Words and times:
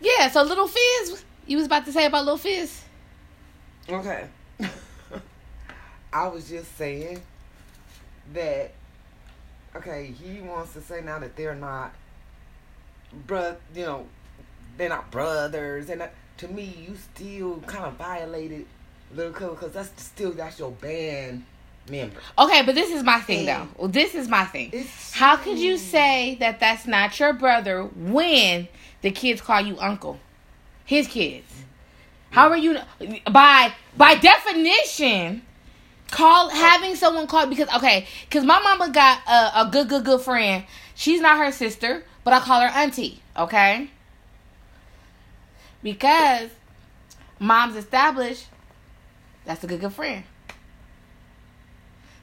Yeah, 0.00 0.30
so 0.30 0.42
Lil 0.42 0.68
Fizz, 0.68 1.24
you 1.46 1.56
was 1.56 1.66
about 1.66 1.84
to 1.86 1.92
say 1.92 2.06
about 2.06 2.24
Lil 2.24 2.36
Fizz? 2.36 2.82
Okay. 3.88 4.26
I 6.12 6.28
was 6.28 6.48
just 6.48 6.76
saying 6.76 7.22
that 8.32 8.72
okay, 9.74 10.06
he 10.06 10.40
wants 10.40 10.72
to 10.72 10.80
say 10.80 11.02
now 11.02 11.18
that 11.18 11.36
they're 11.36 11.54
not 11.54 11.94
bro 13.26 13.56
you 13.74 13.82
know, 13.82 14.06
they're 14.76 14.88
not 14.88 15.10
brothers 15.10 15.90
and 15.90 16.08
to 16.38 16.48
me 16.48 16.74
you 16.86 16.96
still 16.96 17.60
kind 17.60 17.84
of 17.84 17.94
violated 17.94 18.66
Little 19.14 19.32
Cub 19.32 19.50
because 19.50 19.72
that's 19.72 20.02
still 20.02 20.32
that's 20.32 20.58
your 20.58 20.72
band 20.72 21.44
member. 21.88 22.20
Okay, 22.38 22.62
but 22.62 22.74
this 22.74 22.90
is 22.90 23.02
my 23.02 23.20
thing 23.20 23.48
And- 23.48 23.68
though. 23.78 23.86
This 23.88 24.14
is 24.14 24.28
my 24.28 24.44
thing. 24.44 24.86
How 25.12 25.36
could 25.36 25.58
you 25.58 25.76
say 25.78 26.36
that 26.40 26.60
that's 26.60 26.86
not 26.86 27.18
your 27.18 27.32
brother 27.32 27.84
when 27.84 28.68
the 29.02 29.10
kids 29.10 29.40
call 29.40 29.60
you 29.60 29.78
uncle? 29.78 30.18
His 30.84 31.06
kids. 31.08 31.52
How 32.30 32.50
are 32.50 32.56
you 32.56 32.78
by 33.30 33.72
by 33.96 34.16
definition 34.16 35.42
call 36.10 36.48
having 36.50 36.94
someone 36.94 37.26
call 37.26 37.46
because 37.46 37.68
okay 37.74 38.06
because 38.28 38.44
my 38.44 38.60
mama 38.60 38.90
got 38.90 39.20
a, 39.26 39.62
a 39.62 39.70
good 39.70 39.88
good 39.88 40.04
good 40.04 40.20
friend. 40.20 40.64
She's 40.94 41.20
not 41.20 41.38
her 41.38 41.50
sister, 41.52 42.04
but 42.24 42.32
I 42.32 42.40
call 42.40 42.60
her 42.60 42.68
auntie. 42.68 43.20
Okay, 43.36 43.90
because 45.82 46.50
mom's 47.38 47.76
established. 47.76 48.46
That's 49.44 49.62
a 49.64 49.66
good 49.66 49.80
good 49.80 49.92
friend. 49.92 50.24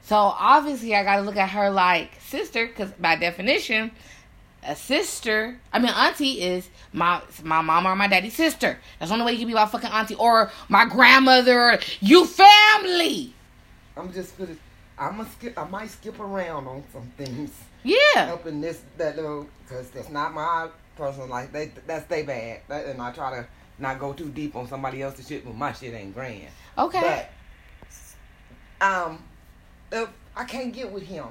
So 0.03 0.15
obviously, 0.15 0.95
I 0.95 1.03
got 1.03 1.17
to 1.17 1.21
look 1.21 1.37
at 1.37 1.49
her 1.49 1.69
like 1.69 2.11
sister, 2.21 2.67
because 2.67 2.91
by 2.91 3.15
definition, 3.15 3.91
a 4.65 4.75
sister. 4.75 5.59
I 5.71 5.79
mean, 5.79 5.91
auntie 5.91 6.41
is 6.41 6.67
my 6.91 7.21
my 7.43 7.61
mama 7.61 7.89
or 7.89 7.95
my 7.95 8.07
daddy's 8.07 8.35
sister. 8.35 8.77
That's 8.99 9.09
the 9.09 9.13
only 9.13 9.25
way 9.25 9.31
you 9.33 9.39
can 9.39 9.47
be 9.47 9.53
my 9.53 9.65
fucking 9.65 9.89
auntie 9.89 10.15
or 10.15 10.51
my 10.69 10.85
grandmother. 10.85 11.79
You 12.01 12.25
family. 12.25 13.33
I'm 13.95 14.11
just 14.13 14.37
gonna 14.37 14.55
I'm 14.97 15.17
gonna 15.17 15.29
skip 15.29 15.57
I 15.57 15.67
might 15.67 15.89
skip 15.89 16.19
around 16.19 16.67
on 16.67 16.83
some 16.91 17.11
things. 17.17 17.51
Yeah. 17.83 18.25
helping 18.25 18.61
this 18.61 18.81
that 18.97 19.15
little 19.17 19.47
because 19.63 19.89
that's 19.89 20.09
not 20.09 20.33
my 20.33 20.69
personal 20.95 21.27
life. 21.27 21.51
They 21.51 21.71
that's 21.85 22.05
they 22.07 22.23
bad, 22.23 22.61
That- 22.67 22.85
and 22.85 23.01
I 23.01 23.11
try 23.11 23.31
to 23.31 23.47
not 23.79 23.99
go 23.99 24.13
too 24.13 24.29
deep 24.29 24.55
on 24.55 24.67
somebody 24.67 25.01
else's 25.01 25.27
shit 25.27 25.45
when 25.45 25.57
my 25.57 25.73
shit 25.73 25.93
ain't 25.93 26.13
grand. 26.13 26.47
Okay. 26.77 27.27
But 28.79 28.85
um, 28.85 29.23
if 29.93 30.09
I 30.35 30.43
can't 30.43 30.73
get 30.73 30.91
with 30.91 31.03
him. 31.03 31.25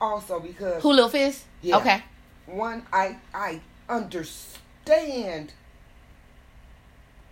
Also 0.00 0.40
because 0.40 0.82
Who, 0.82 0.92
Lil 0.92 1.08
Fizz? 1.08 1.44
Yeah. 1.60 1.76
Okay. 1.76 2.02
one, 2.46 2.86
I 2.92 3.16
I 3.34 3.60
understand 3.88 5.52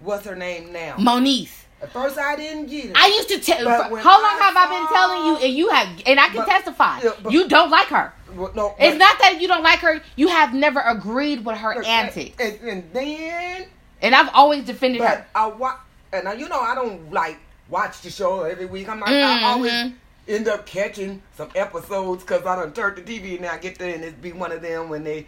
what's 0.00 0.26
her 0.26 0.36
name 0.36 0.72
now. 0.72 0.96
Moniece. 0.96 1.64
At 1.80 1.92
first, 1.92 2.18
I 2.18 2.34
didn't 2.34 2.66
get 2.66 2.86
it. 2.86 2.92
I 2.96 3.06
used 3.06 3.28
to 3.28 3.38
tell. 3.38 3.68
How 3.68 3.86
long 3.86 3.96
I 3.96 4.38
have 4.42 4.56
I 4.56 4.68
been 4.68 4.88
telling 4.88 5.26
you? 5.26 5.46
And 5.46 5.56
you 5.56 5.68
have, 5.70 5.88
and 6.06 6.18
I 6.18 6.26
can 6.26 6.36
But- 6.38 6.48
testify. 6.48 7.00
Yeah, 7.02 7.10
but- 7.22 7.32
you 7.32 7.48
don't 7.48 7.70
like 7.70 7.86
her. 7.86 8.12
Well, 8.34 8.50
no, 8.54 8.74
It's 8.78 8.94
but- 8.94 8.98
not 8.98 9.18
that 9.20 9.40
you 9.40 9.46
don't 9.48 9.62
like 9.62 9.78
her. 9.78 10.02
You 10.16 10.28
have 10.28 10.52
never 10.52 10.80
agreed 10.80 11.44
with 11.44 11.56
her 11.56 11.82
antics, 11.84 12.36
and, 12.40 12.60
and 12.68 12.92
then 12.92 13.66
and 14.02 14.14
I've 14.14 14.30
always 14.34 14.64
defended 14.64 15.00
But 15.00 15.08
her. 15.10 15.26
I 15.34 15.46
watch, 15.46 15.78
and 16.12 16.24
now 16.24 16.32
you 16.32 16.48
know 16.48 16.60
I 16.60 16.74
don't 16.74 17.12
like 17.12 17.38
watch 17.68 18.02
the 18.02 18.10
show 18.10 18.42
every 18.42 18.66
week. 18.66 18.88
I'm 18.88 19.00
like 19.00 19.10
I 19.10 19.12
mm-hmm. 19.12 19.44
always. 19.44 19.92
End 20.28 20.46
up 20.48 20.66
catching 20.66 21.22
some 21.36 21.50
episodes 21.54 22.22
because 22.22 22.44
I 22.44 22.56
done 22.56 22.72
turned 22.72 22.96
the 22.96 23.02
TV 23.02 23.36
and 23.36 23.46
I 23.46 23.58
get 23.58 23.78
there 23.78 23.94
and 23.94 24.04
it 24.04 24.20
be 24.20 24.32
one 24.32 24.52
of 24.52 24.62
them 24.62 24.88
when 24.88 25.02
they 25.02 25.26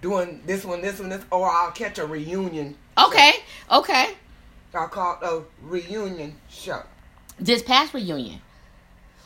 doing 0.00 0.42
this 0.46 0.64
one, 0.64 0.80
this 0.80 0.98
one, 0.98 1.10
this, 1.10 1.22
or 1.30 1.48
I'll 1.48 1.70
catch 1.70 1.98
a 1.98 2.06
reunion. 2.06 2.76
Okay. 2.98 3.32
Okay. 3.70 4.14
I 4.74 4.86
call 4.86 5.18
it 5.20 5.26
a 5.26 5.42
reunion 5.62 6.36
show. 6.48 6.82
This 7.38 7.62
past 7.62 7.92
reunion. 7.94 8.40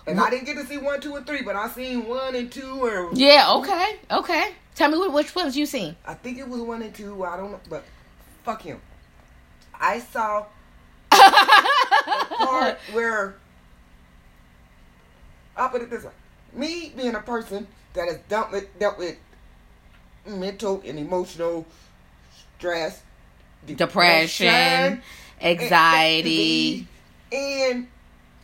And 0.07 0.21
I 0.21 0.29
didn't 0.29 0.45
get 0.45 0.57
to 0.57 0.67
see 0.67 0.77
one, 0.77 1.01
two, 1.01 1.17
and 1.17 1.27
three, 1.27 1.43
but 1.43 1.57
I 1.57 1.69
seen 1.69 2.07
one 2.07 2.35
and 2.35 2.53
two, 2.53 2.85
or 2.85 3.11
Yeah. 3.15 3.53
Okay. 3.55 3.97
Okay. 4.11 4.53
Tell 4.75 4.91
me 4.91 5.09
which 5.09 5.35
ones 5.35 5.57
you 5.57 5.67
seen. 5.67 5.97
I 6.05 6.15
think 6.15 6.39
it 6.39 6.49
was 6.49 6.61
one 6.61 6.83
and 6.83 6.95
two. 6.95 7.25
I 7.25 7.37
don't 7.37 7.53
know, 7.53 7.61
but 7.71 7.85
fuck 8.43 8.63
him. 8.63 8.81
I 9.73 10.01
saw 10.01 10.47
part 11.11 12.79
where 12.93 13.37
I'll 15.57 15.69
put 15.69 15.83
it 15.83 15.91
this 15.91 16.05
way: 16.05 16.13
me 16.53 16.93
being 16.97 17.15
a 17.15 17.21
person 17.21 17.67
that 17.95 18.09
has 18.09 18.19
dealt 18.29 18.51
with, 18.53 18.79
dealt 18.79 18.99
with 18.99 19.17
mental 20.27 20.83
and 20.85 20.99
emotional 20.99 21.67
stress, 22.59 23.03
Depression, 23.67 25.03
anxiety, 25.41 26.87
and 27.33 27.87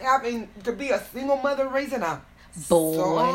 having 0.00 0.48
to 0.64 0.72
be 0.72 0.90
a 0.90 1.00
single 1.12 1.36
mother 1.36 1.68
raising 1.68 2.02
a 2.02 2.20
boy. 2.68 3.34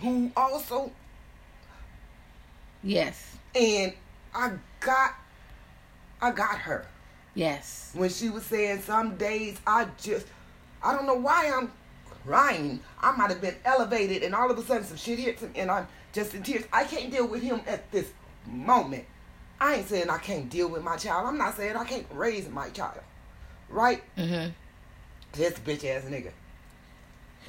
who 0.00 0.30
also 0.36 0.90
Yes. 2.82 3.36
and 3.54 3.92
I 4.34 4.52
got 4.80 5.14
I 6.22 6.30
got 6.30 6.58
her. 6.60 6.86
Yes. 7.34 7.90
when 7.94 8.10
she 8.10 8.28
was 8.28 8.44
saying 8.44 8.82
some 8.82 9.16
days 9.16 9.58
I 9.66 9.86
just 10.00 10.26
I 10.82 10.94
don't 10.94 11.06
know 11.06 11.14
why 11.14 11.50
I'm 11.54 11.70
crying. 12.24 12.80
I 13.00 13.12
might 13.12 13.30
have 13.30 13.40
been 13.40 13.56
elevated 13.64 14.22
and 14.22 14.34
all 14.34 14.50
of 14.50 14.58
a 14.58 14.62
sudden 14.62 14.84
some 14.84 14.96
shit 14.96 15.18
hits 15.18 15.42
him 15.42 15.52
and 15.54 15.70
I'm 15.70 15.86
just 16.12 16.34
in 16.34 16.42
tears. 16.42 16.64
I 16.72 16.84
can't 16.84 17.10
deal 17.10 17.26
with 17.26 17.42
him 17.42 17.60
at 17.66 17.90
this 17.92 18.10
moment. 18.46 19.04
I 19.60 19.76
ain't 19.76 19.88
saying 19.88 20.08
I 20.08 20.18
can't 20.18 20.48
deal 20.48 20.68
with 20.68 20.82
my 20.82 20.96
child. 20.96 21.26
I'm 21.26 21.38
not 21.38 21.56
saying 21.56 21.76
I 21.76 21.84
can't 21.84 22.06
raise 22.12 22.48
my 22.48 22.70
child. 22.70 23.00
Right? 23.68 24.02
Mm-hmm. 24.16 24.50
This 25.32 25.54
bitch 25.58 25.84
ass 25.84 26.04
nigga. 26.04 26.32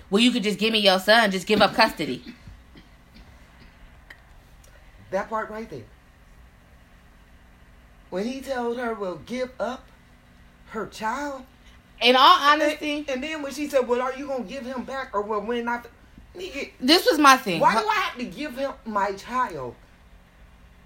Well, 0.09 0.21
you 0.21 0.31
could 0.31 0.43
just 0.43 0.59
give 0.59 0.73
me 0.73 0.79
your 0.79 0.99
son. 0.99 1.31
Just 1.31 1.47
give 1.47 1.61
up 1.61 1.73
custody. 1.73 2.23
That 5.11 5.29
part 5.29 5.49
right 5.49 5.69
there. 5.69 5.83
When 8.09 8.25
he 8.25 8.41
told 8.41 8.77
her, 8.77 8.93
well, 8.93 9.21
give 9.25 9.51
up 9.59 9.85
her 10.71 10.85
child. 10.87 11.43
In 12.01 12.15
all 12.15 12.37
And, 12.39 12.61
honesty, 12.61 13.05
and 13.07 13.23
then 13.23 13.41
when 13.43 13.53
she 13.53 13.69
said, 13.69 13.87
well, 13.87 14.01
are 14.01 14.15
you 14.15 14.27
going 14.27 14.43
to 14.43 14.49
give 14.49 14.65
him 14.65 14.83
back 14.83 15.11
or 15.13 15.21
well, 15.21 15.41
when 15.41 15.65
not? 15.65 15.87
Nigga, 16.35 16.71
this 16.79 17.05
was 17.05 17.19
my 17.19 17.37
thing. 17.37 17.59
Why 17.59 17.73
do 17.79 17.87
I 17.87 17.93
have 17.93 18.17
to 18.17 18.25
give 18.25 18.55
him 18.57 18.71
my 18.85 19.11
child? 19.13 19.75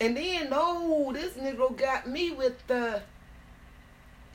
And 0.02 0.18
then 0.18 0.50
no, 0.50 1.12
this 1.14 1.34
nigga 1.34 1.78
got 1.78 2.08
me 2.08 2.32
with 2.32 2.66
the. 2.68 3.02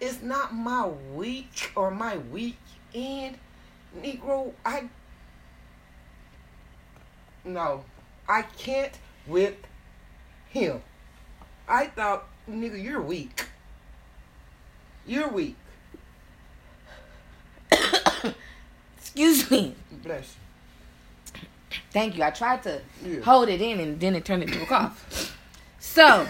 It's 0.01 0.23
not 0.23 0.55
my 0.55 0.87
week 1.15 1.73
or 1.77 1.91
my 1.91 2.17
weekend, 2.17 3.37
Negro. 4.01 4.53
I. 4.65 4.89
No, 7.45 7.85
I 8.29 8.43
can't 8.43 8.97
with 9.27 9.57
him. 10.49 10.81
I 11.69 11.87
thought, 11.87 12.27
nigga, 12.49 12.83
you're 12.83 13.03
weak. 13.03 13.47
You're 15.07 15.29
weak. 15.29 15.57
Excuse 19.15 19.51
me. 19.51 19.75
Bless 20.03 20.37
You. 21.35 21.49
Thank 21.93 22.17
you. 22.17 22.23
I 22.23 22.31
tried 22.31 22.63
to. 22.65 22.81
Yeah. 23.05 23.21
hold 23.21 23.49
it 23.49 23.61
in 23.61 23.81
and 23.81 23.99
then 23.99 24.15
it 24.15 24.25
turned 24.25 24.43
into 24.45 24.63
a 24.63 24.67
cough. 24.67 25.37
So, 25.79 26.27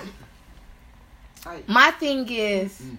my 1.66 1.91
thing 1.92 2.26
is 2.30 2.80
mm. 2.80 2.96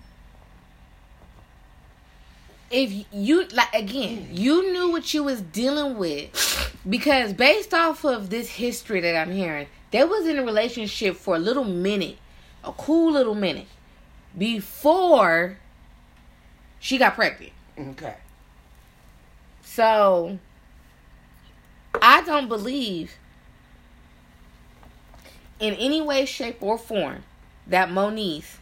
if 2.69 3.05
you 3.11 3.47
like 3.47 3.73
again, 3.73 4.27
you 4.31 4.71
knew 4.71 4.91
what 4.91 5.13
you 5.13 5.23
was 5.23 5.41
dealing 5.41 5.97
with 5.97 6.77
because 6.87 7.33
based 7.33 7.73
off 7.73 8.03
of 8.05 8.29
this 8.29 8.49
history 8.49 9.01
that 9.01 9.15
I'm 9.15 9.31
hearing, 9.31 9.67
they 9.91 10.03
was 10.03 10.27
in 10.27 10.37
a 10.37 10.43
relationship 10.43 11.15
for 11.15 11.35
a 11.35 11.39
little 11.39 11.63
minute, 11.63 12.17
a 12.63 12.71
cool 12.71 13.13
little 13.13 13.35
minute 13.35 13.67
before 14.37 15.57
she 16.79 16.97
got 16.97 17.15
pregnant. 17.15 17.53
okay. 17.79 18.15
So 19.73 20.37
I 22.01 22.23
don't 22.23 22.49
believe 22.49 23.13
in 25.61 25.75
any 25.75 26.01
way, 26.01 26.25
shape, 26.25 26.57
or 26.59 26.77
form 26.77 27.23
that 27.67 27.87
Moniece 27.87 28.57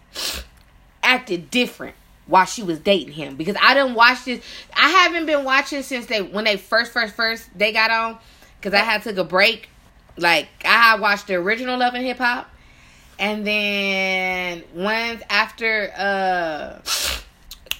acted 1.01 1.49
different 1.49 1.95
while 2.27 2.45
she 2.45 2.61
was 2.61 2.77
dating 2.77 3.13
him. 3.13 3.37
Because 3.37 3.55
I 3.59 3.73
didn't 3.73 3.95
watch 3.95 4.25
this. 4.25 4.43
I 4.75 4.89
haven't 4.89 5.25
been 5.25 5.43
watching 5.43 5.81
since 5.81 6.05
they 6.05 6.21
when 6.21 6.45
they 6.45 6.57
first, 6.57 6.91
first, 6.91 7.15
first 7.15 7.49
they 7.57 7.73
got 7.73 7.89
on. 7.89 8.19
Because 8.59 8.75
I 8.75 8.83
had 8.83 9.01
took 9.01 9.17
a 9.17 9.23
break. 9.23 9.67
Like 10.15 10.47
I 10.63 10.91
had 10.91 10.99
watched 10.99 11.25
the 11.25 11.35
original 11.35 11.79
Love 11.79 11.95
and 11.95 12.05
Hip 12.05 12.19
Hop, 12.19 12.51
and 13.17 13.47
then 13.47 14.63
once 14.75 15.23
after 15.27 15.91
uh 15.97 16.79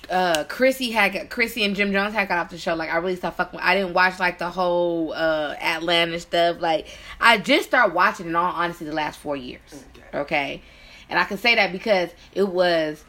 uh 0.09 0.43
Chrissy 0.45 0.91
had 0.91 1.29
Chrissy 1.29 1.63
and 1.63 1.75
Jim 1.75 1.91
Jones 1.91 2.13
had 2.13 2.27
got 2.27 2.37
off 2.39 2.49
the 2.49 2.57
show. 2.57 2.75
Like 2.75 2.89
I 2.89 2.97
really 2.97 3.15
stopped 3.15 3.37
fucking. 3.37 3.59
I 3.59 3.75
didn't 3.75 3.93
watch 3.93 4.19
like 4.19 4.39
the 4.39 4.49
whole 4.49 5.13
uh 5.13 5.55
Atlanta 5.59 6.19
stuff. 6.19 6.59
Like 6.59 6.87
I 7.19 7.37
just 7.37 7.67
started 7.67 7.93
watching. 7.93 8.27
In 8.27 8.35
all 8.35 8.51
honesty, 8.51 8.85
the 8.85 8.93
last 8.93 9.19
four 9.19 9.35
years. 9.35 9.61
Okay. 9.95 10.17
Okay, 10.17 10.61
and 11.09 11.19
I 11.19 11.23
can 11.25 11.37
say 11.37 11.55
that 11.55 11.71
because 11.71 12.09
it 12.33 12.47
was 12.47 13.03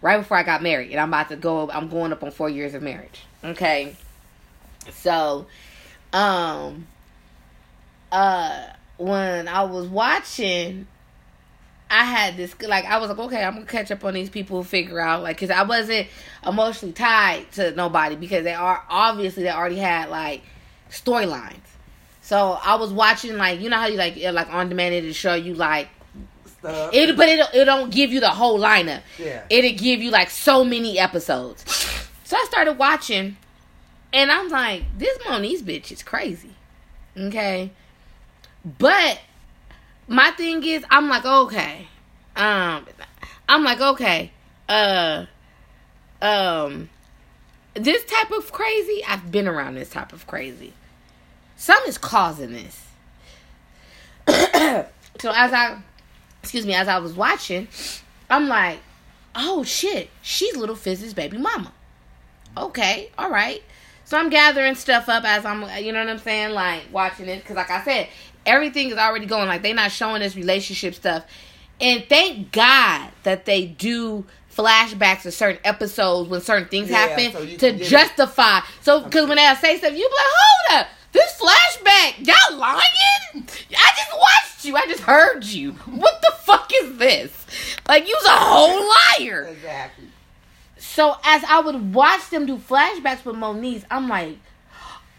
right 0.00 0.18
before 0.18 0.36
I 0.36 0.42
got 0.42 0.62
married, 0.62 0.90
and 0.90 1.00
I'm 1.00 1.08
about 1.08 1.28
to 1.28 1.36
go. 1.36 1.70
I'm 1.70 1.88
going 1.88 2.12
up 2.12 2.22
on 2.22 2.30
four 2.30 2.48
years 2.48 2.74
of 2.74 2.82
marriage. 2.82 3.24
Okay, 3.44 3.96
so 4.90 5.46
um 6.12 6.86
uh 8.10 8.66
when 8.96 9.48
I 9.48 9.62
was 9.64 9.86
watching 9.86 10.86
I 11.90 12.04
had 12.04 12.36
this 12.36 12.54
like 12.62 12.84
I 12.84 12.98
was 12.98 13.08
like 13.08 13.18
okay 13.18 13.42
I'm 13.42 13.54
gonna 13.54 13.66
catch 13.66 13.90
up 13.90 14.04
on 14.04 14.14
these 14.14 14.28
people 14.28 14.62
figure 14.62 15.00
out 15.00 15.22
like 15.22 15.36
because 15.36 15.50
I 15.50 15.62
wasn't 15.62 16.06
emotionally 16.46 16.92
tied 16.92 17.50
to 17.52 17.72
nobody 17.72 18.16
because 18.16 18.44
they 18.44 18.54
are 18.54 18.82
obviously 18.90 19.44
they 19.44 19.50
already 19.50 19.76
had 19.76 20.10
like 20.10 20.42
storylines 20.90 21.54
so 22.20 22.58
I 22.62 22.74
was 22.74 22.92
watching 22.92 23.36
like 23.36 23.60
you 23.60 23.70
know 23.70 23.78
how 23.78 23.86
you 23.86 23.96
like 23.96 24.16
it, 24.16 24.32
like 24.32 24.52
on 24.52 24.68
demand 24.68 24.94
it'll 24.94 25.12
show 25.12 25.34
you 25.34 25.54
like 25.54 25.88
Stuff. 26.58 26.92
it 26.92 27.16
but 27.16 27.28
it 27.28 27.46
it 27.54 27.64
don't 27.64 27.90
give 27.90 28.12
you 28.12 28.20
the 28.20 28.30
whole 28.30 28.58
lineup 28.58 29.02
yeah. 29.18 29.44
it'll 29.48 29.78
give 29.78 30.02
you 30.02 30.10
like 30.10 30.28
so 30.28 30.64
many 30.64 30.98
episodes 30.98 31.64
so 32.24 32.36
I 32.36 32.44
started 32.48 32.72
watching 32.74 33.36
and 34.12 34.30
I'm 34.30 34.48
like 34.50 34.82
this 34.98 35.16
Moniece 35.18 35.62
bitch 35.62 35.90
is 35.90 36.02
crazy 36.02 36.54
okay 37.16 37.70
but 38.78 39.20
my 40.08 40.30
thing 40.32 40.64
is, 40.64 40.84
I'm 40.90 41.08
like, 41.08 41.24
okay. 41.24 41.86
Um, 42.34 42.86
I'm 43.48 43.62
like, 43.62 43.80
okay. 43.80 44.32
Uh, 44.68 45.26
um, 46.20 46.88
this 47.74 48.04
type 48.04 48.30
of 48.30 48.50
crazy, 48.50 49.02
I've 49.06 49.30
been 49.30 49.46
around 49.46 49.74
this 49.74 49.90
type 49.90 50.12
of 50.12 50.26
crazy. 50.26 50.72
Some 51.56 51.82
is 51.86 51.98
causing 51.98 52.52
this. 52.52 52.84
so 55.20 55.32
as 55.34 55.52
I, 55.52 55.78
excuse 56.42 56.66
me, 56.66 56.74
as 56.74 56.88
I 56.88 56.98
was 56.98 57.14
watching, 57.14 57.68
I'm 58.30 58.48
like, 58.48 58.78
oh 59.34 59.62
shit, 59.62 60.10
she's 60.22 60.56
Lil 60.56 60.74
Fizz's 60.74 61.14
baby 61.14 61.38
mama. 61.38 61.72
Okay, 62.56 63.10
all 63.18 63.30
right. 63.30 63.62
So 64.04 64.16
I'm 64.16 64.30
gathering 64.30 64.74
stuff 64.74 65.08
up 65.08 65.24
as 65.24 65.44
I'm, 65.44 65.62
you 65.84 65.92
know 65.92 65.98
what 65.98 66.08
I'm 66.08 66.18
saying, 66.18 66.54
like 66.54 66.84
watching 66.90 67.28
it, 67.28 67.42
because 67.42 67.56
like 67.56 67.70
I 67.70 67.84
said, 67.84 68.08
everything 68.46 68.90
is 68.90 68.96
already 68.96 69.26
going. 69.26 69.48
Like 69.48 69.62
they're 69.62 69.74
not 69.74 69.92
showing 69.92 70.22
us 70.22 70.34
relationship 70.36 70.94
stuff, 70.94 71.24
and 71.80 72.04
thank 72.08 72.52
God 72.52 73.10
that 73.24 73.44
they 73.44 73.66
do 73.66 74.24
flashbacks 74.54 75.22
to 75.22 75.30
certain 75.30 75.60
episodes 75.64 76.28
when 76.28 76.40
certain 76.40 76.68
things 76.68 76.90
Yeah, 76.90 77.06
happen 77.06 77.32
so 77.32 77.40
to 77.40 77.56
get 77.56 77.80
it. 77.80 77.84
justify. 77.84 78.60
So 78.82 79.02
because 79.04 79.28
when 79.28 79.36
they 79.36 79.54
say 79.60 79.78
stuff, 79.78 79.92
you 79.92 79.98
be 79.98 80.02
like, 80.02 80.10
hold 80.16 80.80
up, 80.80 80.86
this 81.12 81.40
flashback, 81.40 82.26
y'all 82.26 82.58
lying? 82.58 82.82
I 83.34 83.92
just 83.96 84.12
watched 84.12 84.64
you. 84.64 84.76
I 84.76 84.86
just 84.86 85.02
heard 85.02 85.44
you. 85.44 85.72
What 85.86 86.20
the 86.22 86.32
fuck 86.40 86.70
is 86.82 86.98
this? 86.98 87.46
Like 87.86 88.08
you's 88.08 88.24
a 88.24 88.30
whole 88.30 88.88
liar. 89.20 89.44
Exactly. 89.52 90.06
So 90.78 91.14
as 91.24 91.44
I 91.44 91.60
would 91.60 91.94
watch 91.94 92.28
them 92.30 92.46
do 92.46 92.56
flashbacks 92.56 93.24
with 93.24 93.36
Moniece, 93.36 93.84
I'm 93.90 94.08
like, 94.08 94.38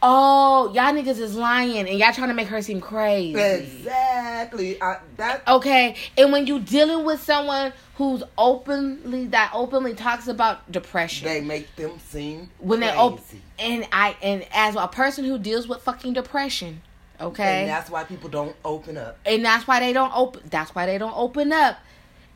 oh, 0.02 0.72
y'all 0.74 0.94
niggas 0.94 1.20
is 1.20 1.36
lying 1.36 1.88
and 1.90 2.00
y'all 2.00 2.14
trying 2.14 2.30
to 2.30 2.34
make 2.34 2.48
her 2.48 2.62
seem 2.62 2.80
crazy. 2.82 3.40
Exactly. 3.40 4.82
I, 4.82 4.98
that 5.18 5.48
Okay, 5.48 5.96
and 6.18 6.32
when 6.32 6.48
you 6.48 6.60
dealing 6.60 7.06
with 7.06 7.22
someone 7.22 7.74
who's 7.96 8.24
openly 8.38 9.28
that 9.28 9.52
openly 9.54 9.94
talks 9.94 10.28
about 10.28 10.72
depression, 10.72 11.28
they 11.28 11.42
make 11.42 11.76
them 11.76 12.00
seem 12.00 12.50
when 12.60 12.80
they 12.80 12.92
open, 12.96 13.24
and 13.58 13.88
I 13.92 14.16
and 14.22 14.46
as 14.52 14.76
a 14.76 14.88
person 14.88 15.26
who 15.26 15.38
deals 15.38 15.68
with 15.68 15.82
fucking 15.82 16.14
depression, 16.14 16.82
okay, 17.20 17.62
And 17.62 17.70
that's 17.70 17.90
why 17.90 18.04
people 18.06 18.30
don't 18.30 18.56
open 18.64 18.98
up. 18.98 19.18
and 19.26 19.44
that's 19.44 19.68
why 19.68 19.80
they 19.80 19.92
don't 19.94 20.14
open 20.16 20.42
that's 20.50 20.74
why 20.74 20.86
they 20.86 20.98
don't 20.98 21.16
open 21.16 21.52
up 21.52 21.78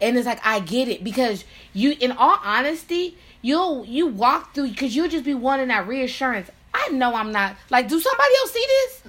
and 0.02 0.18
it's 0.18 0.26
like 0.26 0.40
i 0.46 0.60
get 0.60 0.88
it 0.90 1.04
because 1.04 1.46
you 1.72 1.96
in 2.00 2.12
all 2.12 2.38
honesty 2.44 3.18
you'll 3.42 3.86
you 3.86 4.08
walk 4.08 4.54
through 4.54 4.68
because 4.70 4.96
you'll 4.96 5.08
just 5.08 5.24
be 5.24 5.34
wanting 5.34 5.68
that 5.70 5.88
reassurance 5.88 6.50
i 6.74 6.90
know 6.90 7.14
i'm 7.16 7.32
not 7.32 7.56
like 7.70 7.88
do 7.88 8.00
somebody 8.00 8.34
else 8.40 8.52
see 8.52 8.66
this 8.68 9.04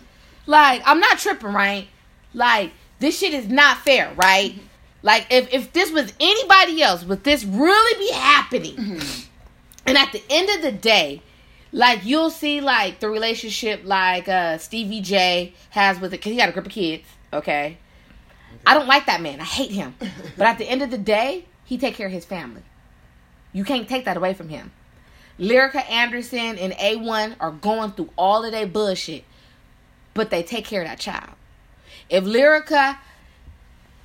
like 0.47 0.83
i'm 0.85 1.01
not 1.01 1.19
tripping 1.19 1.53
right 1.53 1.89
like 2.33 2.73
this 2.99 3.19
shit 3.19 3.35
is 3.35 3.49
not 3.49 3.79
fair 3.79 4.13
right 4.15 4.55
like 5.03 5.27
if 5.31 5.53
if 5.53 5.73
this 5.73 5.91
was 5.93 6.13
anybody 6.21 6.83
else 6.83 7.05
would 7.05 7.25
this 7.25 7.45
really 7.45 7.99
be 7.99 8.13
happening 8.13 8.77
and 9.87 9.99
at 9.99 10.13
the 10.13 10.23
end 10.31 10.49
of 10.51 10.63
the 10.63 10.73
day 10.73 11.23
like 11.75 12.05
you'll 12.05 12.31
see 12.31 12.61
like 12.61 13.01
the 13.01 13.09
relationship 13.09 13.83
like 13.85 14.29
uh 14.29 14.57
Stevie 14.59 15.01
J 15.01 15.53
has 15.71 15.99
with 16.01 16.15
it 16.15 16.19
because 16.19 16.31
he 16.31 16.39
got 16.39 16.49
a 16.49 16.53
group 16.53 16.67
of 16.67 16.73
kids. 16.73 17.05
Okay, 17.33 17.79
I 18.65 18.75
don't 18.75 18.87
like 18.87 19.07
that 19.07 19.21
man. 19.21 19.41
I 19.41 19.45
hate 19.45 19.73
him. 19.73 19.97
But 20.39 20.47
at 20.47 20.59
the 20.59 20.69
end 20.71 20.83
of 20.83 20.91
the 20.93 20.99
day, 20.99 21.47
he 21.65 21.77
take 21.77 21.95
care 21.95 22.07
of 22.07 22.13
his 22.13 22.25
family. 22.25 22.63
You 23.53 23.65
can't 23.65 23.89
take 23.89 24.05
that 24.05 24.17
away 24.17 24.35
from 24.35 24.49
him. 24.49 24.71
Lyrica 25.39 25.89
Anderson 25.91 26.59
and 26.59 26.73
A1 26.75 27.37
are 27.41 27.51
going 27.51 27.93
through 27.93 28.11
all 28.17 28.45
of 28.45 28.53
their 28.53 28.67
bullshit, 28.67 29.25
but 30.15 30.31
they 30.31 30.43
take 30.43 30.65
care 30.65 30.83
of 30.83 30.89
that 30.89 30.99
child. 31.01 31.31
If 32.09 32.25
Lyrica 32.25 32.99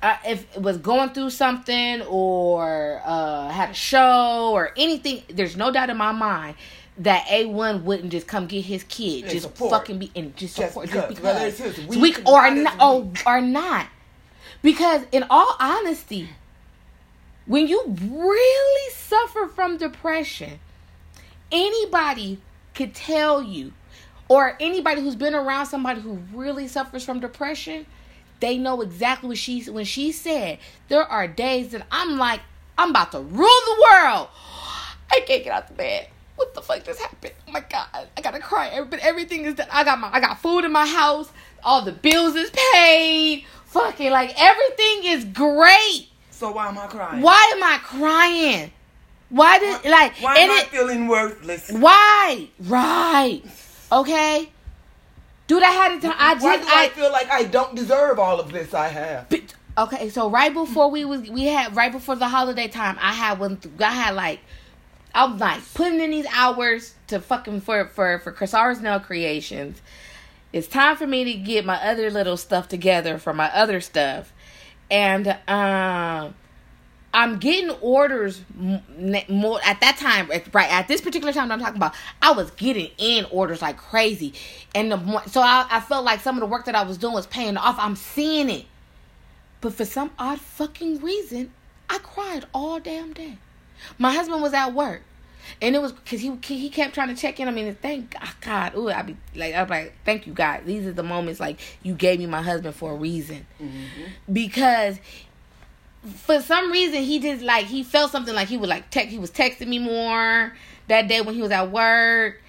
uh, 0.02 0.16
if 0.26 0.56
it 0.56 0.62
was 0.62 0.78
going 0.78 1.10
through 1.10 1.30
something 1.30 2.02
or 2.02 3.02
uh, 3.04 3.48
had 3.50 3.70
a 3.70 3.74
show 3.74 4.50
or 4.52 4.72
anything, 4.76 5.22
there's 5.28 5.56
no 5.56 5.70
doubt 5.70 5.90
in 5.90 5.96
my 5.96 6.12
mind 6.12 6.56
that 6.98 7.26
A1 7.26 7.82
wouldn't 7.82 8.10
just 8.10 8.26
come 8.26 8.46
get 8.46 8.64
his 8.64 8.84
kid, 8.84 9.24
Yeah, 9.24 9.28
just 9.30 9.42
support. 9.42 9.70
fucking 9.70 9.98
be 9.98 10.10
and 10.16 10.36
just 10.36 10.56
Just 10.56 10.68
support 10.68 10.86
because, 10.86 11.58
just 11.58 11.76
because 11.76 11.86
weak, 11.86 12.16
weak, 12.16 12.28
or 12.28 12.50
not 12.50 12.76
oh, 12.80 13.12
or 13.26 13.40
not, 13.40 13.88
because 14.62 15.02
in 15.12 15.24
all 15.30 15.56
honesty, 15.58 16.28
when 17.46 17.66
you 17.66 17.82
really 17.86 18.92
suffer 18.94 19.48
from 19.48 19.76
depression, 19.76 20.60
anybody 21.52 22.38
could 22.74 22.94
tell 22.94 23.42
you, 23.42 23.72
or 24.28 24.56
anybody 24.60 25.00
who's 25.00 25.16
been 25.16 25.34
around 25.34 25.66
somebody 25.66 26.00
who 26.00 26.18
really 26.32 26.68
suffers 26.68 27.04
from 27.04 27.20
depression, 27.20 27.86
they 28.40 28.56
know 28.56 28.80
exactly 28.80 29.28
what 29.28 29.38
she 29.38 29.62
when 29.64 29.84
she 29.84 30.12
said. 30.12 30.58
There 30.88 31.04
are 31.04 31.26
days 31.26 31.72
that 31.72 31.86
I'm 31.90 32.16
like, 32.16 32.40
I'm 32.78 32.90
about 32.90 33.12
to 33.12 33.20
rule 33.20 33.48
the 33.66 33.86
world. 33.90 34.28
I 35.12 35.20
can't 35.26 35.44
get 35.44 35.52
out 35.52 35.68
the 35.68 35.74
bed. 35.74 36.08
What 36.36 36.54
the 36.54 36.62
fuck 36.62 36.84
just 36.84 37.00
happened? 37.00 37.34
Oh 37.46 37.52
my 37.52 37.60
god, 37.60 38.08
I 38.16 38.20
gotta 38.22 38.38
cry. 38.38 38.82
But 38.88 39.00
everything 39.00 39.44
is 39.44 39.54
done. 39.54 39.68
I 39.70 39.84
got 39.84 39.98
my, 39.98 40.10
I 40.10 40.20
got 40.20 40.40
food 40.40 40.64
in 40.64 40.72
my 40.72 40.86
house. 40.86 41.30
All 41.62 41.82
the 41.82 41.92
bills 41.92 42.34
is 42.34 42.50
paid. 42.72 43.44
Fucking 43.66 44.10
like 44.10 44.32
everything 44.40 45.04
is 45.04 45.24
great. 45.26 46.08
So 46.30 46.52
why 46.52 46.68
am 46.68 46.78
I 46.78 46.86
crying? 46.86 47.20
Why 47.20 47.52
am 47.54 47.62
I 47.62 47.78
crying? 47.82 48.72
Why 49.30 49.58
did 49.58 49.84
like 49.90 50.16
Why 50.20 50.36
am 50.36 50.50
I 50.50 50.60
it, 50.62 50.66
feeling 50.68 51.08
worthless? 51.08 51.70
why? 51.70 52.48
Right. 52.60 53.42
Okay. 53.90 54.50
Dude, 55.46 55.62
I 55.62 55.70
had 55.70 55.92
a 55.98 56.00
time. 56.00 56.14
I 56.18 56.34
Why 56.34 56.56
just 56.58 56.68
do 56.68 56.74
I, 56.74 56.84
I, 56.84 56.88
feel 56.90 57.10
like 57.12 57.30
I 57.30 57.44
don't 57.44 57.74
deserve 57.74 58.18
all 58.18 58.38
of 58.40 58.52
this 58.52 58.74
I 58.74 58.88
have? 58.88 59.28
But- 59.28 59.54
okay, 59.78 60.08
so 60.10 60.28
right 60.30 60.52
before 60.52 60.90
we 60.90 61.04
was 61.04 61.28
we 61.30 61.44
had 61.44 61.74
right 61.74 61.92
before 61.92 62.16
the 62.16 62.28
holiday 62.28 62.68
time, 62.68 62.98
I 63.00 63.12
had 63.12 63.38
one. 63.38 63.58
I 63.78 63.92
had 63.92 64.14
like 64.14 64.40
I 65.14 65.24
was 65.26 65.40
like 65.40 65.60
putting 65.74 66.00
in 66.00 66.10
these 66.10 66.26
hours 66.32 66.94
to 67.08 67.20
fucking 67.20 67.60
for 67.62 67.86
for 67.86 68.18
for 68.18 68.32
Casara's 68.32 68.80
Nail 68.80 69.00
Creations. 69.00 69.80
It's 70.52 70.66
time 70.66 70.96
for 70.96 71.06
me 71.06 71.22
to 71.24 71.34
get 71.34 71.64
my 71.64 71.76
other 71.76 72.10
little 72.10 72.36
stuff 72.36 72.66
together 72.68 73.18
for 73.18 73.32
my 73.32 73.48
other 73.54 73.80
stuff, 73.80 74.32
and 74.90 75.36
um. 75.48 76.34
I'm 77.12 77.38
getting 77.38 77.70
orders 77.80 78.40
more 78.56 79.60
at 79.64 79.80
that 79.80 79.96
time, 79.98 80.30
right 80.52 80.70
at 80.70 80.86
this 80.86 81.00
particular 81.00 81.32
time 81.32 81.48
that 81.48 81.54
I'm 81.54 81.60
talking 81.60 81.76
about. 81.76 81.94
I 82.22 82.32
was 82.32 82.50
getting 82.52 82.90
in 82.98 83.26
orders 83.32 83.60
like 83.60 83.78
crazy, 83.78 84.34
and 84.74 84.92
the 84.92 84.96
more, 84.96 85.22
so 85.26 85.40
I, 85.40 85.66
I 85.68 85.80
felt 85.80 86.04
like 86.04 86.20
some 86.20 86.36
of 86.36 86.40
the 86.40 86.46
work 86.46 86.66
that 86.66 86.76
I 86.76 86.84
was 86.84 86.98
doing 86.98 87.14
was 87.14 87.26
paying 87.26 87.56
off. 87.56 87.76
I'm 87.78 87.96
seeing 87.96 88.48
it, 88.48 88.66
but 89.60 89.74
for 89.74 89.84
some 89.84 90.12
odd 90.18 90.40
fucking 90.40 91.00
reason, 91.00 91.52
I 91.88 91.98
cried 91.98 92.46
all 92.54 92.78
damn 92.78 93.12
day. 93.12 93.38
My 93.98 94.12
husband 94.12 94.40
was 94.40 94.54
at 94.54 94.72
work, 94.72 95.02
and 95.60 95.74
it 95.74 95.82
was 95.82 95.90
because 95.90 96.20
he 96.20 96.38
he 96.42 96.70
kept 96.70 96.94
trying 96.94 97.08
to 97.08 97.20
check 97.20 97.40
in. 97.40 97.48
I 97.48 97.50
mean, 97.50 97.74
thank 97.74 98.14
God. 98.40 98.76
Ooh, 98.76 98.88
I 98.88 99.02
be 99.02 99.16
like, 99.34 99.56
I'm 99.56 99.68
like, 99.68 99.94
thank 100.04 100.28
you, 100.28 100.32
God. 100.32 100.60
These 100.64 100.86
are 100.86 100.92
the 100.92 101.02
moments 101.02 101.40
like 101.40 101.58
you 101.82 101.94
gave 101.94 102.20
me 102.20 102.26
my 102.26 102.42
husband 102.42 102.76
for 102.76 102.92
a 102.92 102.94
reason, 102.94 103.46
mm-hmm. 103.60 104.32
because 104.32 104.98
for 106.06 106.40
some 106.40 106.72
reason 106.72 107.02
he 107.02 107.18
just 107.18 107.42
like 107.42 107.66
he 107.66 107.82
felt 107.82 108.10
something 108.10 108.34
like 108.34 108.48
he 108.48 108.56
would 108.56 108.68
like 108.68 108.90
text. 108.90 109.10
He 109.10 109.18
was 109.18 109.30
texting 109.30 109.68
me 109.68 109.78
more 109.78 110.52
that 110.88 111.08
day 111.08 111.20
when 111.20 111.34
he 111.34 111.42
was 111.42 111.50
at 111.50 111.70
work. 111.70 112.40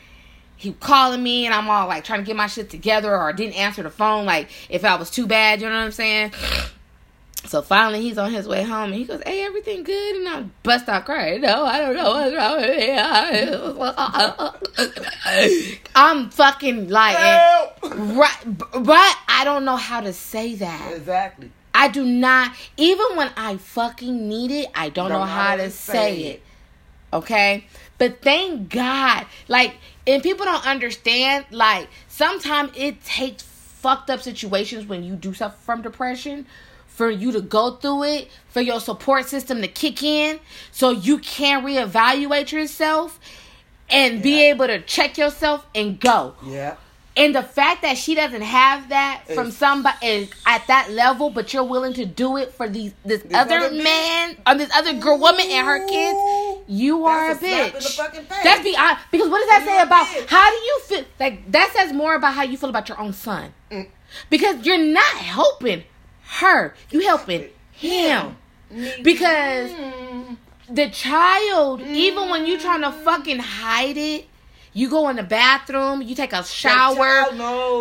He 0.56 0.70
was 0.70 0.80
calling 0.80 1.22
me, 1.24 1.46
and 1.46 1.54
I'm 1.54 1.70
all 1.70 1.88
like 1.88 2.04
trying 2.04 2.20
to 2.20 2.26
get 2.26 2.36
my 2.36 2.48
shit 2.48 2.70
together, 2.70 3.18
or 3.18 3.34
didn't 3.34 3.56
answer 3.56 3.84
the 3.84 3.90
phone. 3.90 4.26
Like 4.26 4.50
if 4.70 4.86
I 4.86 4.96
was 4.96 5.10
too 5.10 5.28
bad, 5.28 5.62
you 5.62 5.68
know 5.68 5.76
what 5.76 5.86
I'm 5.86 5.92
saying. 5.92 6.34
So 7.44 7.64
finally, 7.64 8.04
he's 8.04 8.20
on 8.20 8.32
his 8.32 8.48
way 8.48 8.62
home, 8.62 8.92
and 8.92 8.94
he 8.94 9.04
goes, 9.04 9.20
"Hey, 9.26 9.44
everything 9.44 9.82
good?" 9.82 10.16
And 10.16 10.30
I 10.30 10.44
bust 10.62 10.88
out 10.88 11.06
crying. 11.06 11.42
No, 11.42 11.66
I 11.66 11.80
don't 11.80 11.96
know 11.96 12.12
what's 12.12 12.36
wrong 12.36 12.62
with 12.62 12.70
me. 15.66 15.80
I'm 15.96 16.30
fucking 16.30 16.90
like, 16.90 17.18
right, 17.82 18.38
but 18.46 19.18
I 19.28 19.42
don't 19.44 19.66
know 19.66 19.76
how 19.76 20.02
to 20.02 20.14
say 20.14 20.54
that. 20.54 20.94
Exactly. 20.96 21.50
I 21.82 21.88
do 21.88 22.06
not. 22.06 22.56
Even 22.78 23.16
when 23.16 23.32
I 23.36 23.58
fucking 23.58 24.30
need 24.30 24.52
it, 24.52 24.68
I 24.76 24.90
don't, 24.90 25.10
know 25.10 25.24
how 25.24 25.56
to 25.56 25.72
say 25.72 26.24
it. 26.26 26.44
Okay? 27.12 27.66
But 27.98 28.22
thank 28.22 28.70
God. 28.70 29.26
Like, 29.48 29.78
and 30.06 30.22
people 30.22 30.46
don't 30.46 30.64
understand, 30.64 31.46
like, 31.50 31.90
sometimes 32.08 32.72
it 32.76 33.04
takes 33.04 33.42
fucked 33.42 34.12
up 34.12 34.22
situations 34.22 34.86
when 34.86 35.04
you 35.04 35.16
do 35.16 35.34
suffer 35.34 35.58
from 35.58 35.82
depression 35.82 36.46
for 36.86 37.10
you 37.10 37.32
to 37.32 37.42
go 37.42 37.72
through 37.78 38.04
it, 38.04 38.30
for 38.48 38.62
your 38.62 38.80
support 38.80 39.26
system 39.26 39.60
to 39.64 39.68
kick 39.68 40.04
in, 40.04 40.40
so 40.72 40.92
you 40.92 41.18
can 41.18 41.66
reevaluate 41.66 42.52
yourself 42.52 43.20
and 43.90 44.22
be 44.22 44.50
able 44.50 44.68
to 44.68 44.80
check 44.82 45.18
yourself 45.18 45.66
and 45.74 46.00
go. 46.00 46.36
Yeah. 46.46 46.76
And 47.18 47.36
the 47.36 47.44
fact 47.44 47.82
that 47.82 47.98
she 47.98 48.16
doesn't 48.16 48.42
have 48.42 48.88
that 48.90 49.24
from 49.26 49.48
It's- 49.48 49.58
somebody 49.58 49.98
is 50.08 50.30
at 50.46 50.66
that 50.68 50.92
level, 50.92 51.30
but 51.30 51.54
you're 51.54 51.64
willing 51.66 51.94
to 51.96 52.06
do 52.06 52.38
it 52.38 52.54
for 52.54 52.70
these 52.70 52.94
this 53.04 53.22
This 53.24 53.38
other, 53.38 53.70
man 53.72 54.38
or 54.48 54.56
this 54.56 54.70
other 54.74 54.94
girl, 54.94 55.18
woman 55.18 55.46
and 55.50 55.68
her 55.68 55.86
kids, 55.88 56.18
you 56.70 57.06
are 57.06 57.32
a 57.32 57.32
a 57.32 57.36
slap 57.36 57.68
in 57.68 57.74
the 57.74 57.80
bitch. 57.80 58.44
That's 58.44 58.64
beyond 58.64 58.98
because 59.12 59.28
what 59.30 59.40
does 59.40 59.50
that 59.50 59.64
You're 59.66 59.76
say 59.76 59.82
about 59.82 60.08
how 60.30 60.50
do 60.50 60.56
you 60.56 60.80
feel? 60.86 61.06
Like 61.20 61.52
that 61.52 61.72
says 61.74 61.92
more 61.92 62.16
about 62.16 62.34
how 62.34 62.44
you 62.44 62.58
feel 62.58 62.70
about 62.70 62.88
your 62.88 63.00
own 63.00 63.12
son, 63.12 63.54
Mm. 63.70 63.88
because 64.30 64.66
you're 64.66 64.78
not 64.78 65.04
helping 65.18 65.84
her, 66.40 66.74
you 66.92 67.02
helping 67.02 67.50
him. 67.74 68.38
Because 69.04 69.70
Mm. 69.72 70.38
The 70.70 70.90
child, 70.90 71.82
even 71.82 72.30
when 72.30 72.46
you're 72.46 72.58
trying 72.60 72.80
to 72.84 72.94
fucking 72.94 73.40
hide 73.40 73.98
it, 73.98 74.28
you 74.74 74.90
go 74.90 75.10
in 75.10 75.16
the 75.18 75.24
bathroom, 75.24 76.02
you 76.02 76.16
take 76.16 76.34
a 76.34 76.44
shower. 76.44 77.26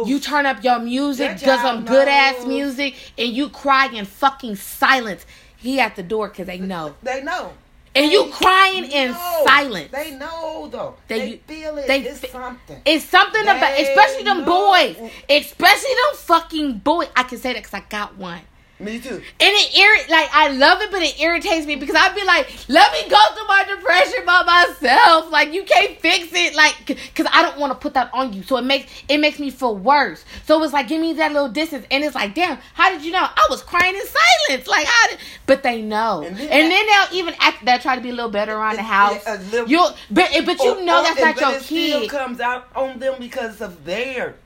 You 0.06 0.18
turn 0.20 0.46
up 0.46 0.62
your 0.64 0.78
music, 0.80 1.38
get 1.38 1.60
some 1.60 1.84
good 1.84 2.08
ass 2.08 2.44
music, 2.46 2.94
and 3.16 3.28
you 3.28 3.48
cry 3.48 3.86
in 3.86 4.04
fucking 4.04 4.56
silence. 4.56 5.24
He 5.56 5.78
at 5.78 5.94
the 5.96 6.02
door 6.02 6.28
because 6.28 6.46
they 6.46 6.58
know. 6.58 6.94
They 7.02 7.22
know. 7.22 7.52
And 7.94 8.10
you 8.10 8.30
crying 8.32 8.84
in 8.84 9.12
silence. 9.44 9.90
They 9.90 10.12
know 10.12 10.68
though. 10.70 10.94
They- 11.08 11.18
They, 11.46 11.54
feel 11.54 11.76
it. 11.76 11.86
they 11.88 12.00
it's 12.02 12.30
something. 12.30 12.80
It's 12.84 13.04
something 13.04 13.42
about, 13.42 13.78
especially 13.80 14.22
them 14.22 14.44
know. 14.44 14.46
boys, 14.46 15.10
especially 15.28 15.90
them 15.94 16.16
fucking 16.16 16.78
boys. 16.78 17.08
I 17.16 17.24
can 17.24 17.38
say 17.38 17.52
that 17.52 17.62
because 17.64 17.74
I 17.74 17.80
got 17.88 18.16
one. 18.16 18.40
Me 18.80 18.98
too. 18.98 19.10
And 19.10 19.22
it 19.38 19.72
irrit 19.74 20.08
like 20.10 20.30
I 20.32 20.48
love 20.52 20.80
it, 20.80 20.90
but 20.90 21.02
it 21.02 21.20
irritates 21.20 21.66
me 21.66 21.76
because 21.76 21.94
I'd 21.94 22.14
be 22.14 22.24
like, 22.24 22.48
let 22.68 22.90
me 22.92 23.08
go 23.10 23.18
through 23.34 23.46
my 23.46 23.64
depression 23.68 24.24
by 24.24 24.42
myself. 24.42 25.30
Like 25.30 25.52
you 25.52 25.64
can't 25.64 26.00
fix 26.00 26.28
it, 26.32 26.54
like 26.56 26.74
because 26.86 27.26
I 27.30 27.42
don't 27.42 27.58
want 27.58 27.72
to 27.72 27.78
put 27.78 27.92
that 27.94 28.10
on 28.14 28.32
you. 28.32 28.42
So 28.42 28.56
it 28.56 28.64
makes 28.64 28.90
it 29.08 29.18
makes 29.18 29.38
me 29.38 29.50
feel 29.50 29.76
worse. 29.76 30.24
So 30.46 30.62
it's 30.64 30.72
like 30.72 30.88
give 30.88 31.00
me 31.00 31.12
that 31.14 31.32
little 31.32 31.50
distance, 31.50 31.84
and 31.90 32.02
it's 32.02 32.14
like, 32.14 32.34
damn, 32.34 32.56
how 32.72 32.90
did 32.90 33.04
you 33.04 33.12
know? 33.12 33.18
I 33.22 33.46
was 33.50 33.62
crying 33.62 33.94
in 33.94 34.00
silence, 34.06 34.66
like 34.66 34.86
how 34.86 35.08
did? 35.10 35.18
But 35.44 35.62
they 35.62 35.82
know, 35.82 36.22
and 36.22 36.38
And 36.38 36.48
then, 36.50 36.68
then- 36.70 36.86
they'll 36.86 37.18
even 37.18 37.34
act 37.38 37.64
that 37.66 37.82
try 37.82 37.96
to 37.96 38.00
be 38.00 38.08
a 38.10 38.14
little 38.14 38.30
better 38.30 38.54
around 38.56 38.76
the 38.76 38.82
house. 38.82 39.22
little- 39.52 39.68
you 39.68 39.86
but 40.10 40.30
but 40.46 40.58
you 40.60 40.76
Or- 40.78 40.82
know 40.82 41.00
or- 41.00 41.02
that's 41.04 41.20
not 41.20 41.38
your 41.40 41.50
it 41.56 41.62
still 41.62 42.00
kid. 42.00 42.10
comes 42.10 42.40
out 42.40 42.66
on 42.74 42.98
them 42.98 43.16
because 43.18 43.60
of 43.60 43.84
their 43.84 44.36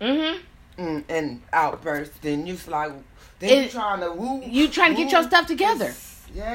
Mm-hmm. 0.00 0.82
mm, 0.82 1.04
and 1.08 1.42
outburst. 1.52 2.22
Then 2.22 2.46
you're 2.46 2.56
like, 2.68 2.92
then 3.40 3.64
you 3.64 3.68
trying 3.70 4.00
to 4.00 4.12
woo. 4.12 4.42
You 4.44 4.68
trying 4.68 4.94
to 4.94 5.02
get 5.02 5.12
your 5.12 5.22
stuff 5.22 5.46
together. 5.46 5.94
Yeah, 6.34 6.54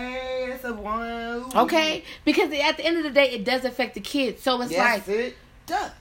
it's 0.53 0.63
a 0.63 0.73
one. 0.73 1.45
Okay, 1.55 2.03
because 2.25 2.51
at 2.53 2.77
the 2.77 2.85
end 2.85 2.97
of 2.97 3.03
the 3.03 3.09
day, 3.09 3.31
it 3.31 3.43
does 3.43 3.65
affect 3.65 3.95
the 3.95 4.01
kids. 4.01 4.41
So 4.43 4.61
it's 4.61 4.71
like 4.71 5.07
Yes, 5.07 5.07
it 5.07 5.37
does. 5.65 5.91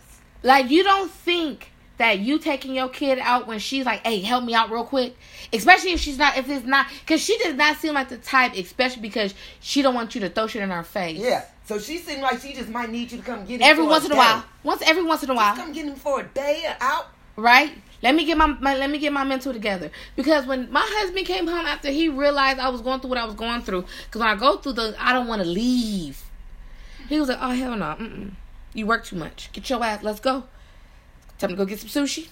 Like 0.42 0.70
you 0.70 0.82
don't 0.84 1.10
think 1.10 1.70
that 1.98 2.18
you 2.18 2.38
taking 2.38 2.74
your 2.74 2.88
kid 2.88 3.18
out 3.20 3.46
when 3.46 3.58
she's 3.60 3.86
like, 3.86 4.04
"Hey, 4.06 4.20
help 4.20 4.44
me 4.44 4.54
out 4.54 4.70
real 4.70 4.84
quick," 4.84 5.16
especially 5.52 5.92
if 5.92 6.00
she's 6.00 6.18
not, 6.18 6.36
if 6.36 6.48
it's 6.50 6.66
not, 6.66 6.86
because 7.00 7.22
she 7.22 7.38
does 7.38 7.54
not 7.54 7.76
seem 7.78 7.94
like 7.94 8.08
the 8.08 8.18
type, 8.18 8.54
especially 8.56 9.02
because 9.02 9.34
she 9.60 9.82
don't 9.82 9.94
want 9.94 10.14
you 10.14 10.20
to 10.22 10.28
throw 10.28 10.46
shit 10.46 10.62
in 10.62 10.70
her 10.70 10.82
face. 10.82 11.18
Yeah. 11.18 11.44
So 11.64 11.78
she 11.78 11.98
seemed 11.98 12.22
like 12.22 12.40
she 12.40 12.52
just 12.54 12.68
might 12.68 12.90
need 12.90 13.12
you 13.12 13.18
to 13.18 13.24
come 13.24 13.44
get 13.46 13.60
him 13.60 13.62
Every 13.62 13.84
once 13.84 14.04
in 14.04 14.12
a 14.12 14.16
while, 14.16 14.44
once 14.64 14.82
every 14.84 15.04
once 15.04 15.22
in 15.22 15.30
a 15.30 15.34
Just 15.34 15.44
while, 15.46 15.56
come 15.56 15.72
get 15.72 15.86
him 15.86 15.94
for 15.94 16.20
a 16.20 16.24
day 16.24 16.64
or 16.66 16.76
out. 16.80 17.06
right? 17.36 17.72
Let 18.02 18.16
me 18.16 18.24
get 18.24 18.36
my, 18.36 18.46
my 18.46 18.76
let 18.76 18.90
me 18.90 18.98
get 18.98 19.12
my 19.12 19.22
mental 19.22 19.52
together 19.52 19.90
because 20.16 20.44
when 20.44 20.70
my 20.72 20.84
husband 20.84 21.24
came 21.24 21.46
home 21.46 21.66
after 21.66 21.88
he 21.90 22.08
realized 22.08 22.58
I 22.58 22.68
was 22.68 22.80
going 22.80 23.00
through 23.00 23.10
what 23.10 23.18
I 23.18 23.24
was 23.24 23.34
going 23.34 23.62
through, 23.62 23.84
because 24.06 24.20
when 24.20 24.28
I 24.28 24.34
go 24.34 24.56
through 24.56 24.72
the, 24.72 24.94
I 24.98 25.12
don't 25.12 25.28
want 25.28 25.42
to 25.42 25.48
leave. 25.48 26.22
He 27.08 27.20
was 27.20 27.28
like, 27.28 27.38
"Oh 27.40 27.50
hell 27.50 27.76
no, 27.76 27.96
mm-mm. 27.98 28.32
you 28.74 28.86
work 28.86 29.04
too 29.04 29.16
much. 29.16 29.50
Get 29.52 29.70
your 29.70 29.82
ass. 29.84 30.02
Let's 30.02 30.20
go. 30.20 30.44
Time 31.38 31.50
to 31.50 31.56
go 31.56 31.64
get 31.64 31.78
some 31.78 32.04
sushi." 32.04 32.28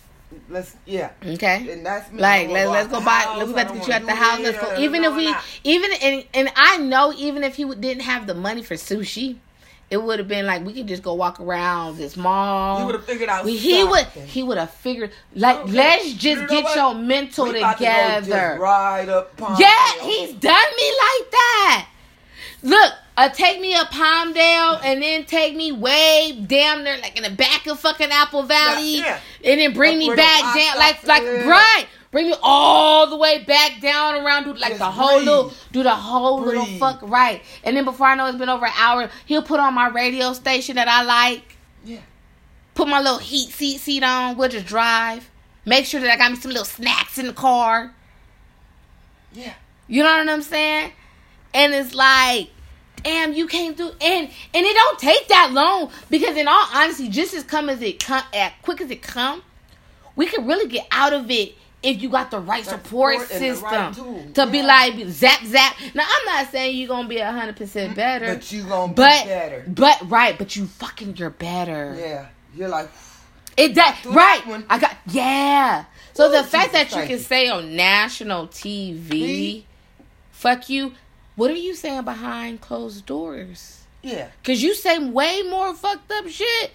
Let's 0.49 0.77
yeah. 0.87 1.11
Okay. 1.25 1.71
And 1.73 1.85
that's 1.85 2.11
me. 2.13 2.21
Like 2.21 2.49
let, 2.49 2.65
don't 2.65 2.73
let's 2.73 2.89
go 2.89 3.01
buy. 3.05 3.35
Let, 3.37 3.47
we 3.47 3.53
house, 3.53 3.63
about 3.63 3.69
to 3.69 3.75
get 3.79 3.87
you 3.89 3.93
at 3.93 4.07
the 4.07 4.15
house. 4.15 4.41
Let's 4.41 4.59
go. 4.59 4.77
Even 4.79 5.05
if 5.05 5.15
we, 5.15 5.35
even 5.65 5.91
and 6.03 6.25
and 6.35 6.53
I 6.57 6.79
know 6.79 7.13
even 7.17 7.45
if 7.45 7.57
he 7.57 7.65
didn't 7.75 8.03
have 8.03 8.27
the 8.27 8.35
money 8.35 8.63
for 8.63 8.75
sushi, 8.75 9.39
it 9.91 10.01
would 10.01 10.19
have 10.21 10.29
been 10.29 10.47
like 10.47 10.65
we 10.65 10.73
could 10.73 10.87
just 10.87 11.03
go 11.03 11.15
walk 11.15 11.41
around 11.41 11.97
this 11.97 12.17
mall. 12.17 12.79
You 12.81 12.87
would 12.87 12.95
have 12.95 13.05
figured 13.05 13.29
out. 13.29 13.45
We, 13.45 13.57
he 13.57 13.83
would 13.85 14.07
he 14.07 14.43
would 14.43 14.57
have 14.59 14.71
figured 14.71 15.11
like 15.35 15.57
Okay. 15.59 15.73
let's 15.73 16.07
You 16.07 16.15
just 16.15 16.43
know 16.43 16.47
get 16.49 16.65
what? 16.65 16.77
your 16.77 16.95
mental 16.95 17.45
We 17.47 17.59
about 17.59 17.73
to 17.73 17.77
together. 17.79 18.59
ride 18.61 19.09
up. 19.09 19.37
Palm 19.37 19.57
Yeah, 19.59 20.01
he's 20.03 20.33
done 20.35 20.53
me 20.77 20.91
like 20.93 21.31
that. 21.33 21.87
Look, 22.63 22.93
uh, 23.17 23.29
take 23.31 23.59
me 23.61 23.75
up 23.75 23.89
Palmdale 23.91 24.81
and 24.85 25.03
then 25.03 25.25
take 25.25 25.57
me 25.57 25.73
way 25.73 26.39
down 26.47 26.85
there, 26.85 26.99
like 26.99 27.17
in 27.17 27.23
the 27.23 27.31
back 27.31 27.67
of 27.67 27.81
fucking 27.81 28.11
Apple 28.11 28.43
Valley, 28.43 28.99
Yeah, 28.99 29.19
and 29.45 29.61
then 29.61 29.73
bring 29.73 29.99
me 29.99 30.15
back 30.15 30.55
down, 30.55 30.77
like 30.79 31.03
like 31.07 31.23
right, 31.23 31.87
bring 32.11 32.27
me 32.29 32.35
all 32.43 33.07
the 33.09 33.17
way 33.17 33.45
back 33.45 33.81
down 33.81 34.17
around, 34.17 34.45
do 34.45 34.53
like 34.55 34.71
Just 34.71 34.79
the 34.79 34.85
whole 34.91 35.19
breathe. 35.19 35.29
little, 35.29 35.53
do 35.73 35.83
the 35.83 35.95
whole 35.95 36.41
little 36.41 36.65
fuck 36.79 36.99
right, 37.03 37.43
and 37.65 37.77
then 37.77 37.85
before 37.85 38.07
I 38.09 38.15
know 38.15 38.27
it's 38.27 38.39
been 38.39 38.49
over 38.49 38.67
an 38.67 38.73
hour, 38.77 39.11
he'll 39.27 39.43
put 39.43 39.61
on 39.61 39.75
my 39.75 39.89
radio 39.89 40.33
station 40.33 40.77
that 40.77 40.89
I 40.89 41.03
like, 41.03 41.57
Yeah. 41.85 42.01
put 42.75 42.89
my 42.89 43.01
little 43.01 43.19
heat 43.19 43.51
seat 43.51 43.79
seat 43.79 44.03
on, 44.03 44.37
we'll 44.37 44.49
just 44.49 44.67
drive, 44.67 45.31
make 45.65 45.85
sure 45.87 46.01
that 46.01 46.11
I 46.11 46.17
got 46.17 46.33
me 46.33 46.37
some 46.39 46.51
little 46.51 46.65
snacks 46.65 47.17
in 47.19 47.27
the 47.29 47.33
car. 47.33 47.95
Yeah. 49.33 49.55
You 49.87 50.03
know 50.03 50.17
what 50.17 50.29
I'm 50.29 50.43
saying? 50.43 50.93
And 51.55 51.75
it's 51.75 51.95
like, 51.95 52.51
damn, 53.03 53.33
you 53.33 53.47
came 53.47 53.75
through, 53.75 53.93
and 54.01 54.29
and 54.55 54.67
it 54.67 54.75
don't 54.75 54.99
take 54.99 55.29
that 55.29 55.51
long 55.53 55.91
because, 56.11 56.37
in 56.37 56.47
all 56.49 56.67
honesty, 56.75 57.09
just 57.09 57.35
as 57.35 57.45
come 57.45 57.69
as 57.69 57.81
it 57.83 58.05
come, 58.05 58.23
as 58.33 58.53
quick 58.63 58.81
as 58.81 58.91
it 58.91 59.03
come, 59.03 59.43
we 60.17 60.27
can 60.27 60.47
really 60.47 60.69
get 60.69 60.87
out 60.93 61.13
of 61.13 61.31
it 61.31 61.55
if 61.83 62.03
you 62.03 62.11
got 62.11 62.31
the 62.31 62.41
right 62.41 62.65
The 62.65 62.71
support 62.71 63.21
support 63.21 63.39
system 63.39 63.65
right 63.71 64.35
to 64.35 64.47
be 64.47 64.63
like 64.63 64.95
zap 65.09 65.45
zap. 65.45 65.77
Now, 65.95 66.05
I'm 66.09 66.27
not 66.27 66.51
saying 66.53 66.77
you're 66.77 66.89
gonna 66.89 67.09
be 67.09 67.19
hundred 67.19 67.57
percent 67.57 67.97
better, 67.97 68.35
But 68.35 68.53
you 68.53 68.65
gonna 68.65 68.89
be 68.89 68.97
but 68.97 69.25
better. 69.25 69.65
but 69.67 70.11
right, 70.11 70.37
but 70.37 70.57
you 70.57 70.67
fucking 70.67 71.17
you're 71.17 71.31
better. 71.31 71.97
Yeah. 71.99 72.27
You're 72.55 72.69
like. 72.69 72.89
It 73.57 73.75
through 73.75 74.13
right. 74.13 74.43
that. 74.47 74.65
I 74.71 74.79
got 74.79 74.97
yeah. 75.09 75.85
So 76.15 76.29
Ooh, 76.29 76.33
the 76.33 76.45
fact 76.45 76.73
Jesus, 76.73 76.93
that 76.93 77.01
you 77.01 77.07
can 77.07 77.11
you. 77.19 77.19
say 77.19 77.49
on 77.49 77.77
national 77.77 78.49
TV, 78.49 79.11
Me? 79.11 79.67
fuck 80.31 80.69
you. 80.71 80.93
What 81.37 81.51
are 81.51 81.55
you 81.55 81.75
saying 81.75 82.05
behind 82.05 82.61
closed 82.61 83.07
doors? 83.07 83.85
Yeah. 84.03 84.29
Cause 84.45 84.63
you 84.63 84.75
say 84.75 84.99
way 84.99 85.43
more 85.43 85.75
fucked 85.75 86.11
up 86.11 86.27
shit 86.29 86.71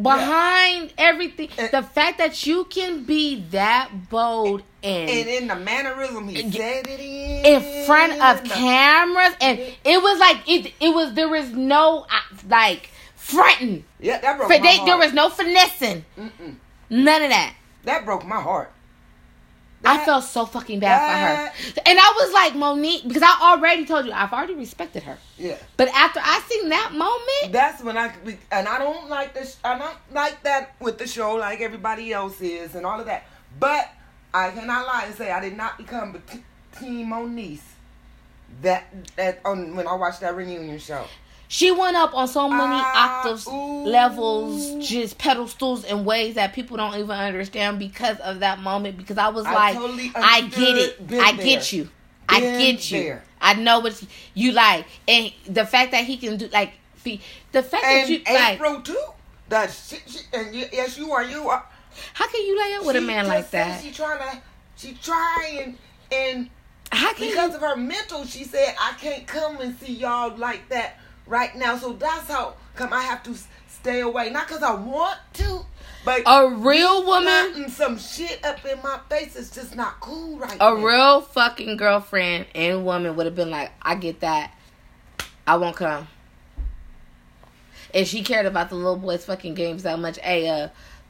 behind 0.00 0.92
everything. 0.98 1.48
And- 1.58 1.70
the 1.70 1.82
fact 1.82 2.18
that 2.18 2.46
you 2.46 2.64
can 2.64 3.04
be 3.04 3.42
that 3.50 3.90
bold 4.10 4.62
and, 4.82 5.10
And 5.10 5.28
in 5.28 5.46
the 5.48 5.54
mannerism 5.56 6.28
he 6.28 6.40
And- 6.42 6.52
said 6.54 6.86
it 6.88 6.98
in. 7.00 7.46
in 7.62 7.86
front 7.86 8.20
of 8.20 8.42
cameras, 8.44 9.34
and 9.40 9.58
it 9.84 10.02
was 10.02 10.18
like 10.18 10.38
it. 10.48 10.72
It 10.80 10.94
was 10.94 11.14
there 11.14 11.28
was 11.28 11.50
no 11.50 12.06
uh, 12.10 12.20
like 12.48 12.90
fronting. 13.16 13.84
Yeah, 14.00 14.18
that 14.18 14.36
broke 14.38 14.50
For 14.50 14.58
my 14.58 14.62
they, 14.62 14.76
heart. 14.76 14.86
there 14.86 14.98
was 14.98 15.12
no 15.12 15.28
finessing. 15.30 16.04
Mm-mm. 16.18 16.56
None 16.90 17.22
of 17.22 17.30
that. 17.30 17.54
That 17.84 18.04
broke 18.04 18.24
my 18.26 18.40
heart. 18.40 18.72
I 19.84 20.04
felt 20.04 20.24
so 20.24 20.46
fucking 20.46 20.80
bad 20.80 21.52
for 21.54 21.72
her. 21.72 21.80
And 21.86 21.98
I 21.98 22.12
was 22.16 22.32
like, 22.32 22.52
Moniece, 22.54 23.06
because 23.06 23.22
I 23.22 23.38
already 23.42 23.84
told 23.84 24.06
you, 24.06 24.12
I've 24.12 24.32
already 24.32 24.54
respected 24.54 25.02
her. 25.04 25.18
Yeah. 25.38 25.56
But 25.76 25.88
after 25.88 26.20
I 26.22 26.40
seen 26.48 26.68
that 26.68 26.92
moment, 26.92 27.52
That's 27.52 27.82
when 27.82 27.96
I 27.96 28.14
and 28.50 28.68
I 28.68 28.78
don't 28.78 29.08
like 29.08 29.34
this. 29.34 29.56
I 29.64 29.78
don't 29.78 29.96
like 30.12 30.42
that 30.44 30.74
with 30.80 30.98
the 30.98 31.06
show 31.06 31.34
like 31.34 31.60
everybody 31.60 32.12
else 32.12 32.40
is 32.40 32.74
and 32.74 32.86
all 32.86 33.00
of 33.00 33.06
that. 33.06 33.26
But 33.58 33.90
I 34.32 34.50
cannot 34.50 34.86
lie 34.86 35.04
and 35.06 35.14
say 35.14 35.30
I 35.30 35.40
did 35.40 35.56
not 35.56 35.78
become 35.78 36.22
Team 36.78 37.08
Moniece. 37.08 37.60
That 38.62 38.84
that 39.16 39.40
on 39.44 39.74
when 39.74 39.86
I 39.86 39.94
watched 39.94 40.20
that 40.20 40.36
reunion 40.36 40.78
show. 40.78 41.06
She 41.52 41.70
went 41.70 41.98
up 41.98 42.14
on 42.14 42.26
so 42.28 42.48
many 42.48 42.62
Ah, 42.64 43.18
octaves, 43.20 43.46
ooh. 43.46 43.84
levels, 43.84 44.88
just 44.88 45.18
pedestals 45.18 45.84
in 45.84 46.02
ways 46.06 46.36
that 46.36 46.54
people 46.54 46.78
don't 46.78 46.94
even 46.94 47.10
understand 47.10 47.78
because 47.78 48.18
of 48.20 48.40
that 48.40 48.58
moment. 48.60 48.96
Because 48.96 49.18
I 49.18 49.28
was 49.28 49.44
I 49.44 49.52
like, 49.54 49.74
totally 49.74 50.10
I 50.14 50.40
get 50.48 50.78
it. 50.78 51.06
been 51.06 51.20
I 51.20 51.32
there. 51.32 51.44
get 51.44 51.70
you. 51.74 51.90
I 52.26 52.40
Been 52.40 52.58
get 52.58 52.90
you. 52.90 53.02
there. 53.02 53.24
I 53.38 53.52
know 53.52 53.80
what 53.80 54.02
you 54.32 54.52
like, 54.52 54.86
and 55.06 55.30
the 55.46 55.66
fact 55.66 55.90
that 55.92 56.04
he 56.04 56.16
can 56.16 56.38
do 56.38 56.48
like 56.48 56.72
the 57.04 57.18
fact 57.62 57.82
that 57.82 57.84
And 57.84 58.08
you 58.08 58.22
like. 58.32 58.54
April 58.54 58.80
too. 58.80 59.04
That 59.50 59.70
shit, 59.70 60.00
she, 60.06 60.20
and 60.32 60.54
yes, 60.54 60.96
you 60.96 61.12
are. 61.12 61.22
You 61.22 61.50
are. 61.50 61.66
How 62.14 62.28
can 62.28 62.46
you 62.46 62.58
lay 62.58 62.74
up 62.76 62.86
with 62.86 62.96
a 62.96 63.02
man 63.02 63.28
like 63.28 63.50
that? 63.50 63.82
She 63.82 63.90
trying 63.92 64.20
to. 64.20 64.40
She 64.76 64.94
trying 65.02 65.76
and 66.10 66.48
How 66.90 67.12
can 67.12 67.28
because 67.28 67.50
you? 67.50 67.56
of 67.56 67.60
her 67.60 67.76
mental, 67.76 68.24
she 68.24 68.44
said 68.44 68.74
I 68.80 68.94
can't 68.98 69.26
come 69.26 69.60
and 69.60 69.78
see 69.78 69.92
y'all 69.92 70.34
like 70.38 70.66
that 70.70 70.96
right 71.26 71.54
now. 71.56 71.76
So 71.76 71.92
that's 71.92 72.28
how 72.28 72.54
come 72.74 72.92
I 72.92 73.02
have 73.02 73.22
to 73.24 73.34
stay 73.68 74.00
away. 74.00 74.30
Not 74.30 74.46
because 74.48 74.62
I 74.62 74.74
want 74.74 75.18
to, 75.34 75.64
but 76.04 76.22
A 76.26 76.48
real 76.48 77.04
woman, 77.06 77.68
some 77.68 77.98
shit 77.98 78.44
up 78.44 78.64
in 78.64 78.78
my 78.82 78.98
face 79.08 79.36
is 79.36 79.50
just 79.50 79.76
not 79.76 80.00
cool 80.00 80.38
right 80.38 80.54
a 80.54 80.58
now. 80.58 80.74
real 80.74 81.20
fucking 81.20 81.76
girlfriend 81.76 82.46
and 82.54 82.84
woman 82.84 83.14
would 83.16 83.26
have 83.26 83.36
been 83.36 83.50
like, 83.50 83.70
I 83.80 83.94
get 83.94 84.20
that. 84.20 84.52
I 85.46 85.56
won't 85.56 85.76
come. 85.76 86.08
If 87.92 88.08
she 88.08 88.22
cared 88.22 88.46
about 88.46 88.68
the 88.70 88.74
little 88.76 88.96
boy's 88.96 89.24
fucking 89.24 89.54
games 89.54 89.82
that 89.82 89.98
much, 89.98 90.18
hey, 90.20 90.48
uh, 90.48 90.68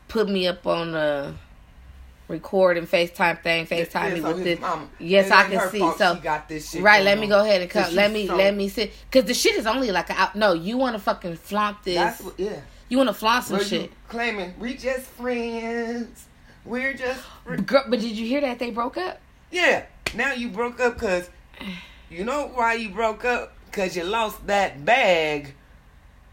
put 0.09 0.29
me 0.29 0.47
up 0.47 0.67
on 0.67 0.93
the 0.93 1.35
record 2.33 2.77
and 2.79 2.91
FaceTime 2.91 3.41
thing, 3.43 3.67
FaceTime 3.67 4.15
me 4.15 4.21
with 4.21 4.43
this. 4.43 4.59
mama- 4.61 4.83
um, 4.83 4.91
Yes, 4.99 5.31
I 5.31 5.45
can 5.49 5.71
see. 5.71 5.79
fault 5.79 5.99
So 5.99 6.17
got 6.17 6.49
this 6.49 6.71
shit 6.71 6.83
right, 6.83 7.05
let 7.05 7.19
me 7.19 7.29
go 7.29 7.41
ahead 7.45 7.61
and 7.63 7.71
come. 7.71 7.95
Let 7.95 8.11
me 8.11 8.27
so- 8.27 8.37
let 8.37 8.57
me 8.57 8.69
sit 8.69 8.93
because 9.11 9.27
the 9.29 9.35
shit 9.35 9.55
is 9.55 9.67
only 9.67 9.93
like 9.93 10.11
out. 10.11 10.35
No, 10.35 10.53
you 10.55 10.77
want 10.79 10.97
to 10.97 11.03
fucking 11.03 11.37
flaunt 11.37 11.85
this. 11.85 11.95
That's 11.97 12.21
what, 12.23 12.35
yeah. 12.41 12.61
you 12.89 12.97
want 12.97 13.09
to 13.11 13.15
flaunt 13.15 13.45
some 13.45 13.59
Well, 13.59 13.67
shit. 13.67 13.93
claiming 14.09 14.55
we 14.59 14.75
just 14.75 15.03
friends. 15.03 16.27
We're 16.65 16.95
just 16.95 17.21
fri- 17.45 17.59
Girl, 17.59 17.85
but 17.89 18.01
did 18.01 18.13
you 18.13 18.27
hear 18.27 18.41
that 18.41 18.59
they 18.59 18.71
broke 18.71 18.97
up? 18.97 19.21
yeah. 19.51 19.85
Now 20.15 20.33
you 20.33 20.49
broke 20.51 20.79
up 20.81 20.95
because 20.95 21.31
you 22.11 22.25
know 22.25 22.51
why 22.55 22.75
you 22.75 22.91
broke 22.91 23.25
up 23.25 23.55
because 23.67 23.97
you 23.97 24.05
lost 24.05 24.47
that 24.47 24.85
bag. 24.85 25.55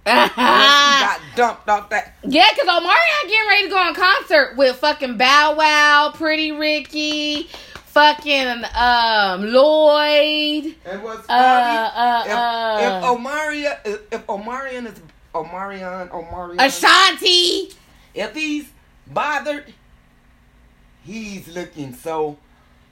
Got 0.35 1.19
dumped 1.35 1.69
off 1.69 1.89
that. 1.89 2.15
Yeah, 2.23 2.47
because 2.53 2.67
Omarion 2.67 3.27
getting 3.29 3.47
ready 3.47 3.63
to 3.65 3.69
go 3.69 3.77
on 3.77 3.93
concert 3.95 4.55
with 4.57 4.75
fucking 4.77 5.17
Bow 5.17 5.55
Wow, 5.55 6.11
Pretty 6.15 6.51
Ricky, 6.51 7.43
fucking 7.87 8.63
um 8.75 9.45
Lloyd. 9.51 10.75
And 10.85 11.03
what's 11.03 11.25
Uh, 11.29 11.89
funny? 11.91 11.91
uh, 11.95 12.23
if, 12.25 12.31
uh. 12.31 12.77
if 12.81 13.03
Omarion, 13.17 13.77
if, 13.85 14.13
if 14.13 14.27
Omarion 14.27 14.85
is 14.87 15.01
Omarion, 15.33 16.09
Omarion, 16.09 16.59
Ashanti. 16.65 17.73
if 18.13 18.33
he's 18.33 18.67
bothered, 19.07 19.73
he's 21.03 21.47
looking 21.47 21.93
so 21.93 22.37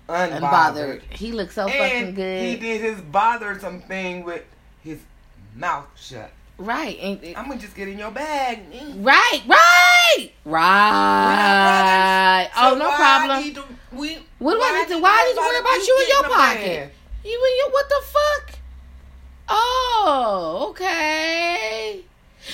unbothered. 0.10 0.40
Unbothered. 0.42 1.02
He 1.14 1.32
looks 1.32 1.56
so 1.56 1.68
fucking 1.68 2.14
good. 2.14 2.42
he 2.44 2.56
did 2.58 2.82
his 2.82 3.02
bothersome 3.02 3.82
thing 3.82 4.24
with 4.24 4.44
his 4.84 5.00
mouth 5.56 5.88
shut. 5.96 6.32
Right. 6.58 6.98
And, 7.00 7.20
I'm 7.38 7.48
gonna 7.50 7.60
just 7.60 7.76
get 7.76 7.88
in 7.88 8.00
your 8.00 8.12
bag. 8.12 8.62
Right, 8.98 9.42
right, 9.48 10.32
right. 10.46 12.50
Oh, 12.56 12.70
so 12.70 12.76
Oh, 12.76 12.78
no 12.80 12.96
problem. 12.96 13.54
to- 13.54 13.64
we, 13.96 14.18
What 14.40 14.56
do 14.56 14.62
I 14.64 14.80
need 14.82 14.88
to? 14.96 15.00
Why 15.02 15.24
need 15.28 15.36
to 15.36 15.42
worry 15.42 15.60
about 15.60 15.88
you 15.88 16.00
in 16.02 16.08
your 16.10 16.24
pocket? 16.36 16.94
You 17.24 17.46
in 17.46 17.58
your 17.58 17.70
what 17.72 17.90
the 17.90 18.02
fuck? 18.06 18.60
Oh, 19.50 20.68
okay. 20.70 22.02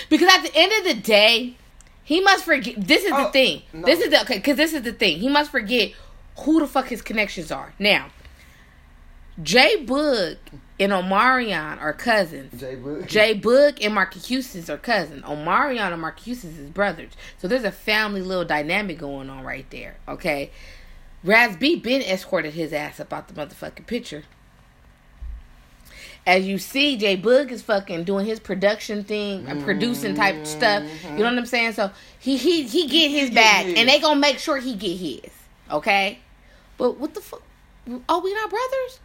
Because 0.10 0.30
at 0.34 0.44
the 0.44 0.52
end 0.56 0.72
of 0.80 0.96
the 0.96 1.02
day, 1.02 1.56
he 2.04 2.22
must 2.22 2.44
forget. 2.46 2.76
This 2.78 3.04
is 3.04 3.12
the 3.12 3.28
Oh, 3.28 3.32
thing. 3.32 3.62
no. 3.72 3.86
This 3.86 4.00
is 4.02 4.10
the 4.10 4.22
okay. 4.22 4.38
Because 4.38 4.58
this 4.58 4.74
is 4.74 4.82
the 4.84 4.94
thing. 4.94 5.20
He 5.20 5.30
must 5.30 5.52
forget 5.52 5.92
who 6.40 6.60
the 6.60 6.68
fuck 6.68 6.88
his 6.88 7.02
connections 7.02 7.52
are. 7.52 7.74
Now, 7.80 8.08
Jay 9.42 9.84
Boog 9.86 10.38
and 10.80 10.92
Omarion 10.92 11.80
are 11.80 11.94
cousins. 11.94 12.60
Jay 12.60 12.76
Boog. 12.76 13.08
Jay 13.08 13.86
and 13.86 13.94
Marcus 13.94 14.70
are 14.70 14.78
cousins. 14.78 15.24
Omarion 15.24 15.92
and 15.92 16.02
Marcus 16.02 16.44
is 16.44 16.70
brothers. 16.70 17.14
So 17.38 17.48
there's 17.48 17.64
a 17.64 17.72
family 17.72 18.22
little 18.22 18.46
dynamic 18.46 18.98
going 18.98 19.30
on 19.30 19.44
right 19.44 19.70
there. 19.70 19.98
Okay. 20.08 20.52
Raz 21.24 21.56
B 21.56 21.76
been 21.76 22.02
escorted 22.02 22.54
his 22.54 22.74
ass 22.74 23.00
about 23.00 23.28
the 23.28 23.34
motherfucking 23.34 23.86
picture. 23.88 24.24
As 26.26 26.48
you 26.48 26.58
see, 26.58 26.98
Jay 26.98 27.18
Boog 27.18 27.52
is 27.52 27.62
fucking 27.62 28.06
doing 28.06 28.26
his 28.26 28.40
production 28.40 29.04
thing 29.04 29.46
and 29.46 29.62
producing 29.64 30.16
type 30.16 30.46
stuff. 30.46 30.84
You 31.04 31.18
know 31.18 31.26
what 31.26 31.38
I'm 31.38 31.46
saying? 31.46 31.74
So 31.74 31.92
he 32.18 32.38
he 32.38 32.64
he 32.64 32.88
get 32.88 33.12
his 33.12 33.30
get 33.30 33.36
bag, 33.36 33.66
his. 33.66 33.76
and 33.76 33.90
they 33.90 34.00
gonna 34.00 34.20
make 34.20 34.40
sure 34.40 34.58
he 34.58 34.74
get 34.74 34.96
his. 34.98 35.32
Okay, 35.70 36.20
but 36.78 36.98
what 36.98 37.14
the 37.14 37.20
fuck? 37.20 37.42
Are 38.08 38.22
we 38.22 38.34
not 38.34 38.50
brothers? 38.50 39.00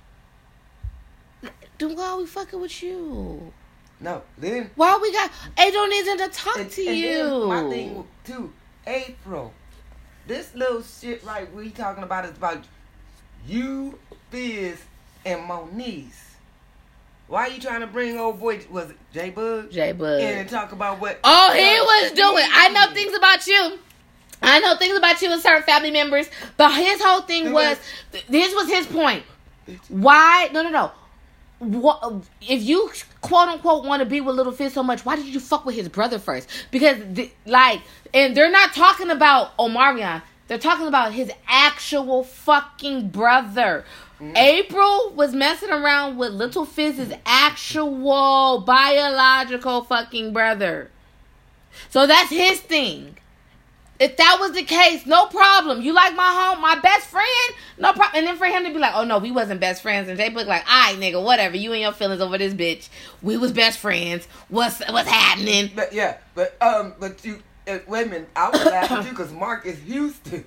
Then 1.79 1.95
why 1.97 2.09
are 2.09 2.19
we 2.19 2.27
fucking 2.27 2.61
with 2.61 2.83
you? 2.83 3.53
No, 4.01 4.23
then 4.37 4.71
Why 4.77 4.99
we 5.01 5.13
got 5.13 5.31
Adrian 5.59 5.91
isn't 5.93 6.19
to 6.19 6.29
talk 6.29 6.59
and, 6.59 6.71
to 6.71 6.87
and 6.87 6.97
you? 6.97 7.47
my 7.49 7.69
thing 7.69 8.07
too, 8.25 8.53
April. 8.87 9.53
This 10.27 10.55
little 10.55 10.83
shit 10.83 11.25
right 11.25 11.53
we 11.53 11.71
talking 11.71 12.05
about 12.05 12.25
is 12.25 12.33
about 12.33 12.65
you, 13.47 13.99
Fizz, 14.31 14.83
and 15.25 15.41
Moniece. 15.49 16.29
Why 17.29 17.49
you 17.49 17.61
trying 17.61 17.81
to 17.81 17.87
bring 17.87 18.19
old 18.19 18.41
boy? 18.41 18.61
Was 18.71 18.91
it 18.91 18.97
J-Boog? 19.13 19.71
J 19.71 19.93
Bug. 19.93 20.21
And 20.21 20.49
talk 20.49 20.73
about 20.73 20.99
what? 20.99 21.19
Oh, 21.23 21.53
he 21.53 21.61
was 21.81 22.13
doing. 22.13 22.47
I 22.51 22.69
know 22.71 22.95
things 22.95 23.15
about 23.15 23.47
you. 23.47 23.79
I 24.41 24.61
know 24.61 24.77
things 24.77 24.97
about 24.97 25.21
you 25.21 25.33
and 25.33 25.43
certain 25.43 25.63
family 25.65 25.91
members, 25.91 26.29
but 26.57 26.73
his 26.73 27.03
whole 27.03 27.23
thing 27.23 27.53
was 27.53 27.79
was- 28.13 28.23
this 28.29 28.55
was 28.55 28.69
his 28.69 28.87
point. 28.87 29.25
Why? 29.89 30.49
No, 30.53 30.63
no, 30.63 30.71
no. 30.71 30.93
What 31.59 32.25
if 32.41 32.63
you 32.63 32.91
quote 33.21 33.49
unquote 33.49 33.85
want 33.85 34.01
to 34.01 34.07
be 34.07 34.21
with 34.21 34.37
Lil 34.37 34.53
Fizz 34.53 34.75
so 34.75 34.83
much? 34.83 35.05
Why 35.05 35.17
did 35.17 35.27
you 35.27 35.41
fuck 35.41 35.67
with 35.67 35.75
his 35.75 35.89
brother 35.89 36.19
first? 36.19 36.49
Because 36.71 36.99
the, 37.13 37.31
like, 37.47 37.81
and 38.15 38.37
they're 38.37 38.51
not 38.51 38.75
talking 38.75 39.11
about 39.11 39.57
Omarion. 39.57 40.23
They're 40.47 40.59
talking 40.59 40.87
about 40.87 41.13
his 41.13 41.31
actual 41.47 42.25
fucking 42.25 43.09
brother. 43.09 43.85
Mm. 44.21 44.37
April 44.37 45.13
was 45.15 45.35
messing 45.35 45.71
around 45.71 46.17
with 46.17 46.33
Lil 46.33 46.65
Fizz's 46.65 47.13
actual 47.27 48.61
biological 48.61 49.83
fucking 49.83 50.33
brother. 50.33 50.91
So 51.91 52.07
that's 52.07 52.31
his 52.31 52.61
thing. 52.61 53.19
If 54.01 54.17
that 54.17 54.37
was 54.39 54.53
the 54.53 54.63
case, 54.63 55.07
no 55.07 55.27
problem. 55.27 55.83
You 55.83 55.93
like 55.93 56.15
my 56.15 56.31
home, 56.33 56.61
my 56.61 56.79
best 56.79 57.09
friend, 57.09 57.27
no 57.79 57.93
problem. 57.93 58.13
And 58.19 58.27
then 58.29 58.37
for 58.37 58.47
him 58.47 58.63
to 58.65 58.71
be 58.71 58.79
like, 58.79 58.93
"Oh 58.95 59.03
no, 59.05 59.19
we 59.19 59.33
wasn't 59.33 59.61
best 59.61 59.83
friends," 59.83 60.09
and 60.09 60.17
they 60.19 60.29
book 60.29 60.47
like, 60.47 60.63
"All 60.71 60.93
right, 60.93 60.97
nigga, 60.97 61.21
whatever. 61.23 61.57
You 61.57 61.73
and 61.73 61.83
your 61.83 61.91
feelings 61.93 62.21
over 62.21 62.39
this 62.39 62.55
bitch. 62.55 62.89
We 63.23 63.37
was 63.37 63.51
best 63.51 63.79
friends. 63.81 64.29
What's 64.49 64.79
what's 64.89 65.09
happening?" 65.09 65.71
But 65.75 65.93
yeah, 65.93 66.19
but 66.37 66.57
um, 66.63 66.95
but 67.01 67.25
you 67.25 67.43
uh, 67.67 67.79
wait 67.89 68.07
a 68.07 68.11
minute. 68.11 68.29
I 68.37 68.51
was 68.51 68.65
laughing 68.65 69.03
too 69.03 69.11
because 69.11 69.33
Mark 69.33 69.67
is 69.67 69.79
Houston. 69.81 70.45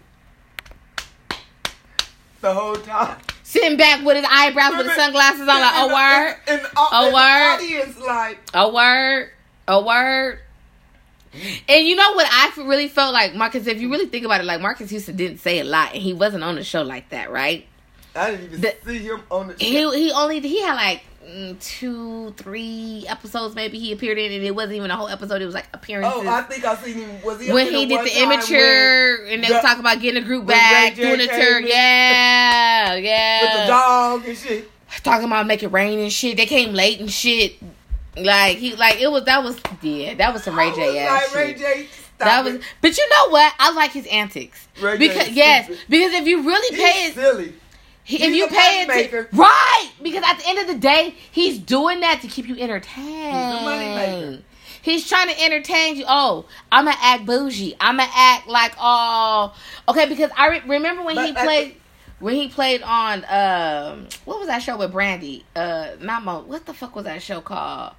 The 2.40 2.54
whole 2.54 2.76
time. 2.76 3.18
Sitting 3.44 3.78
back 3.78 4.04
with 4.04 4.16
his 4.16 4.26
eyebrows 4.30 4.78
with 4.78 4.88
his 4.88 4.96
sunglasses 4.96 5.42
on, 5.42 5.48
like, 5.48 5.74
"Oh 5.76 5.88
word, 5.94 6.36
And, 6.48 6.62
and, 6.62 6.70
Oh, 6.78 6.90
and 6.94 7.08
the 7.12 7.16
word. 7.16 7.54
audience 7.84 8.00
like, 8.00 8.40
a 8.54 8.70
word, 8.70 9.30
a 9.68 9.82
word." 9.82 10.40
And 11.70 11.88
you 11.88 11.96
know 11.96 12.12
what 12.14 12.28
I 12.30 12.52
really 12.64 12.88
felt 12.90 13.14
like 13.14 13.34
Marcus. 13.36 13.66
If 13.68 13.80
you 13.80 13.90
really 13.90 14.08
think 14.08 14.26
about 14.26 14.42
it, 14.42 14.46
like 14.46 14.60
Marcus 14.62 14.90
Houston 14.90 15.16
didn't 15.16 15.38
say 15.40 15.60
a 15.60 15.64
lot, 15.64 15.94
and 15.94 16.02
he 16.02 16.14
wasn't 16.14 16.44
on 16.44 16.56
the 16.56 16.64
show 16.64 16.82
like 16.82 17.10
that, 17.10 17.32
right? 17.32 17.66
I 18.16 18.32
didn't 18.32 18.46
even 18.48 18.62
The- 18.62 18.76
see 18.86 18.98
him 19.00 19.22
on 19.32 19.48
the 19.48 19.54
he 19.58 19.72
he 19.98 20.12
only 20.12 20.42
he 20.42 20.62
had 20.62 20.74
like 20.76 21.04
mm, 21.26 21.58
two 21.62 22.32
three 22.36 23.06
episodes 23.08 23.56
maybe 23.56 23.80
he 23.80 23.94
appeared 23.94 24.18
in 24.18 24.34
and 24.34 24.44
it 24.44 24.54
wasn't 24.54 24.74
even 24.74 24.92
a 24.92 24.98
whole 24.98 25.08
episode 25.08 25.42
it 25.42 25.46
was 25.46 25.54
like 25.56 25.68
appearances 25.74 26.22
Oh, 26.26 26.28
I 26.28 26.42
think 26.42 26.66
I 26.66 26.76
seen 26.76 26.96
him. 26.98 27.22
Was 27.24 27.40
he 27.40 27.54
when 27.54 27.68
he 27.74 27.86
did 27.86 28.06
the 28.06 28.22
immature 28.22 29.26
and 29.28 29.42
they 29.42 29.48
the- 29.48 29.54
was 29.54 29.62
talking 29.64 29.80
about 29.80 30.02
getting 30.02 30.22
a 30.22 30.26
group 30.26 30.46
back 30.46 30.96
doing 30.96 31.20
came 31.20 31.30
tour 31.30 31.62
yeah 31.62 32.96
yeah 32.96 33.42
with 33.42 33.62
the 33.62 33.68
dog 33.68 34.26
and 34.28 34.38
shit? 34.38 34.70
talking 35.04 35.26
about 35.28 35.48
make 35.48 35.64
it 35.64 35.70
rain 35.70 35.98
and 36.00 36.12
shit 36.12 36.36
they 36.36 36.46
came 36.46 36.74
late 36.74 37.00
and 37.00 37.10
shit 37.10 37.54
like 38.18 38.58
he 38.58 38.76
like 38.76 39.00
it 39.00 39.10
was 39.12 39.24
that 39.26 39.44
was 39.44 39.60
yeah 39.82 40.14
that 40.16 40.34
was 40.34 40.44
some 40.44 40.58
Ray 40.58 40.72
J 40.74 41.00
ass 41.00 41.34
like. 41.34 41.36
Ray 41.36 41.54
J, 41.54 41.88
that 42.18 42.44
was 42.44 42.60
but 42.82 42.98
you 42.98 43.10
know 43.10 43.30
what 43.30 43.54
I 43.60 43.72
like 43.72 43.92
his 43.92 44.06
antics 44.08 44.68
Ray 44.82 44.98
because 44.98 45.30
is 45.30 45.34
yes 45.36 45.66
stupid. 45.66 45.82
because 45.90 46.14
if 46.14 46.28
you 46.28 46.44
really 46.44 46.76
pay 46.76 47.06
He's 47.06 47.12
it 47.12 47.14
silly. 47.16 47.54
He, 48.04 48.24
if 48.24 48.34
you 48.34 48.46
a 48.46 48.50
pay 48.50 48.86
it, 48.90 49.30
right? 49.32 49.92
Because 50.02 50.24
at 50.26 50.38
the 50.40 50.48
end 50.48 50.60
of 50.60 50.68
the 50.68 50.76
day, 50.76 51.16
he's 51.32 51.60
doing 51.60 52.00
that 52.02 52.20
to 52.22 52.28
keep 52.28 52.48
you 52.48 52.58
entertained. 52.58 53.06
He's 53.06 53.60
a 53.60 53.62
money 53.64 53.96
maker. 53.96 54.44
He's 54.82 55.08
trying 55.08 55.30
to 55.30 55.40
entertain 55.42 55.96
you. 55.96 56.06
Oh, 56.08 56.46
I'm 56.72 56.86
gonna 56.86 56.98
act 57.00 57.26
bougie. 57.26 57.76
I'm 57.80 57.98
gonna 57.98 58.10
act 58.14 58.48
like 58.48 58.74
oh, 58.80 59.54
okay. 59.88 60.08
Because 60.10 60.32
I 60.36 60.50
re- 60.50 60.64
remember 60.68 61.04
when 61.04 61.16
he 61.16 61.32
But 61.32 61.42
at 61.42 61.46
played. 61.46 61.76
When 62.20 62.36
he 62.36 62.50
played 62.50 62.84
on 62.84 63.26
um 63.30 64.08
what 64.26 64.38
was 64.40 64.48
that 64.48 64.62
show 64.62 64.78
with 64.78 64.92
Brandy? 64.92 65.46
Uh 65.56 65.92
not 66.00 66.24
Mo 66.24 66.42
what 66.42 66.66
the 66.66 66.74
fuck 66.74 66.96
was 66.96 67.06
that 67.06 67.22
show 67.22 67.42
called? 67.42 67.94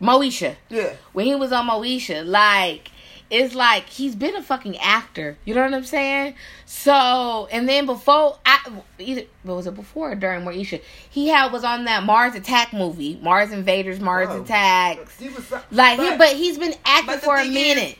Moesha 0.00 0.56
Yeah. 0.68 0.94
when 1.12 1.26
he 1.26 1.34
was 1.34 1.52
on 1.52 1.68
Moesha, 1.68 2.26
like 2.26 2.90
it's 3.30 3.54
like 3.54 3.88
he's 3.88 4.16
been 4.16 4.34
a 4.34 4.42
fucking 4.42 4.76
actor. 4.78 5.36
You 5.44 5.54
know 5.54 5.62
what 5.62 5.72
I'm 5.74 5.84
saying? 5.84 6.34
So, 6.66 7.46
and 7.52 7.68
then 7.68 7.86
before, 7.86 8.38
I, 8.44 8.58
either 8.98 9.22
what 9.44 9.56
was 9.56 9.66
it 9.68 9.74
before 9.76 10.10
or 10.12 10.14
during 10.16 10.44
Moesha? 10.44 10.82
He 11.08 11.28
had 11.28 11.52
was 11.52 11.62
on 11.62 11.84
that 11.84 12.02
Mars 12.02 12.34
Attack 12.34 12.72
movie, 12.72 13.20
Mars 13.22 13.52
Invaders, 13.52 14.00
Mars 14.00 14.28
Oh. 14.30 14.42
Attacks. 14.42 15.16
He 15.18 15.28
was 15.28 15.46
so- 15.46 15.60
Like, 15.70 16.00
he, 16.00 16.08
but- 16.10 16.18
but 16.18 16.28
he's 16.36 16.58
been 16.58 16.74
acting 16.84 17.18
for 17.18 17.36
a 17.36 17.44
minute. 17.44 17.90
is, 17.90 17.96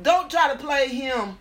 don't 0.00 0.30
try 0.30 0.50
to 0.52 0.58
play 0.58 0.88
him. 0.88 1.36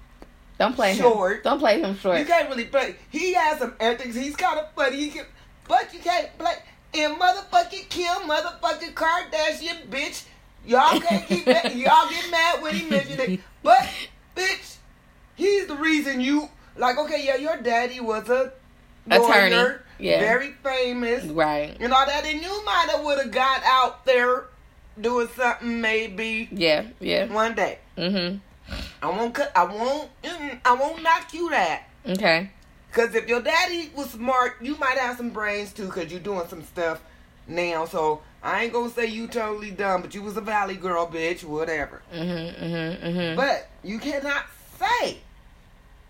Don't 0.60 0.74
play 0.76 0.92
him. 0.94 0.98
short. 0.98 1.44
Don't 1.44 1.60
play 1.60 1.80
him 1.80 1.96
short. 1.98 2.18
You 2.20 2.26
can't 2.26 2.50
really 2.50 2.66
play. 2.66 2.96
He 3.12 3.34
has 3.36 3.60
some 3.60 3.76
antics. 3.80 4.16
He's 4.16 4.36
kind 4.36 4.60
of 4.60 4.66
funny. 4.74 4.98
He 4.98 5.10
can, 5.12 5.26
but 5.68 5.94
you 5.94 6.00
can't 6.00 6.36
play. 6.38 6.56
And 6.93 7.15
motherfucking 7.19 7.89
Kim, 7.89 8.08
motherfucking 8.30 8.93
Kardashian, 8.93 9.88
bitch. 9.89 10.23
Y'all 10.65 11.00
can't 11.00 11.26
keep 11.28 11.45
that. 11.45 11.76
Y'all 11.76 12.10
get 12.10 12.32
mad 12.32 12.62
when 12.62 12.76
he 12.76 12.89
mentioned 12.89 13.19
it. 13.19 13.39
But, 13.63 13.88
bitch, 14.36 14.76
he's 15.36 15.67
the 15.67 15.76
reason 15.76 16.19
you 16.21 16.50
like. 16.78 16.97
Okay, 16.97 17.23
yeah, 17.26 17.36
your 17.36 17.58
daddy 17.58 18.00
was 18.00 18.28
a 18.30 18.52
Attorney, 19.10 19.56
lawyer, 19.56 19.84
yeah. 20.00 20.19
very 20.19 20.52
famous, 20.63 21.23
Right. 21.26 21.78
and 21.80 21.93
all 21.93 22.06
that. 22.06 22.26
And 22.26 22.41
you 22.41 22.65
might 22.65 22.88
have 22.91 23.04
would 23.06 23.19
have 23.19 23.32
got 23.32 23.62
out 23.63 24.06
there 24.06 24.45
doing 25.00 25.30
something 25.36 25.80
maybe 25.80 26.50
Yeah. 26.52 26.86
Yeah. 27.00 27.26
one 27.32 27.54
day. 27.56 27.80
Mm-hmm. 27.97 28.38
I 29.02 29.08
won't 29.10 29.34
cut. 29.34 29.52
I 29.56 29.63
won't. 29.63 30.10
I 30.65 30.73
won't 30.73 31.02
knock 31.02 31.34
you 31.34 31.50
that. 31.52 31.84
Okay. 32.06 32.52
Cause 32.97 33.13
if 33.13 33.27
your 33.29 33.41
daddy 33.41 33.91
was 33.95 34.10
smart, 34.10 34.55
you 34.60 34.75
might 34.77 34.97
have 34.97 35.17
some 35.17 35.29
brains 35.29 35.71
too. 35.71 35.88
Cause 35.88 36.10
you're 36.10 36.19
doing 36.19 36.47
some 36.47 36.63
stuff 36.63 36.99
now. 37.47 37.86
So 37.86 38.21
I 38.41 38.63
ain't 38.63 38.73
gonna 38.73 38.89
say 38.89 39.05
you 39.05 39.27
totally 39.27 39.69
dumb, 39.69 40.01
but 40.01 40.15
you 40.15 40.23
was 40.23 40.36
a 40.36 40.41
valley 40.41 40.77
girl, 40.77 41.05
bitch. 41.05 41.43
Whatever. 41.43 42.01
Mhm. 42.12 42.60
Mhm. 42.60 43.01
Mhm. 43.03 43.36
But 43.36 43.69
you 43.83 43.99
cannot 43.99 44.45
say 44.79 45.19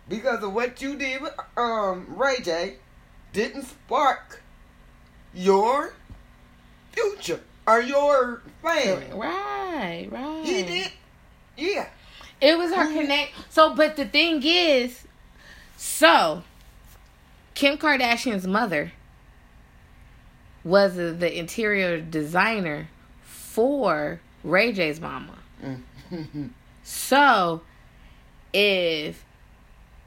because 0.08 0.42
of 0.42 0.54
what 0.54 0.82
you 0.82 0.96
did 0.96 1.22
with 1.22 1.34
um 1.58 2.06
Ray 2.08 2.40
J 2.40 2.76
didn't 3.34 3.64
spark 3.64 4.42
your 5.34 5.94
future 6.94 7.42
or 7.68 7.82
your 7.82 8.44
family. 8.62 9.08
Right. 9.12 10.08
Right. 10.10 10.46
He 10.46 10.64
did. 10.64 10.92
Yeah. 11.58 11.90
It 12.40 12.58
was 12.58 12.74
her 12.74 12.86
connect. 12.86 13.34
So, 13.50 13.76
but 13.76 13.98
the 13.98 14.06
thing 14.06 14.42
is, 14.42 15.04
so 15.76 16.44
Kim 17.58 17.76
Kardashian's 17.80 18.46
mother 18.46 18.92
was 20.64 20.96
the- 20.96 21.36
interior 21.40 22.00
designer 22.00 22.88
for 23.24 24.22
Ray 24.44 24.72
J's 24.74 25.02
mama. 25.02 25.34
Mm. 25.64 26.50
So, 26.84 27.62
if 28.54 29.26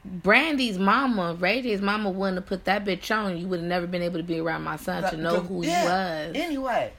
Brandy's 0.05 0.79
mama, 0.79 1.35
Ray 1.35 1.61
J's 1.61 1.83
mama, 1.83 2.09
wouldn't 2.09 2.37
have 2.39 2.47
put 2.47 2.65
that 2.67 2.85
bitch 2.85 3.15
on, 3.15 3.37
you 3.37 3.49
would 3.49 3.59
have 3.59 3.69
never 3.69 3.87
been 3.89 4.01
able 4.03 4.19
to 4.19 4.23
be 4.23 4.39
around 4.39 4.63
my 4.63 4.77
son 4.77 5.03
to 5.11 5.17
know 5.17 5.41
who 5.41 5.65
Yeah. 5.65 5.81
he 5.83 5.87
was. 5.89 6.37
Anyway. 6.43 6.93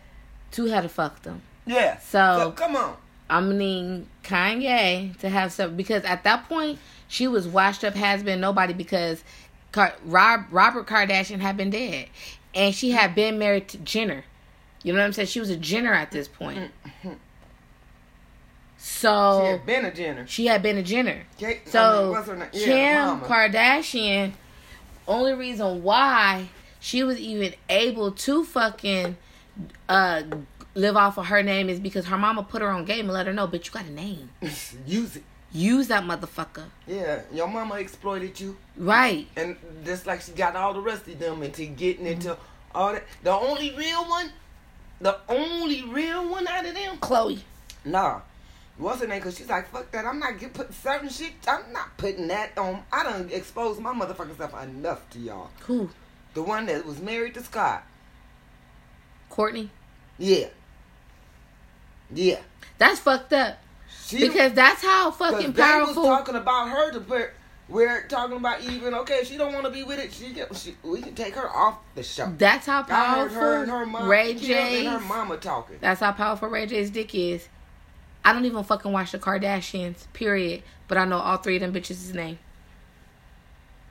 To 0.52 0.66
had 0.66 0.82
to 0.82 0.90
fuck 0.90 1.22
them. 1.24 1.42
Yeah. 1.66 1.98
So- 2.00 2.38
so 2.40 2.52
come 2.52 2.76
on. 2.76 2.98
I'm 3.30 3.46
gonna 3.46 3.58
need 3.58 4.06
Kanye 4.26 5.18
to 5.20 5.30
have 5.30 5.54
some 5.54 5.78
because 5.78 6.04
at 6.04 6.26
that 6.26 6.48
point 6.50 6.78
she 7.08 7.28
was 7.28 7.48
washed 7.48 7.86
up, 7.86 7.96
has 7.96 8.22
been 8.22 8.42
nobody 8.42 8.74
because 8.74 9.24
Car- 9.72 9.96
Rob 10.06 10.46
Robert 10.52 10.86
Kardashian 10.88 11.40
had 11.40 11.56
been 11.58 11.70
dead, 11.70 12.08
and 12.54 12.74
she 12.76 12.92
had 12.92 13.16
been 13.16 13.40
married 13.40 13.68
to 13.70 13.78
Jenner. 13.78 14.24
You 14.84 14.94
know 14.94 15.00
what 15.00 15.06
I'm 15.06 15.14
saying? 15.14 15.28
She 15.28 15.40
was 15.40 15.50
a 15.50 15.58
Jenner 15.58 15.94
at 15.94 16.12
this 16.12 16.28
point. 16.28 16.72
So 17.04 17.10
She 18.78 18.88
So 19.00 19.46
had 19.46 19.66
been 19.66 19.86
a 19.86 19.94
Jenner. 19.94 20.28
she 20.28 20.48
had 20.48 20.64
been 20.64 20.78
a 20.78 20.84
Jenner. 20.84 21.24
Kate- 21.38 21.46
I 21.46 21.50
mean, 21.60 21.68
So 21.68 22.12
what's 22.12 22.28
her 22.28 22.36
name? 22.36 22.50
Yeah, 22.54 22.66
Kim 22.66 23.08
mama. 23.20 23.26
Kardashian, 23.28 24.32
only 25.08 25.34
reason 25.34 25.84
why 25.84 26.50
she 26.80 27.04
was 27.04 27.20
even 27.20 27.54
able 27.70 28.12
to 28.12 28.44
fucking 28.44 29.18
uh 29.88 30.24
live 30.74 30.96
off 30.96 31.18
of 31.18 31.28
her 31.28 31.44
name 31.44 31.70
is 31.70 31.80
because 31.80 32.06
her 32.06 32.18
mama 32.18 32.42
put 32.44 32.62
her 32.62 32.70
on 32.70 32.86
game 32.86 33.02
and 33.06 33.14
let 33.14 33.28
her 33.28 33.34
know, 33.34 33.48
bitch, 33.48 33.66
you 33.66 33.72
got 33.72 33.86
a 33.86 33.92
name. 33.92 34.30
Use 34.88 35.18
it. 35.18 35.24
Use 35.54 35.88
that 35.90 36.04
motherfucker. 36.04 36.66
Yeah, 36.88 37.22
your 37.34 37.48
mama 37.48 37.76
exploited 37.76 38.40
you, 38.40 38.58
Right. 38.78 39.28
and 39.36 39.58
just 39.84 40.06
like 40.08 40.22
she 40.22 40.32
got 40.32 40.56
all 40.56 40.74
the 40.74 40.80
rest 40.80 41.08
of 41.08 41.20
them 41.20 41.44
into 41.44 41.66
getting 41.66 42.06
into 42.06 42.30
mm-hmm. 42.30 42.78
all 42.78 42.94
that. 42.94 43.04
The 43.24 43.32
only 43.32 43.76
real 43.76 44.08
one, 44.08 44.32
the 45.02 45.18
only 45.28 45.84
real 45.84 46.30
one 46.30 46.48
out 46.48 46.66
of 46.66 46.74
them, 46.74 46.98
Khloé. 46.98 47.40
nah. 47.86 48.22
What's 48.78 49.02
her 49.02 49.08
name? 49.08 49.22
Cause 49.22 49.38
she's 49.38 49.50
like, 49.50 49.70
fuck 49.70 49.92
that. 49.92 50.06
I'm 50.06 50.18
not 50.18 50.40
get 50.40 50.54
put 50.56 50.74
certain 50.74 51.10
shit. 51.10 51.34
I'm 51.48 51.72
not 51.72 51.96
putting 51.98 52.28
that 52.30 52.58
on. 52.58 52.82
I 52.92 53.04
done 53.04 53.30
exposed 53.32 53.80
my 53.80 53.94
motherfucking 53.94 54.38
self 54.38 54.64
enough 54.64 55.08
to 55.12 55.20
y'all. 55.20 55.52
Who? 55.68 55.90
The 56.34 56.42
one 56.42 56.66
that 56.66 56.84
was 56.86 57.00
married 57.00 57.36
to 57.36 57.44
Scott. 57.44 57.84
Kourtney. 59.30 59.70
Yeah. 60.18 60.48
Yeah. 62.12 62.40
That's 62.80 63.00
fucked 63.00 63.34
up. 63.34 63.60
She 64.12 64.28
Because 64.28 64.54
that's 64.54 64.82
how 64.84 65.12
fucking 65.12 65.54
powerful. 65.54 66.04
talking 66.04 66.36
about 66.36 66.70
her 66.70 66.92
to 66.92 67.00
put. 67.00 67.30
We're 67.70 68.06
talking 68.08 68.36
about 68.36 68.62
even 68.62 68.94
okay. 68.94 69.24
She 69.24 69.38
don't 69.38 69.54
want 69.54 69.66
to 69.66 69.72
be 69.72 69.84
with 69.84 69.98
it. 69.98 70.12
She, 70.12 70.36
she 70.56 70.76
we 70.84 71.02
can 71.02 71.16
take 71.16 71.36
her 71.36 71.50
off 71.50 71.78
the 71.96 72.04
show. 72.04 72.34
That's 72.38 72.66
how 72.66 72.86
I 72.90 73.22
heard 73.22 73.32
her 73.32 73.40
her 73.60 73.66
powerful 73.66 73.86
mom, 73.86 74.10
Ray 74.10 74.34
J's. 74.34 74.80
and 74.86 74.88
her 74.90 75.00
mama 75.00 75.38
talking. 75.38 75.78
That's 75.80 76.02
how 76.02 76.12
powerful 76.12 76.50
Ray 76.50 76.66
J's 76.66 76.90
dick 76.90 77.16
is. 77.16 77.48
I 78.26 78.34
don't 78.34 78.44
even 78.46 78.64
fucking 78.66 78.92
watch 78.92 79.14
the 79.14 79.20
Kardashians, 79.20 80.06
period. 80.14 80.64
But 80.90 80.98
I 80.98 81.06
know 81.06 81.18
all 81.20 81.38
three 81.38 81.56
of 81.56 81.62
them 81.62 81.74
bitches' 81.74 82.14
name. 82.14 82.40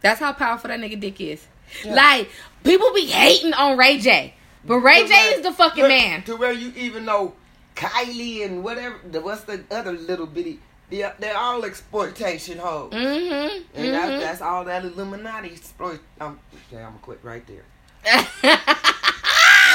That's 0.02 0.20
how 0.20 0.32
powerful 0.32 0.68
that 0.68 0.80
nigga 0.80 1.00
dick 1.00 1.20
is. 1.20 1.46
Yeah. 1.84 1.94
Like, 1.94 2.28
people 2.64 2.92
be 2.92 3.06
hating 3.06 3.54
on 3.54 3.78
Ray 3.78 3.98
J. 3.98 4.34
But 4.64 4.76
Ray 4.80 5.02
To 5.02 5.08
J 5.08 5.14
where- 5.14 5.34
is 5.38 5.42
the 5.42 5.52
fucking 5.52 5.84
to- 5.84 5.88
man. 5.88 6.22
To 6.24 6.36
where 6.36 6.52
you 6.52 6.72
even 6.76 7.04
know 7.04 7.34
Kylie 7.74 8.44
and 8.44 8.62
whatever. 8.62 8.96
The, 9.10 9.20
what's 9.20 9.42
the 9.42 9.64
other 9.70 9.92
little 9.92 10.26
bitty? 10.26 10.60
They're, 10.90 11.14
they're 11.18 11.36
all 11.36 11.64
exploitation 11.64 12.58
hoes. 12.58 12.92
Mm-hmm. 12.92 13.62
And 13.74 13.94
that's, 13.94 14.10
mm-hmm. 14.10 14.20
that's 14.20 14.42
all 14.42 14.64
that 14.64 14.84
Illuminati 14.84 15.52
exploit. 15.52 16.00
Um, 16.20 16.38
okay, 16.68 16.82
I'm 16.82 16.90
gonna 16.90 16.98
quit 17.02 17.20
right 17.22 17.44
there. 17.46 17.64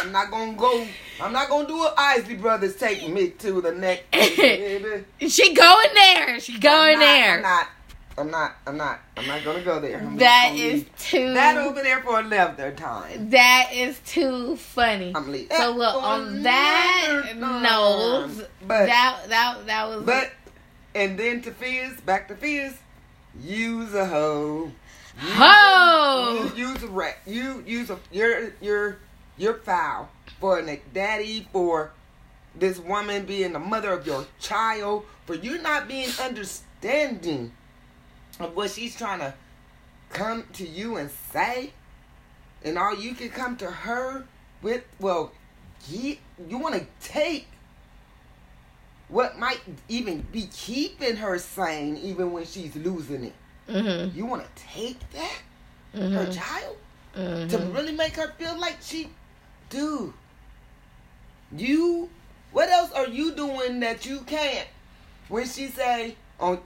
I'm 0.06 0.12
not 0.12 0.30
gonna 0.30 0.54
go. 0.54 0.86
I'm 1.22 1.32
not 1.32 1.50
gonna 1.50 1.68
do 1.68 1.84
an 1.84 1.92
Isley 1.98 2.36
Brothers 2.36 2.76
take 2.76 3.08
me 3.08 3.30
to 3.30 3.62
the 3.62 3.72
next. 3.72 4.04
she 5.32 5.54
going 5.54 5.94
there. 5.94 6.40
She 6.40 6.60
going 6.60 6.96
I'm 6.96 7.00
not, 7.00 7.06
there. 7.06 7.36
I'm 7.36 7.42
not. 7.42 7.68
I'm 8.17 8.32
not. 8.32 8.56
I'm 8.65 8.78
not. 8.78 8.99
I'm 9.17 9.28
not 9.28 9.43
gonna 9.43 9.62
go 9.62 9.80
there. 9.82 9.99
I'm 9.99 10.15
That 10.17 10.51
is 10.56 10.84
leave 10.84 10.95
too. 10.97 11.34
that 11.34 11.58
over 11.58 11.82
there 11.82 12.01
for 12.01 12.19
another 12.19 12.71
time. 12.71 13.30
That 13.32 13.69
is 13.73 13.99
too 14.06 14.56
funny. 14.56 15.12
I'm 15.13 15.30
leaving. 15.32 15.56
So 15.58 15.71
look 15.71 15.95
on 16.01 16.43
that 16.43 17.34
note, 17.36 18.47
but 18.65 18.86
that 18.86 19.19
that 19.28 19.65
that 19.67 19.88
was. 19.89 20.04
but 20.04 20.32
and 20.93 21.19
then 21.19 21.41
to 21.41 21.51
Fizz, 21.51 21.99
back 22.01 22.30
to 22.30 22.36
Fizz. 22.36 22.78
Use 23.43 23.93
a 23.93 24.06
hoe. 24.06 24.71
Use 25.21 25.34
Ho! 25.34 26.38
A, 26.39 26.43
use, 26.43 26.58
use 26.58 26.84
a 26.84 26.88
rat. 26.88 27.17
You 27.25 27.63
use 27.67 27.89
a 27.89 27.99
you're 28.13 28.54
you're 28.62 28.97
you're 29.38 29.56
foul 29.56 30.10
for 30.39 30.60
a 30.60 30.82
daddy 30.93 31.47
for 31.51 31.91
this 32.58 32.80
woman 32.80 33.25
being 33.25 33.51
the 33.51 33.60
mother 33.60 33.91
of 33.91 34.08
your 34.08 34.25
child 34.39 35.06
for 35.25 35.36
you 35.36 35.62
not 35.62 35.89
being 35.89 36.10
understanding 36.21 37.51
of 38.39 38.56
what 38.56 38.71
she's 38.71 38.95
trying 38.95 39.19
to 39.19 39.34
come 40.10 40.45
to 40.54 40.67
you 40.67 40.98
and 40.98 41.10
say. 41.32 41.71
And 42.63 42.78
all 42.78 42.95
you 42.95 43.13
can 43.13 43.30
come 43.30 43.58
to 43.58 43.69
her 43.69 44.26
with 44.62 44.84
well 45.00 45.32
he, 45.84 46.19
you 46.48 46.58
want 46.58 46.76
to 46.76 46.86
take 47.00 47.48
what 49.08 49.38
might 49.38 49.62
even 49.88 50.21
be 50.32 50.50
keeping 50.52 51.15
her 51.17 51.38
sane 51.38 51.98
even 51.98 52.32
when 52.32 52.45
she's 52.45 52.76
losing 52.76 53.26
it. 53.26 53.34
Mm-hmm, 53.69 54.17
you 54.17 54.26
want 54.26 54.43
to 54.43 54.63
take 54.63 55.00
that? 55.12 55.41
Her 55.93 56.00
mm-hmm, 56.00 56.32
child? 56.32 56.78
To 57.13 57.21
mm-hmm. 57.21 57.74
really 57.74 57.93
make 57.93 58.15
her 58.17 58.34
feel 58.38 58.60
like 58.60 58.78
she 58.82 59.10
dude 59.69 60.13
you 61.56 62.10
what 62.52 62.69
else 62.69 62.91
are 62.91 63.08
you 63.08 63.34
doing 63.34 63.80
that 63.80 64.06
you 64.06 64.19
can't? 64.21 64.67
When 65.30 65.48
she 65.48 65.67
say 65.67 66.15
oh 66.39 66.60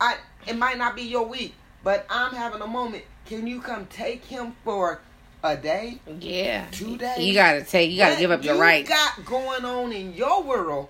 i 0.00 0.16
it 0.46 0.56
might 0.56 0.78
not 0.78 0.94
be 0.96 1.02
your 1.02 1.26
week 1.26 1.54
but 1.82 2.06
i'm 2.10 2.34
having 2.34 2.60
a 2.62 2.66
moment 2.66 3.04
can 3.26 3.46
you 3.46 3.60
come 3.60 3.86
take 3.86 4.24
him 4.24 4.54
for 4.64 5.00
a 5.42 5.56
day 5.56 5.98
Yeah. 6.20 6.66
Two 6.70 6.96
days? 6.96 7.18
You 7.18 7.34
gotta 7.34 7.62
take. 7.62 7.90
You 7.90 7.98
gotta 7.98 8.12
What 8.14 8.18
give 8.20 8.30
up 8.30 8.44
your 8.44 8.54
you 8.54 8.60
rights. 8.62 8.88
got 8.88 9.24
going 9.26 9.62
on 9.64 9.92
in 9.92 10.14
your 10.14 10.42
world 10.42 10.88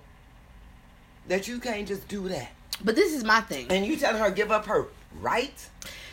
that 1.27 1.47
you 1.47 1.59
can't 1.59 1.85
just 1.87 2.07
do 2.07 2.29
that 2.29 2.51
But 2.83 2.95
this 2.95 3.13
is 3.13 3.23
my 3.25 3.41
thing. 3.41 3.67
and 3.69 3.85
you 3.85 3.97
telling 3.97 4.21
her 4.21 4.31
give 4.31 4.51
up 4.51 4.65
her 4.67 4.87
rights 5.19 5.69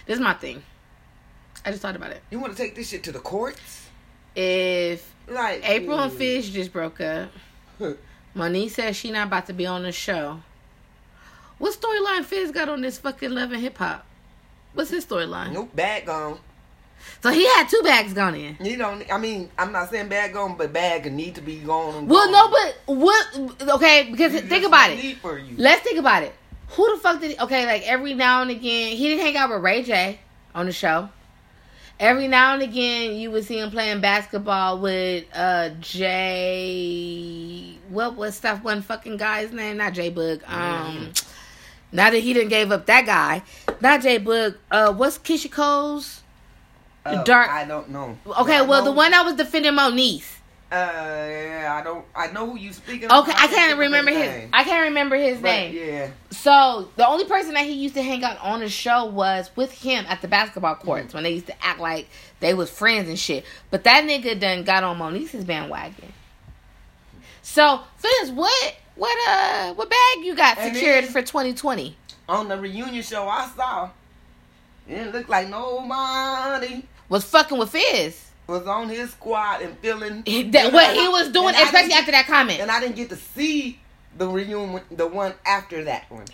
This 0.07 0.17
is 0.17 0.21
my 0.21 0.35
thing. 0.35 0.63
I 1.65 1.71
just 1.71 1.83
thought 1.83 1.95
about 1.95 2.11
it. 2.11 2.21
you 2.33 2.41
want 2.41 2.57
to 2.57 2.61
take 2.61 2.75
this 2.75 2.89
shit 2.89 3.05
to 3.05 3.13
the 3.13 3.21
courts 3.21 3.87
If 4.35 5.15
like 5.29 5.63
April 5.69 6.01
and. 6.01 6.11
Mm. 6.11 6.17
Fizz 6.17 6.51
just 6.51 6.73
broke 6.73 7.01
up, 7.01 7.31
Moniece 8.35 8.71
says 8.73 8.97
she 8.97 9.13
not 9.13 9.29
about 9.29 9.47
to 9.47 9.53
be 9.53 9.67
on 9.67 9.83
the 9.85 9.93
show. 9.93 10.41
What 11.63 11.81
storyline 11.81 12.25
Fizz 12.25 12.51
got 12.51 12.69
on 12.69 12.81
this 12.81 12.99
fucking 12.99 13.31
Love 13.31 13.53
and 13.53 13.63
Hip 13.63 13.79
Hop? 13.79 14.05
What's 14.75 14.91
his 14.91 15.07
storyline? 15.07 15.53
Nope, 15.53 15.71
bag 15.77 16.07
gone. 16.07 16.41
So 17.23 17.31
he 17.31 17.47
had 17.47 17.69
two 17.69 17.81
bags 17.85 18.13
gone 18.13 18.35
in. 18.35 18.57
You 18.61 18.77
don't. 18.77 19.05
I 19.13 19.17
mean, 19.17 19.49
I'm 19.57 19.71
not 19.71 19.89
saying 19.89 20.09
bag 20.09 20.33
gone, 20.33 20.57
but 20.57 20.73
bag 20.73 21.13
need 21.13 21.37
to 21.37 21.41
be 21.41 21.59
gone. 21.59 22.09
Well, 22.09 22.25
gone. 22.25 22.33
no, 22.33 22.49
but 22.51 22.97
what? 22.97 23.27
Okay, 23.77 24.09
because 24.11 24.33
You 24.35 24.41
think 24.41 24.65
about 24.67 24.91
it. 24.91 24.97
need 24.97 25.19
For 25.19 25.39
you. 25.39 25.55
Let's 25.57 25.83
think 25.83 26.01
about 26.01 26.25
it. 26.25 26.35
Who 26.71 26.97
the 26.97 27.01
fuck 27.01 27.21
did? 27.21 27.31
He, 27.31 27.39
Okay, 27.39 27.65
like 27.65 27.87
every 27.89 28.15
now 28.15 28.43
and 28.43 28.51
again, 28.51 28.97
he 28.97 29.09
didn't 29.11 29.25
hang 29.25 29.37
out 29.37 29.51
with 29.51 29.63
Ray 29.63 29.85
J 29.85 30.19
on 30.57 30.67
the 30.67 30.73
show. 30.73 31.11
Every 32.01 32.27
now 32.27 32.55
and 32.55 32.63
again, 32.65 33.15
you 33.15 33.31
would 33.31 33.45
see 33.45 33.61
him 33.61 33.71
playing 33.71 34.01
basketball 34.01 34.81
with 34.81 35.27
uh 35.33 35.69
Jay. 35.81 37.79
What 37.89 38.17
was 38.17 38.35
stuff? 38.35 38.65
One 38.65 38.83
fucking 38.83 39.17
guy's 39.17 39.53
name, 39.53 39.77
not 39.77 39.93
Jay 39.93 40.11
Boog. 40.11 40.43
Um, 40.51 41.13
now 41.93 42.11
that 42.11 42.19
he 42.19 42.33
didn't 42.33 42.49
gave 42.49 42.73
up 42.73 42.87
that 42.87 43.07
guy, 43.07 43.43
not 43.81 44.03
Jay 44.03 44.19
Boog. 44.19 44.57
Uh, 44.71 44.93
what's 44.93 45.19
Keyshia 45.19 45.51
Cole's? 45.51 46.23
Uh, 47.05 47.23
dark- 47.25 47.51
I 47.51 47.65
don't 47.65 47.91
know. 47.91 48.17
Okay, 48.27 48.57
I 48.57 48.63
well, 48.63 48.83
the 48.85 48.93
one 48.93 49.11
that 49.11 49.25
was 49.25 49.35
defending 49.35 49.73
Moniece. 49.73 50.39
Uh, 50.71 50.75
yeah, 50.75 51.79
I 51.79 51.85
don't. 51.85 52.03
I 52.17 52.29
know 52.29 52.49
who 52.49 52.57
you 52.59 52.73
speaking. 52.73 53.13
Okay, 53.13 53.31
of. 53.31 53.37
I 53.37 53.47
can't 53.49 53.79
remember 53.79 54.11
his. 54.11 54.21
name. 54.27 54.49
I 54.55 54.65
can't 54.65 54.85
remember 54.85 55.17
his 55.17 55.37
But, 55.37 55.49
name. 55.49 55.77
Yeah. 55.77 56.11
So 56.31 56.89
the 56.97 57.07
only 57.07 57.27
person 57.27 57.53
that 57.53 57.67
he 57.67 57.73
used 57.73 57.95
to 57.97 58.03
hang 58.03 58.25
out 58.25 58.39
on 58.41 58.61
the 58.61 58.71
show 58.71 59.05
was 59.05 59.51
with 59.55 59.71
him 59.71 60.07
at 60.09 60.23
the 60.23 60.29
basketball 60.29 60.77
courts 60.77 61.13
when 61.13 61.25
they 61.25 61.33
used 61.33 61.49
to 61.49 61.63
act 61.65 61.79
like 61.79 62.09
they 62.41 62.55
was 62.55 62.71
friends 62.71 63.11
and 63.11 63.19
shit. 63.19 63.45
But 63.71 63.85
that 63.85 64.05
nigga 64.05 64.41
done 64.41 64.65
got 64.65 64.83
on 64.83 64.97
Moniece's 64.97 65.45
bandwagon. 65.45 66.11
So 67.43 67.81
Fizz, 67.99 68.31
what 68.31 68.77
what 68.97 69.29
uh 69.29 69.75
what 69.75 69.89
bag 69.91 70.25
you 70.25 70.35
got 70.35 70.59
And 70.59 70.75
secured 70.75 71.05
then- 71.05 71.13
for 71.13 71.23
2020? 71.23 71.97
On 72.29 72.49
the 72.49 72.59
reunion 72.59 73.03
show 73.03 73.29
I 73.29 73.49
saw, 73.57 73.91
it 74.89 75.13
didn't 75.13 75.29
like 75.29 75.49
nobody 75.49 76.85
Was 77.09 77.25
fucking 77.25 77.59
with 77.59 77.71
Fizz. 77.71 78.21
was 78.47 78.67
on 78.67 78.89
his 78.89 79.11
squad 79.11 79.63
and 79.63 79.77
feeling 79.79 80.23
That, 80.53 80.73
what 80.73 80.95
he 80.95 81.09
was 81.09 81.29
doing, 81.31 81.55
especially 81.55 81.95
after 81.95 82.13
that 82.13 82.27
comment. 82.27 82.61
And 82.61 82.71
I 82.71 82.81
didn't 82.81 82.97
get 82.97 83.09
to 83.11 83.17
see 83.17 83.79
the 84.17 84.29
reunion, 84.29 84.81
the 84.91 85.07
one 85.07 85.35
after 85.45 85.85
that 85.85 86.11
one. 86.11 86.25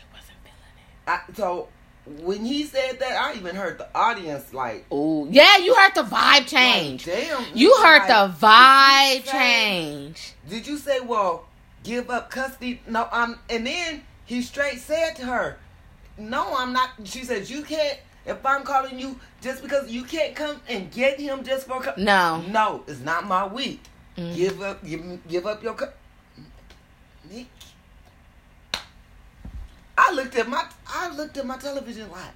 I, 1.06 1.20
so 1.34 1.68
when 2.06 2.44
he 2.44 2.64
said 2.64 3.00
that, 3.00 3.12
I 3.20 3.34
even 3.36 3.56
heard 3.56 3.78
the 3.78 3.88
audience 3.94 4.52
like, 4.52 4.84
Oh 4.90 5.26
yeah, 5.30 5.56
you 5.58 5.74
heard 5.74 5.94
the 5.94 6.02
vibe 6.02 6.46
change. 6.46 7.06
like, 7.06 7.16
damn. 7.28 7.44
you 7.54 7.74
heard 7.82 8.08
like, 8.08 8.08
the 8.08 8.46
vibe 8.46 9.14
you 9.16 9.22
say- 9.22 9.32
change. 9.32 10.32
Did 10.48 10.66
you 10.66 10.76
say, 10.76 11.00
well, 11.00 11.47
give 11.84 12.10
up 12.10 12.30
custody? 12.30 12.80
No, 12.86 13.08
I'm. 13.10 13.38
And 13.50 13.66
then 13.66 14.02
he 14.24 14.42
straight 14.42 14.78
said 14.80 15.16
to 15.16 15.26
her, 15.26 15.58
"No, 16.18 16.54
I'm 16.56 16.72
not." 16.72 16.90
She 17.04 17.24
says, 17.24 17.50
"You 17.50 17.62
can't." 17.62 17.98
If 18.26 18.44
I'm 18.44 18.62
calling 18.62 18.98
you 18.98 19.18
just 19.40 19.62
because 19.62 19.90
you 19.90 20.04
can't 20.04 20.34
come 20.36 20.60
and 20.68 20.90
get 20.90 21.18
him 21.18 21.42
just 21.44 21.66
for 21.66 21.80
co- 21.80 21.94
No. 21.96 22.42
no, 22.42 22.84
it's 22.86 23.00
not 23.00 23.26
my 23.26 23.46
week. 23.46 23.80
Mm. 24.18 24.34
Give 24.36 24.60
up, 24.60 24.84
give, 24.84 25.26
give 25.28 25.46
up 25.46 25.62
your. 25.62 25.72
Co- 25.72 25.92
Nick, 27.30 27.46
I 29.96 30.12
looked 30.12 30.36
at 30.36 30.46
my, 30.48 30.62
I 30.86 31.08
looked 31.16 31.38
at 31.38 31.46
my 31.46 31.56
television 31.56 32.10
like, 32.10 32.34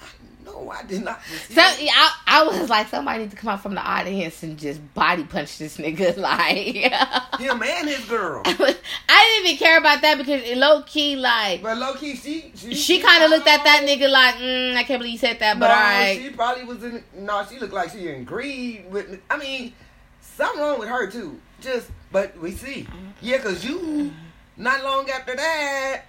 I 0.00 0.44
know 0.44 0.70
I 0.70 0.82
did 0.84 1.02
not. 1.04 1.20
So 1.50 1.60
I, 1.60 2.14
I 2.26 2.44
was 2.44 2.68
like, 2.70 2.88
somebody 2.88 3.20
need 3.20 3.30
to 3.30 3.36
come 3.36 3.50
out 3.50 3.62
from 3.62 3.74
the 3.74 3.80
audience 3.80 4.42
and 4.42 4.58
just 4.58 4.80
body 4.94 5.24
punch 5.24 5.58
this 5.58 5.76
nigga. 5.78 6.16
Like, 6.26 6.56
him 7.40 7.62
and 7.62 7.88
his 7.88 8.04
girl. 8.06 8.42
I 8.46 8.54
didn't 8.54 9.46
even 9.46 9.58
care 9.58 9.78
about 9.78 10.02
that 10.02 10.18
because 10.18 10.56
low 10.56 10.82
key, 10.82 11.16
like, 11.16 11.62
But 11.62 11.78
low 11.78 11.94
key, 11.94 12.16
she 12.16 12.52
she, 12.54 12.74
she 12.74 13.00
kind 13.00 13.22
of 13.24 13.30
looked 13.30 13.46
at 13.46 13.64
that 13.64 13.84
nigga 13.86 14.10
like, 14.10 14.36
mm, 14.36 14.76
I 14.76 14.84
can't 14.84 15.00
believe 15.00 15.12
you 15.12 15.18
said 15.18 15.38
that, 15.40 15.58
but 15.58 15.68
no, 15.68 15.74
alright. 15.74 16.18
she 16.20 16.30
probably 16.30 16.64
was 16.64 16.82
in. 16.84 17.02
No, 17.18 17.44
she 17.48 17.58
looked 17.58 17.74
like 17.74 17.90
she 17.90 18.08
agreed 18.08 18.86
with. 18.90 19.10
me. 19.10 19.18
I 19.30 19.36
mean, 19.36 19.72
something 20.20 20.60
wrong 20.60 20.78
with 20.78 20.88
her 20.88 21.10
too. 21.10 21.40
Just, 21.60 21.90
but 22.12 22.38
we 22.38 22.52
see, 22.52 22.86
yeah, 23.22 23.38
cause 23.38 23.64
you 23.64 24.12
not 24.56 24.84
long 24.84 25.08
after 25.10 25.34
that, 25.34 26.02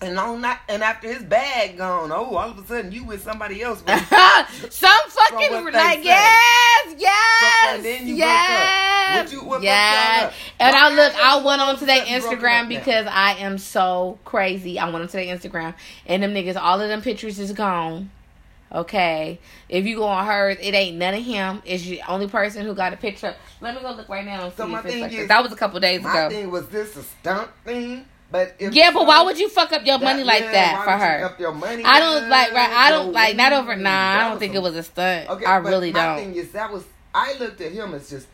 and 0.00 0.18
on 0.18 0.40
that, 0.42 0.62
and 0.68 0.82
after 0.82 1.12
his 1.12 1.22
bag 1.22 1.76
gone, 1.78 2.10
oh, 2.10 2.34
all 2.36 2.50
of 2.50 2.58
a 2.58 2.64
sudden 2.66 2.90
you 2.92 3.04
with 3.04 3.22
somebody 3.22 3.62
else. 3.62 3.80
Some 4.70 5.00
fucking 5.08 5.64
like 5.72 6.04
yes, 6.04 6.94
yes, 6.98 7.74
and 7.74 7.84
then 7.84 8.06
you 8.08 8.14
yes, 8.16 9.18
up. 9.18 9.24
What 9.24 9.32
you- 9.32 9.48
what 9.48 9.62
yes. 9.62 10.32
And 10.58 10.74
I 10.74 10.88
look, 10.94 11.14
I 11.14 11.42
went 11.44 11.60
on 11.62 11.76
to 11.78 11.86
their 11.86 12.04
Instagram 12.04 12.62
up 12.64 12.68
now? 12.68 12.78
because 12.78 13.06
I 13.10 13.34
am 13.34 13.58
so 13.58 14.18
crazy. 14.24 14.78
I 14.78 14.84
went 14.86 14.96
onto 15.02 15.12
their 15.12 15.36
Instagram, 15.36 15.74
and 16.06 16.22
them 16.22 16.32
niggas, 16.34 16.56
all 16.56 16.80
of 16.80 16.88
them 16.88 17.02
pictures 17.02 17.38
is 17.38 17.52
gone. 17.52 18.10
Okay, 18.74 19.38
if 19.68 19.84
you 19.84 19.96
go 19.96 20.04
on 20.04 20.24
hers, 20.26 20.56
it 20.58 20.72
ain't 20.72 20.96
none 20.96 21.12
of 21.12 21.22
him. 21.22 21.60
It's 21.66 21.84
the 21.84 22.00
only 22.08 22.26
person 22.26 22.64
who 22.64 22.74
got 22.74 22.94
a 22.94 22.96
picture. 22.96 23.34
Let 23.60 23.74
me 23.74 23.82
go 23.82 23.92
look 23.92 24.08
right 24.08 24.24
now 24.24 24.44
and 24.44 24.52
see 24.52 24.56
So 24.56 24.66
my 24.66 24.80
thing 24.80 25.02
like 25.02 25.12
is- 25.12 25.18
this. 25.18 25.28
That 25.28 25.42
was 25.42 25.52
a 25.52 25.56
couple 25.56 25.78
days 25.78 26.00
My 26.02 26.10
ago. 26.26 26.34
thing 26.34 26.50
was 26.50 26.68
this 26.68 26.96
a 26.96 27.02
stunt 27.02 27.50
thing, 27.66 28.06
but 28.32 28.54
if 28.58 28.74
Yeah, 28.74 28.90
but 28.90 29.06
why 29.06 29.22
would 29.22 29.38
you 29.38 29.48
fuck 29.48 29.72
up 29.72 29.86
your 29.86 29.98
that- 29.98 30.04
money 30.04 30.24
like 30.24 30.42
yeah, 30.44 30.52
that 30.52 30.84
for 30.84 30.90
her? 31.04 31.24
up 31.26 31.38
your 31.38 31.52
money, 31.52 31.84
I 31.84 32.00
don't 32.00 32.28
like 32.28 32.52
right. 32.52 32.70
I 32.70 32.90
don't 32.90 33.12
like 33.12 33.36
not 33.36 33.52
over. 33.52 33.76
Nah, 33.76 33.90
I 34.24 34.28
don't 34.30 34.38
think 34.40 34.54
some- 34.54 34.64
it 34.64 34.68
was 34.68 34.76
a 34.76 34.82
stunt. 34.82 35.28
Okay, 35.30 35.44
I 35.44 35.56
really 35.58 35.92
my 35.92 36.02
don't. 36.06 36.16
thing 36.16 36.34
is 36.34 36.50
that 36.52 36.72
was 36.72 36.82
I 37.14 37.34
looked 37.38 37.60
at 37.60 37.70
him 37.72 37.94
as 37.94 38.10
just 38.10 38.26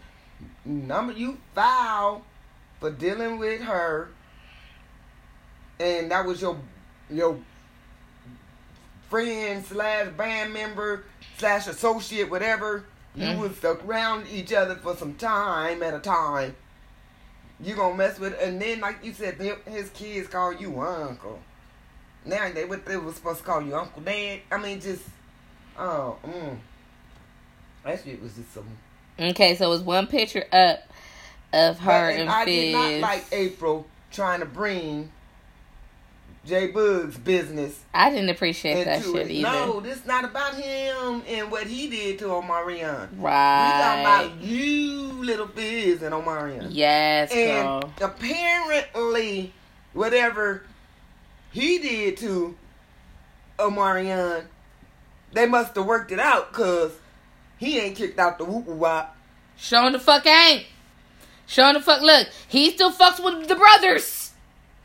number 0.64 1.12
you 1.12 1.37
foul 1.54 2.22
for 2.80 2.90
dealing 2.92 3.38
with 3.38 3.61
her, 3.62 4.08
and 5.80 6.11
that 6.11 6.24
was 6.24 6.40
your 6.40 6.56
your 7.11 7.37
friend 9.08 9.64
slash 9.64 10.08
band 10.16 10.52
member 10.52 11.04
slash 11.38 11.66
associate 11.66 12.30
whatever. 12.30 12.84
You 13.14 13.26
Mm. 13.26 13.38
was 13.38 13.64
around 13.64 14.26
each 14.28 14.52
other 14.52 14.76
for 14.76 14.94
some 14.96 15.14
time 15.14 15.82
at 15.82 15.94
a 15.94 15.98
time. 15.98 16.54
You 17.60 17.74
gonna 17.74 17.96
mess 17.96 18.18
with, 18.20 18.38
and 18.40 18.60
then 18.60 18.80
like 18.80 19.04
you 19.04 19.12
said, 19.12 19.34
his 19.66 19.90
kids 19.90 20.28
call 20.28 20.52
you 20.52 20.80
uncle. 20.80 21.40
Now 22.24 22.50
they 22.52 22.64
what 22.64 22.84
they 22.84 22.96
was 22.96 23.16
supposed 23.16 23.40
to 23.40 23.44
call 23.44 23.62
you 23.62 23.74
uncle 23.74 24.02
dad. 24.02 24.40
I 24.50 24.58
mean, 24.58 24.80
just 24.80 25.02
oh, 25.76 26.16
mm. 26.24 26.56
that 27.84 28.02
shit 28.04 28.22
was 28.22 28.34
just 28.34 28.52
some. 28.52 28.66
Okay, 29.18 29.56
so 29.56 29.66
it 29.66 29.70
was 29.70 29.82
one 29.82 30.06
picture 30.06 30.44
up 30.52 30.80
of 31.52 31.78
her 31.80 32.12
But- 32.12 32.20
and, 32.20 32.30
I 32.30 32.44
did 32.44 32.72
not 32.72 33.10
like 33.10 33.24
April 33.32 33.86
trying 34.12 34.40
to 34.40 34.46
bring 34.46 35.10
J-Boog's 36.48 37.16
business 37.18 37.78
I 37.94 38.11
didn't 38.11 38.30
appreciate 38.30 38.84
that 38.84 39.02
shit 39.02 39.14
it. 39.16 39.30
either. 39.30 39.48
No, 39.50 39.80
this 39.80 40.04
not 40.06 40.24
about 40.24 40.54
him 40.54 41.22
and 41.28 41.50
what 41.50 41.66
he 41.66 41.88
did 41.88 42.18
to 42.20 42.26
Omarion. 42.26 43.11
We 43.12 43.24
Right. 43.24 43.78
talking 43.80 44.30
about 44.30 44.40
you, 44.42 45.12
Lil 45.22 45.46
Fizz 45.48 46.02
and 46.02 46.14
Omarion. 46.14 46.68
yes, 46.70 47.30
And 47.32 47.66
girl. 47.82 47.92
apparently, 48.00 49.52
whatever 49.92 50.62
he 51.50 51.78
did 51.78 52.16
to 52.18 52.56
Omarion, 53.58 54.44
they 55.32 55.46
must 55.46 55.74
have 55.74 55.84
worked 55.87 56.12
it 56.12 56.20
out 56.20 56.50
because 56.52 56.92
he 57.58 57.78
ain't 57.78 57.96
kicked 57.96 58.18
out 58.18 58.38
the 58.38 58.44
whoop 58.44 58.66
wop. 58.66 59.16
Showing 59.56 59.92
the 59.92 59.98
fuck 60.00 60.24
ain't. 60.26 60.64
Showing 61.46 61.74
the 61.74 61.80
fuck. 61.80 62.02
Look, 62.02 62.28
he 62.46 62.70
still 62.70 62.92
fucks 62.92 63.22
with 63.22 63.48
the 63.48 63.56
brothers. 63.56 64.17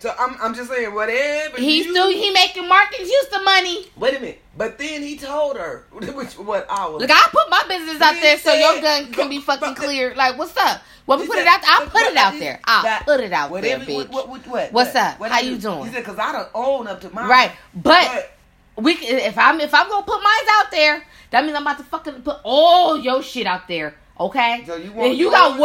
So 0.04 0.13
I'm, 0.20 0.36
I'm 0.42 0.54
just 0.54 0.70
saying, 0.70 0.94
whatever. 0.94 1.56
He 1.56 1.78
you, 1.78 1.92
still 1.92 2.10
he 2.10 2.30
making 2.32 2.68
Marcus 2.68 3.08
Houston 3.10 3.46
money. 3.46 3.86
Wait 3.96 4.18
a 4.18 4.20
minute. 4.20 4.42
But 4.58 4.78
then 4.78 5.02
he 5.02 5.18
told 5.18 5.56
her, 5.56 5.86
which 5.94 6.34
what 6.38 6.68
I 6.70 6.89
was. 6.89 7.00
Look, 7.00 7.10
I 7.10 7.30
put 7.32 7.50
my 7.50 7.63
business 7.70 8.02
out 8.02 8.16
He 8.16 8.20
there 8.20 8.38
so 8.38 8.54
your 8.54 8.74
said- 8.82 8.82
gun 8.82 9.13
can 9.13 9.30
be 9.30 9.39
fucking 9.50 9.76
but- 9.76 9.78
clear. 9.78 10.13
Like, 10.13 10.38
what's 10.38 10.58
up? 10.58 10.82
Well, 11.08 11.20
we 11.20 11.26
put 11.26 11.38
said- 11.38 11.44
it 11.44 11.48
out. 11.48 11.62
there. 11.62 11.72
I'll 11.72 11.88
put 11.88 12.02
it 12.02 12.18
out 12.18 12.38
there. 12.38 12.60
I'll 12.66 13.04
put 13.06 13.20
it 13.22 13.32
out 13.32 13.54
there, 13.62 13.80
bitch. 13.80 13.96
What, 13.96 14.10
what, 14.10 14.28
what, 14.28 14.48
what, 14.48 14.74
What's 14.74 14.94
what- 14.94 15.04
up? 15.04 15.20
what 15.22 15.32
How 15.32 15.38
I 15.38 15.39
you 15.39 15.58
doing? 15.58 15.86
He 15.86 15.94
said, 15.94 16.04
because 16.04 16.20
I 16.20 16.34
don't 16.34 16.50
own 16.54 16.88
up 16.88 17.00
to 17.00 17.10
mine. 17.10 17.30
Right, 17.30 17.54
but, 17.74 18.30
But 18.76 18.84
we 18.84 18.96
if 18.96 19.38
I'm 19.38 19.62
if 19.62 19.74
I'm 19.74 19.88
gonna 19.88 20.06
put 20.06 20.22
mine 20.22 20.48
out 20.60 20.70
there, 20.70 21.02
that 21.32 21.46
means 21.46 21.56
I'm 21.56 21.62
about 21.62 21.78
to 21.78 21.86
fucking 21.86 22.24
put 22.24 22.39
all 22.44 22.98
your 23.00 23.24
shit 23.24 23.48
out 23.48 23.70
there. 23.70 23.96
Okay, 24.20 24.63
So 24.68 24.76
you 24.76 24.92
want 24.92 25.12
and 25.12 25.18
you 25.18 25.32
got 25.32 25.58
way 25.58 25.60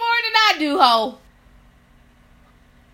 more 0.00 0.18
than 0.24 0.34
I 0.34 0.56
do, 0.58 0.78
ho. 0.80 1.18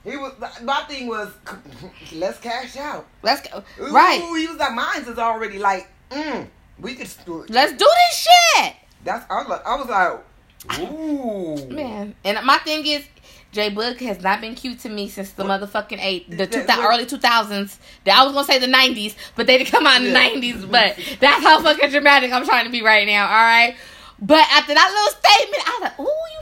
He 0.04 0.16
was, 0.16 0.32
my 0.62 0.80
thing 0.88 1.06
was, 1.08 1.30
let's 2.14 2.38
cash 2.38 2.76
out. 2.76 3.06
Let's 3.22 3.46
go. 3.48 3.62
Ooh, 3.80 3.92
Right, 3.92 4.20
He 4.20 4.46
was 4.46 4.56
like, 4.56 4.74
mine's 4.74 5.08
is 5.08 5.18
already 5.18 5.58
like, 5.58 5.90
mm, 6.10 6.46
we 6.80 6.94
could 6.94 7.08
do 7.26 7.42
it. 7.42 7.50
let's 7.50 7.72
do 7.72 7.78
this 7.78 8.28
shit. 8.56 8.74
That's, 9.04 9.28
I 9.30 9.34
was 9.40 9.48
like, 9.48 9.66
I 9.66 9.76
was 9.76 9.88
like, 9.88 10.80
ooh. 10.90 11.66
Man, 11.74 12.14
and 12.24 12.46
my 12.46 12.58
thing 12.58 12.86
is, 12.86 13.04
J-Boog 13.52 13.98
has 14.00 14.20
not 14.22 14.40
been 14.40 14.54
cute 14.54 14.78
to 14.80 14.88
me 14.88 15.08
since 15.08 15.32
the 15.32 15.44
What? 15.44 15.60
motherfucking 15.62 15.98
eight, 16.00 16.30
the 16.30 16.36
That- 16.36 16.52
two, 16.52 16.60
what- 16.60 16.78
early 16.94 17.06
two 17.06 17.16
thousands. 17.18 17.78
I 18.10 18.24
was 18.24 18.34
gonna 18.34 18.46
say 18.46 18.58
the 18.58 18.66
nineties, 18.66 19.16
but 19.36 19.46
they 19.46 19.56
didn't 19.58 19.70
come 19.70 19.86
out 19.86 19.96
in 19.96 20.04
the 20.04 20.12
nineties. 20.12 20.64
But 20.66 20.98
that's 21.18 21.42
how 21.42 21.62
fucking 21.62 21.90
dramatic 21.90 22.30
I'm 22.30 22.44
trying 22.44 22.66
to 22.66 22.70
be 22.70 22.82
right 22.82 23.06
now. 23.06 23.22
All 23.26 23.32
right. 23.32 23.74
But 24.20 24.46
after 24.52 24.74
that 24.74 24.90
little 24.90 25.20
statement, 25.30 25.62
I 25.66 25.70
was 25.70 25.82
like, 25.82 25.98
"Ooh, 25.98 26.04
you 26.04 26.40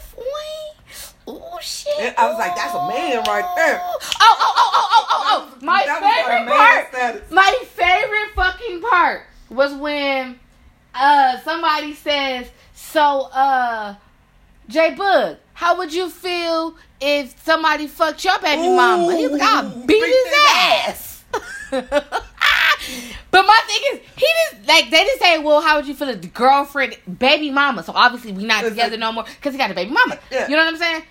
Oh 1.28 1.58
shit! 1.60 2.14
I 2.16 2.28
was 2.28 2.38
like, 2.38 2.54
that's 2.54 2.72
a 2.74 2.86
man 2.88 3.24
right 3.26 3.52
there. 3.56 3.80
Oh, 3.82 3.98
oh, 4.20 4.36
oh, 4.40 4.54
oh, 4.56 4.72
oh, 4.74 4.88
oh, 5.10 5.48
oh! 5.60 5.64
My 5.64 5.82
That 5.84 6.00
was 6.00 6.12
a 6.12 6.30
favorite 6.30 6.56
part. 6.56 6.88
status. 6.88 7.30
My 7.30 7.58
favorite 7.70 8.34
fucking 8.36 8.80
part 8.82 9.22
was 9.50 9.74
when 9.74 10.38
uh 10.94 11.38
somebody 11.40 11.94
says, 11.94 12.48
"So, 12.74 13.22
uh, 13.32 13.96
J-Boog, 14.68 15.38
how 15.54 15.78
would 15.78 15.92
you 15.92 16.10
feel 16.10 16.76
if 17.00 17.42
somebody 17.44 17.86
fucked 17.88 18.24
your 18.24 18.38
baby 18.38 18.68
mama?" 18.68 19.16
He 19.16 19.26
was 19.26 19.40
like, 19.40 19.42
"I'll 19.42 19.68
beat 19.84 20.04
his 20.04 20.34
ass." 20.50 21.24
but 23.30 23.44
my 23.46 23.60
thing 23.66 23.80
is, 23.94 24.00
he 24.16 24.26
just 24.50 24.68
like 24.68 24.90
they 24.90 25.04
just 25.04 25.18
say, 25.18 25.38
"Well, 25.38 25.60
how 25.60 25.76
would 25.76 25.86
you 25.88 25.94
feel 25.94 26.08
if 26.08 26.22
the 26.22 26.28
girlfriend, 26.28 26.96
baby 27.18 27.50
mama?" 27.50 27.82
So 27.82 27.92
obviously 27.94 28.32
we 28.32 28.44
not 28.44 28.62
It's 28.64 28.70
together 28.70 28.92
like- 28.92 29.00
no 29.00 29.12
more 29.12 29.24
because 29.24 29.52
he 29.52 29.58
got 29.58 29.70
a 29.70 29.74
baby 29.74 29.90
mama. 29.90 30.18
Yeah. 30.30 30.48
You 30.48 30.56
know 30.56 30.64
what 30.64 30.74
I'm 30.74 30.78
saying? 30.78 31.02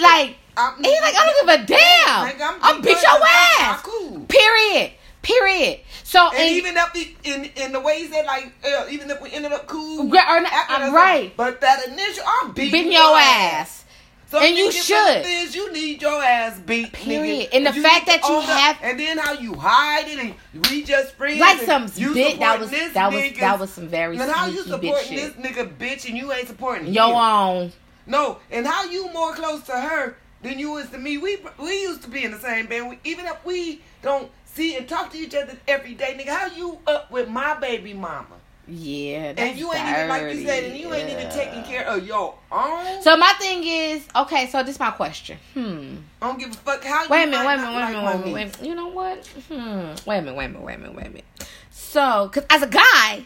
Like. 0.00 0.36
I'm- 0.56 0.74
He's 0.84 1.00
like, 1.00 1.14
I 1.16 1.24
don't 1.24 1.46
give 1.46 1.60
a 1.64 1.66
damn. 1.66 2.22
Like, 2.22 2.40
I'm 2.40 2.58
I'll 2.62 2.80
beat 2.80 2.90
your 3.02 3.26
ass. 3.26 3.82
cool. 3.82 4.20
Period. 4.28 4.92
Period. 5.22 5.80
So 6.04 6.30
And 6.32 6.48
even 6.50 6.76
if 6.76 6.92
the, 6.92 7.14
in 7.24 7.44
in 7.56 7.72
the 7.72 7.80
ways 7.80 8.10
that 8.10 8.24
like 8.26 8.52
uh, 8.64 8.86
even 8.90 9.10
if 9.10 9.20
we 9.20 9.32
ended 9.32 9.52
up 9.52 9.66
cool, 9.66 10.04
not- 10.04 10.24
I'm 10.68 10.94
right. 10.94 11.32
But 11.36 11.60
that 11.62 11.88
initial, 11.88 12.22
I'm 12.26 12.52
beating, 12.52 12.70
beating 12.72 12.92
your 12.92 13.16
ass. 13.18 13.84
So 14.30 14.38
And 14.40 14.56
you 14.56 14.70
should. 14.70 15.24
the 15.24 15.28
Is 15.28 15.54
you 15.56 15.72
need 15.72 16.02
your 16.02 16.22
ass 16.22 16.60
beat. 16.60 16.92
Period. 16.92 17.48
nigga. 17.50 17.56
And 17.56 17.66
the 17.66 17.72
You 17.74 17.82
fact 17.82 18.06
that 18.06 18.20
you 18.28 18.34
own 18.34 18.42
up, 18.42 18.48
have- 18.50 18.78
and 18.82 19.00
then 19.00 19.18
how 19.18 19.32
you 19.32 19.54
hide 19.54 20.06
it 20.08 20.18
and 20.18 20.34
we 20.70 20.84
just 20.84 21.14
friends. 21.14 21.40
Like 21.40 21.60
some 21.62 21.86
bit 22.12 22.38
that 22.40 22.60
was 22.60 22.70
that 22.70 23.12
was 23.12 23.32
that 23.40 23.58
was 23.58 23.72
some 23.72 23.88
very 23.88 24.18
And 24.18 24.30
how 24.30 24.46
you 24.46 24.62
supporting 24.62 25.16
this 25.16 25.32
nigga 25.32 25.76
bitch 25.76 26.06
and 26.08 26.16
you 26.18 26.32
ain't 26.32 26.46
supporting 26.48 26.92
Yo 26.92 27.08
him. 27.10 27.16
on. 27.16 27.72
No, 28.06 28.38
and 28.50 28.66
how 28.66 28.84
you 28.84 29.12
more 29.12 29.34
close 29.34 29.62
to 29.64 29.72
her 29.72 30.16
than 30.42 30.58
you 30.58 30.76
is 30.76 30.90
to 30.90 30.98
me. 30.98 31.18
We 31.18 31.38
we 31.58 31.82
used 31.82 32.02
to 32.02 32.08
be 32.08 32.24
in 32.24 32.30
the 32.30 32.38
same 32.38 32.66
band. 32.66 32.90
We, 32.90 32.98
even 33.04 33.26
if 33.26 33.44
we 33.44 33.82
don't 34.02 34.30
see 34.44 34.76
and 34.76 34.88
talk 34.88 35.10
to 35.12 35.18
each 35.18 35.34
other 35.34 35.56
every 35.66 35.94
day, 35.94 36.16
nigga, 36.18 36.28
how 36.28 36.54
you 36.54 36.78
up 36.86 37.10
with 37.10 37.28
my 37.28 37.54
baby 37.54 37.94
mama? 37.94 38.36
Yeah, 38.66 39.34
that's 39.34 39.50
and 39.50 39.58
you 39.58 39.72
ain't 39.74 39.88
even 39.88 40.08
like 40.08 40.34
you 40.34 40.46
said, 40.46 40.64
and 40.64 40.76
you 40.76 40.92
ain't 40.94 41.10
even 41.10 41.30
taking 41.30 41.62
care 41.64 41.86
of 41.86 42.06
your 42.06 42.34
own. 42.50 43.02
So 43.02 43.14
my 43.14 43.32
thing 43.38 43.62
is, 43.62 44.06
okay, 44.16 44.46
so 44.46 44.62
this 44.62 44.76
is 44.76 44.80
my 44.80 44.90
question. 44.90 45.36
Hmm. 45.52 45.96
I 46.22 46.28
don't 46.28 46.38
give 46.38 46.50
a 46.50 46.54
fuck 46.54 46.82
how. 46.82 47.06
Wait 47.08 47.22
a 47.22 47.24
you 47.24 47.30
minute, 47.30 47.46
wait 47.46 47.54
a 47.54 47.58
minute, 47.58 47.74
wait 47.74 47.82
a 47.82 47.86
minute, 47.88 48.02
my 48.02 48.06
wait 48.06 48.14
a 48.14 48.18
minute, 48.18 48.34
wait 48.34 48.42
a 48.42 48.46
minute. 48.46 48.62
You 48.62 48.74
know 48.74 48.88
what? 48.88 49.26
Hmm. 49.26 50.08
Wait 50.08 50.18
a 50.18 50.22
minute, 50.22 50.34
wait 50.34 50.44
a 50.44 50.48
minute, 50.48 50.62
wait 50.62 50.74
a 50.74 50.78
minute, 50.78 50.96
wait 50.96 51.06
a 51.06 51.10
minute. 51.10 51.24
So, 51.70 52.30
cause 52.32 52.46
as 52.48 52.62
a 52.62 52.68
guy, 52.68 53.24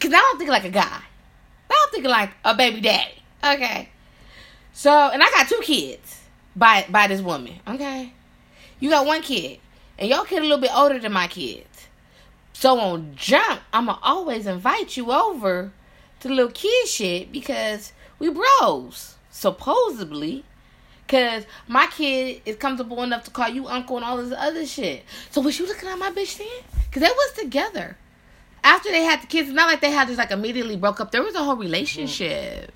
cause 0.00 0.12
I 0.12 0.18
don't 0.18 0.38
think 0.38 0.50
like 0.50 0.64
a 0.64 0.70
guy. 0.70 0.82
I 1.68 1.74
don't 1.74 1.92
think 1.92 2.06
like 2.06 2.30
a 2.42 2.54
baby 2.54 2.80
daddy. 2.80 3.22
Okay. 3.44 3.88
So, 4.72 4.90
and 4.90 5.22
I 5.22 5.30
got 5.30 5.48
two 5.48 5.60
kids 5.62 6.22
by 6.54 6.86
by 6.88 7.06
this 7.06 7.20
woman. 7.20 7.54
Okay. 7.66 8.12
You 8.78 8.90
got 8.90 9.06
one 9.06 9.22
kid, 9.22 9.58
and 9.98 10.08
your 10.08 10.24
kid 10.24 10.40
a 10.40 10.42
little 10.42 10.58
bit 10.58 10.70
older 10.74 10.98
than 10.98 11.12
my 11.12 11.28
kids. 11.28 11.88
So 12.52 12.78
on 12.80 13.12
jump, 13.14 13.60
I'ma 13.72 13.98
always 14.02 14.46
invite 14.46 14.96
you 14.96 15.12
over 15.12 15.72
to 16.20 16.28
little 16.28 16.50
kid 16.50 16.88
shit 16.88 17.30
because 17.30 17.92
we 18.18 18.30
bros, 18.30 19.16
supposedly. 19.30 20.44
Cause 21.08 21.44
my 21.68 21.86
kid 21.86 22.42
is 22.44 22.56
comfortable 22.56 23.02
enough 23.04 23.22
to 23.24 23.30
call 23.30 23.48
you 23.48 23.68
uncle 23.68 23.96
and 23.96 24.04
all 24.04 24.16
this 24.16 24.36
other 24.36 24.66
shit. 24.66 25.04
So 25.30 25.40
was 25.40 25.56
you 25.58 25.66
looking 25.66 25.88
at 25.88 25.98
my 25.98 26.10
bitch 26.10 26.38
then? 26.38 26.48
Cause 26.90 27.02
they 27.02 27.08
was 27.08 27.32
together. 27.38 27.96
After 28.64 28.90
they 28.90 29.04
had 29.04 29.22
the 29.22 29.28
kids, 29.28 29.52
not 29.52 29.68
like 29.68 29.80
they 29.80 29.92
had 29.92 30.08
just 30.08 30.18
like 30.18 30.32
immediately 30.32 30.76
broke 30.76 31.00
up. 31.00 31.12
There 31.12 31.22
was 31.22 31.36
a 31.36 31.44
whole 31.44 31.56
relationship. 31.56 32.72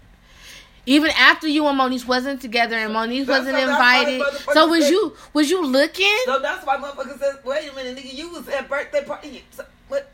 Even 0.91 1.11
after 1.13 1.47
you 1.47 1.67
and 1.69 1.79
Moniece 1.79 2.05
wasn't 2.05 2.41
together 2.43 2.75
and 2.75 2.93
Moniece 2.93 3.27
That's- 3.27 3.47
wasn't 3.47 3.59
so 3.61 3.67
that's 3.67 3.79
why 3.79 3.99
invited. 4.01 4.55
So 4.55 4.67
was 4.67 4.85
say- 4.85 4.91
you 4.91 5.17
was 5.33 5.49
you 5.49 5.65
looking? 5.65 6.19
So 6.25 6.41
that's 6.41 6.67
why 6.67 6.77
motherfucker 6.79 7.17
says, 7.17 7.37
wait 7.45 7.71
a 7.71 7.75
minute, 7.77 7.97
nigga, 7.97 8.13
you 8.13 8.29
was 8.31 8.49
at 8.49 8.69
birthday 8.69 9.05
party. 9.05 9.45
So, 9.53 9.65
what? 9.89 10.11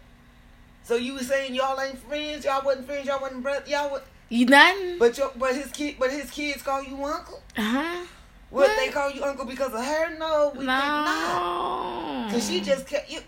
So 0.82 0.96
you 0.96 1.14
was 1.14 1.28
saying 1.28 1.54
y'all 1.54 1.80
ain't 1.80 1.98
friends, 1.98 2.44
y'all 2.44 2.62
wasn't 2.62 2.86
friends, 2.86 3.06
y'all 3.06 3.20
wasn't 3.22 3.42
brothers, 3.42 3.66
y'all 3.70 3.90
was, 3.90 4.02
You 4.28 4.44
nothing? 4.44 4.98
but 4.98 5.16
your, 5.16 5.32
but 5.36 5.54
his 5.54 5.72
kid, 5.72 5.96
but 5.98 6.10
his 6.10 6.30
kids 6.30 6.60
call 6.62 6.82
you 6.82 7.02
uncle. 7.02 7.40
Uh-huh. 7.56 8.04
What, 8.50 8.68
What? 8.68 8.76
they 8.76 8.88
call 8.92 9.10
you 9.10 9.24
uncle 9.24 9.46
because 9.46 9.72
of 9.72 9.82
her? 9.82 10.18
No, 10.18 10.50
we 10.52 10.58
think 10.58 10.66
not. 10.66 12.26
No. 12.28 12.32
Cause 12.32 12.46
she 12.48 12.60
just 12.60 12.86
kept 12.86 13.10
you. 13.10 13.20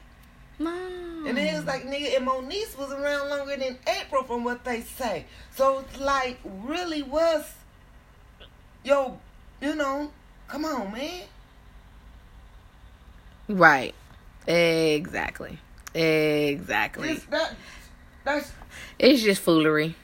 No. 0.58 0.70
And 1.26 1.36
then 1.36 1.46
it 1.54 1.56
was 1.56 1.64
like, 1.66 1.84
nigga, 1.84 2.16
and 2.16 2.26
Moniece 2.26 2.76
was 2.78 2.92
around 2.92 3.28
longer 3.30 3.56
than 3.56 3.78
April 3.86 4.24
from 4.24 4.44
what 4.44 4.64
they 4.64 4.80
say. 4.80 5.26
So 5.54 5.80
it's 5.80 6.00
like, 6.00 6.38
really 6.44 7.02
was, 7.02 7.44
yo, 8.84 9.18
you 9.60 9.74
know, 9.74 10.10
come 10.48 10.64
on, 10.64 10.92
man. 10.92 11.22
Right. 13.48 13.94
Exactly. 14.46 15.58
Exactly. 15.94 17.14
This, 17.14 17.24
that, 17.24 17.54
that's 18.24 18.52
It's 18.98 19.22
just 19.22 19.40
foolery. 19.42 19.94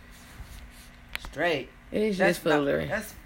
straight. 1.31 1.69
It's 1.93 2.19
That's 2.19 2.37
just 2.38 2.47
not- 2.47 2.55
foolery. 2.59 2.87
that's 2.87 3.12
fuckery. 3.12 3.17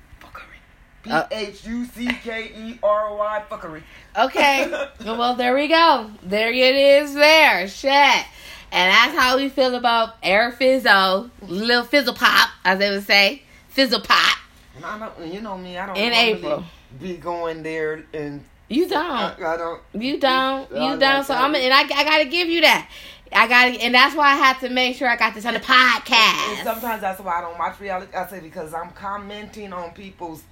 P 1.08 1.34
H 1.34 1.66
U 1.66 1.84
C 1.84 2.06
K 2.22 2.52
E 2.56 2.78
R 2.82 3.16
Y 3.16 3.42
fuckery. 3.50 3.82
Okay. 4.16 4.70
well, 5.04 5.34
there 5.34 5.54
we 5.54 5.68
go. 5.68 6.10
There 6.22 6.50
it 6.52 6.74
is. 6.74 7.14
There, 7.14 7.66
shit. 7.68 8.24
And 8.70 8.92
that's 8.92 9.16
how 9.18 9.36
we 9.36 9.48
feel 9.48 9.74
about 9.74 10.16
Air 10.22 10.52
Fizzo, 10.52 11.30
little 11.42 11.84
Fizzle 11.84 12.14
Pop, 12.14 12.50
as 12.64 12.78
they 12.78 12.90
would 12.90 13.04
say, 13.06 13.42
Fizzle 13.68 14.00
Pop. 14.02 14.38
And 14.76 14.84
I 14.84 14.98
don't, 14.98 15.32
you 15.32 15.40
know 15.40 15.56
me, 15.56 15.78
I 15.78 15.86
don't 15.86 15.96
In 15.96 16.12
April. 16.12 16.64
be 17.00 17.16
going 17.16 17.62
there 17.62 18.04
and 18.12 18.44
You 18.68 18.86
don't. 18.88 19.40
I 19.42 19.56
don't. 19.56 19.80
You 19.94 20.20
don't. 20.20 20.70
I 20.70 20.74
You 20.74 20.90
like 20.92 21.00
don't. 21.00 21.24
So. 21.24 21.34
I'm, 21.34 21.54
and 21.54 21.72
I, 21.72 21.80
I 21.80 22.04
gotta 22.04 22.26
give 22.26 22.48
you 22.48 22.60
that. 22.60 22.90
I 23.32 23.48
gotta, 23.48 23.70
and 23.82 23.94
that's 23.94 24.14
why 24.14 24.32
I 24.32 24.36
had 24.36 24.58
to 24.60 24.68
make 24.68 24.96
sure 24.96 25.08
I 25.08 25.16
got 25.16 25.34
this 25.34 25.44
on 25.46 25.54
the 25.54 25.60
podcast. 25.60 26.56
And 26.58 26.64
sometimes 26.64 27.00
that's 27.00 27.20
why 27.20 27.38
I 27.38 27.40
don't 27.40 27.58
watch 27.58 27.80
reality. 27.80 28.14
I 28.14 28.26
say 28.26 28.40
because 28.40 28.72
I'm 28.74 28.90
commenting 28.90 29.72
on 29.72 29.90
people's 29.92 30.42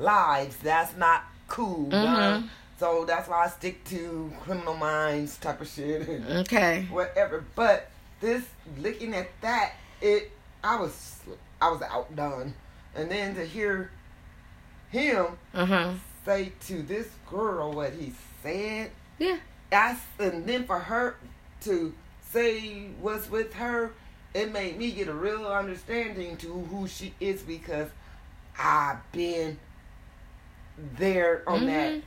lives. 0.00 0.56
That's 0.58 0.96
not 0.96 1.24
cool. 1.48 1.86
Mhm. 1.86 1.90
done. 2.02 2.50
So 2.78 3.04
that's 3.04 3.28
why 3.28 3.44
I 3.44 3.48
stick 3.48 3.84
to 3.84 4.32
criminal 4.42 4.74
minds 4.74 5.36
type 5.36 5.60
of 5.60 5.68
shit 5.68 6.08
Okay. 6.28 6.86
whatever. 6.90 7.44
But 7.54 7.90
this 8.20 8.44
looking 8.78 9.14
at 9.14 9.28
that, 9.42 9.72
it 10.00 10.30
I 10.64 10.76
was 10.76 11.18
I 11.60 11.68
was 11.70 11.82
outdone, 11.82 12.54
and 12.94 13.10
then 13.10 13.34
to 13.34 13.44
hear 13.44 13.90
him 14.90 15.26
huh. 15.54 15.92
say 16.24 16.52
to 16.66 16.82
this 16.82 17.06
girl 17.28 17.72
what 17.72 17.92
he 17.92 18.12
said, 18.42 18.90
Yeah. 19.18 19.36
I, 19.72 19.96
and 20.18 20.46
then 20.46 20.64
for 20.64 20.78
her 20.78 21.16
to 21.62 21.94
say 22.30 22.86
what's 23.00 23.28
with 23.30 23.52
her, 23.54 23.92
it 24.34 24.52
made 24.52 24.78
me 24.78 24.90
get 24.92 25.08
a 25.08 25.12
real 25.14 25.46
understanding 25.46 26.36
to 26.38 26.46
who 26.70 26.88
she 26.88 27.14
is 27.20 27.42
because 27.42 27.88
I've 28.58 28.98
been 29.12 29.58
there 30.98 31.42
on 31.46 31.66
that. 31.66 31.92
Mm-hmm. 31.94 32.02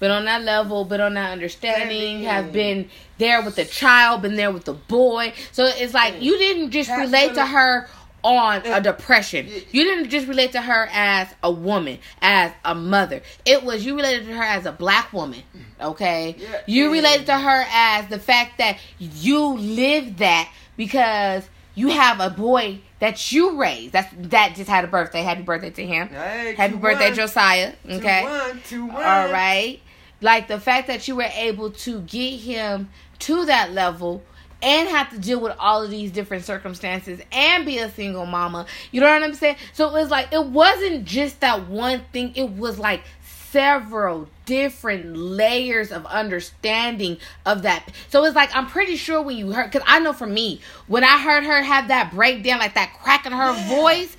Been 0.00 0.10
on 0.12 0.26
that 0.26 0.42
level, 0.44 0.84
but 0.84 1.00
on 1.00 1.14
that 1.14 1.32
understanding, 1.32 2.22
Standing. 2.22 2.22
have 2.24 2.52
been 2.52 2.88
there 3.18 3.42
with 3.42 3.56
the 3.56 3.64
child, 3.64 4.22
been 4.22 4.36
there 4.36 4.52
with 4.52 4.64
the 4.64 4.74
boy. 4.74 5.32
So 5.50 5.64
it's 5.64 5.92
like 5.92 6.14
Mm. 6.14 6.22
you 6.22 6.38
didn't 6.38 6.70
just 6.70 6.88
relate 6.90 7.34
to 7.34 7.44
her 7.44 7.88
on 8.22 8.64
a 8.66 8.80
depression. 8.80 9.46
You 9.72 9.84
didn't 9.84 10.10
just 10.10 10.26
relate 10.28 10.52
to 10.52 10.60
her 10.60 10.88
as 10.92 11.28
a 11.42 11.50
woman, 11.50 11.98
as 12.20 12.52
a 12.64 12.74
mother. 12.74 13.22
It 13.44 13.64
was 13.64 13.84
you 13.84 13.96
related 13.96 14.26
to 14.26 14.34
her 14.34 14.42
as 14.42 14.66
a 14.66 14.72
black 14.72 15.12
woman. 15.12 15.42
Okay? 15.80 16.36
You 16.66 16.92
related 16.92 17.26
to 17.26 17.38
her 17.38 17.64
as 17.72 18.06
the 18.08 18.18
fact 18.20 18.58
that 18.58 18.78
you 18.98 19.56
lived 19.56 20.18
that 20.18 20.48
because 20.76 21.48
you 21.74 21.88
have 21.88 22.20
a 22.20 22.30
boy 22.30 22.80
that 23.00 23.32
you 23.32 23.60
raised. 23.60 23.92
That's 23.92 24.12
that 24.30 24.54
just 24.56 24.68
had 24.68 24.84
a 24.84 24.88
birthday. 24.88 25.22
Happy 25.22 25.42
birthday 25.42 25.70
to 25.70 25.86
him. 25.86 26.08
Hey, 26.08 26.54
Happy 26.56 26.76
birthday, 26.76 27.08
one, 27.08 27.14
Josiah. 27.14 27.72
Okay. 27.88 28.20
Two 28.22 28.26
one, 28.28 28.62
two 28.66 28.86
one. 28.86 28.96
All 28.96 29.32
right. 29.32 29.80
Like 30.20 30.48
the 30.48 30.58
fact 30.58 30.88
that 30.88 31.06
you 31.06 31.16
were 31.16 31.30
able 31.34 31.70
to 31.70 32.00
get 32.00 32.40
him 32.40 32.88
to 33.20 33.44
that 33.46 33.72
level 33.72 34.22
and 34.60 34.88
have 34.88 35.10
to 35.10 35.18
deal 35.18 35.40
with 35.40 35.54
all 35.58 35.82
of 35.84 35.90
these 35.90 36.10
different 36.10 36.44
circumstances 36.44 37.20
and 37.30 37.64
be 37.64 37.78
a 37.78 37.90
single 37.90 38.26
mama. 38.26 38.66
You 38.90 39.00
know 39.00 39.08
what 39.08 39.22
I'm 39.22 39.34
saying? 39.34 39.56
So 39.72 39.88
it 39.88 39.92
was 39.92 40.10
like 40.10 40.32
it 40.32 40.44
wasn't 40.44 41.04
just 41.04 41.40
that 41.40 41.68
one 41.68 42.02
thing. 42.12 42.32
It 42.34 42.50
was 42.50 42.78
like 42.78 43.02
several 43.50 44.28
different 44.46 45.16
layers 45.16 45.90
of 45.92 46.06
understanding 46.06 47.18
of 47.46 47.62
that. 47.62 47.88
So 48.08 48.24
it's 48.24 48.36
like 48.36 48.54
I'm 48.54 48.66
pretty 48.66 48.96
sure 48.96 49.22
when 49.22 49.36
you 49.36 49.52
heard 49.52 49.72
cuz 49.72 49.82
I 49.86 49.98
know 50.00 50.12
for 50.12 50.26
me, 50.26 50.60
when 50.86 51.04
I 51.04 51.18
heard 51.18 51.44
her 51.44 51.62
have 51.62 51.88
that 51.88 52.12
breakdown 52.12 52.58
like 52.58 52.74
that 52.74 52.94
crack 53.02 53.26
in 53.26 53.32
her 53.32 53.52
Yeah. 53.52 53.68
voice 53.68 54.16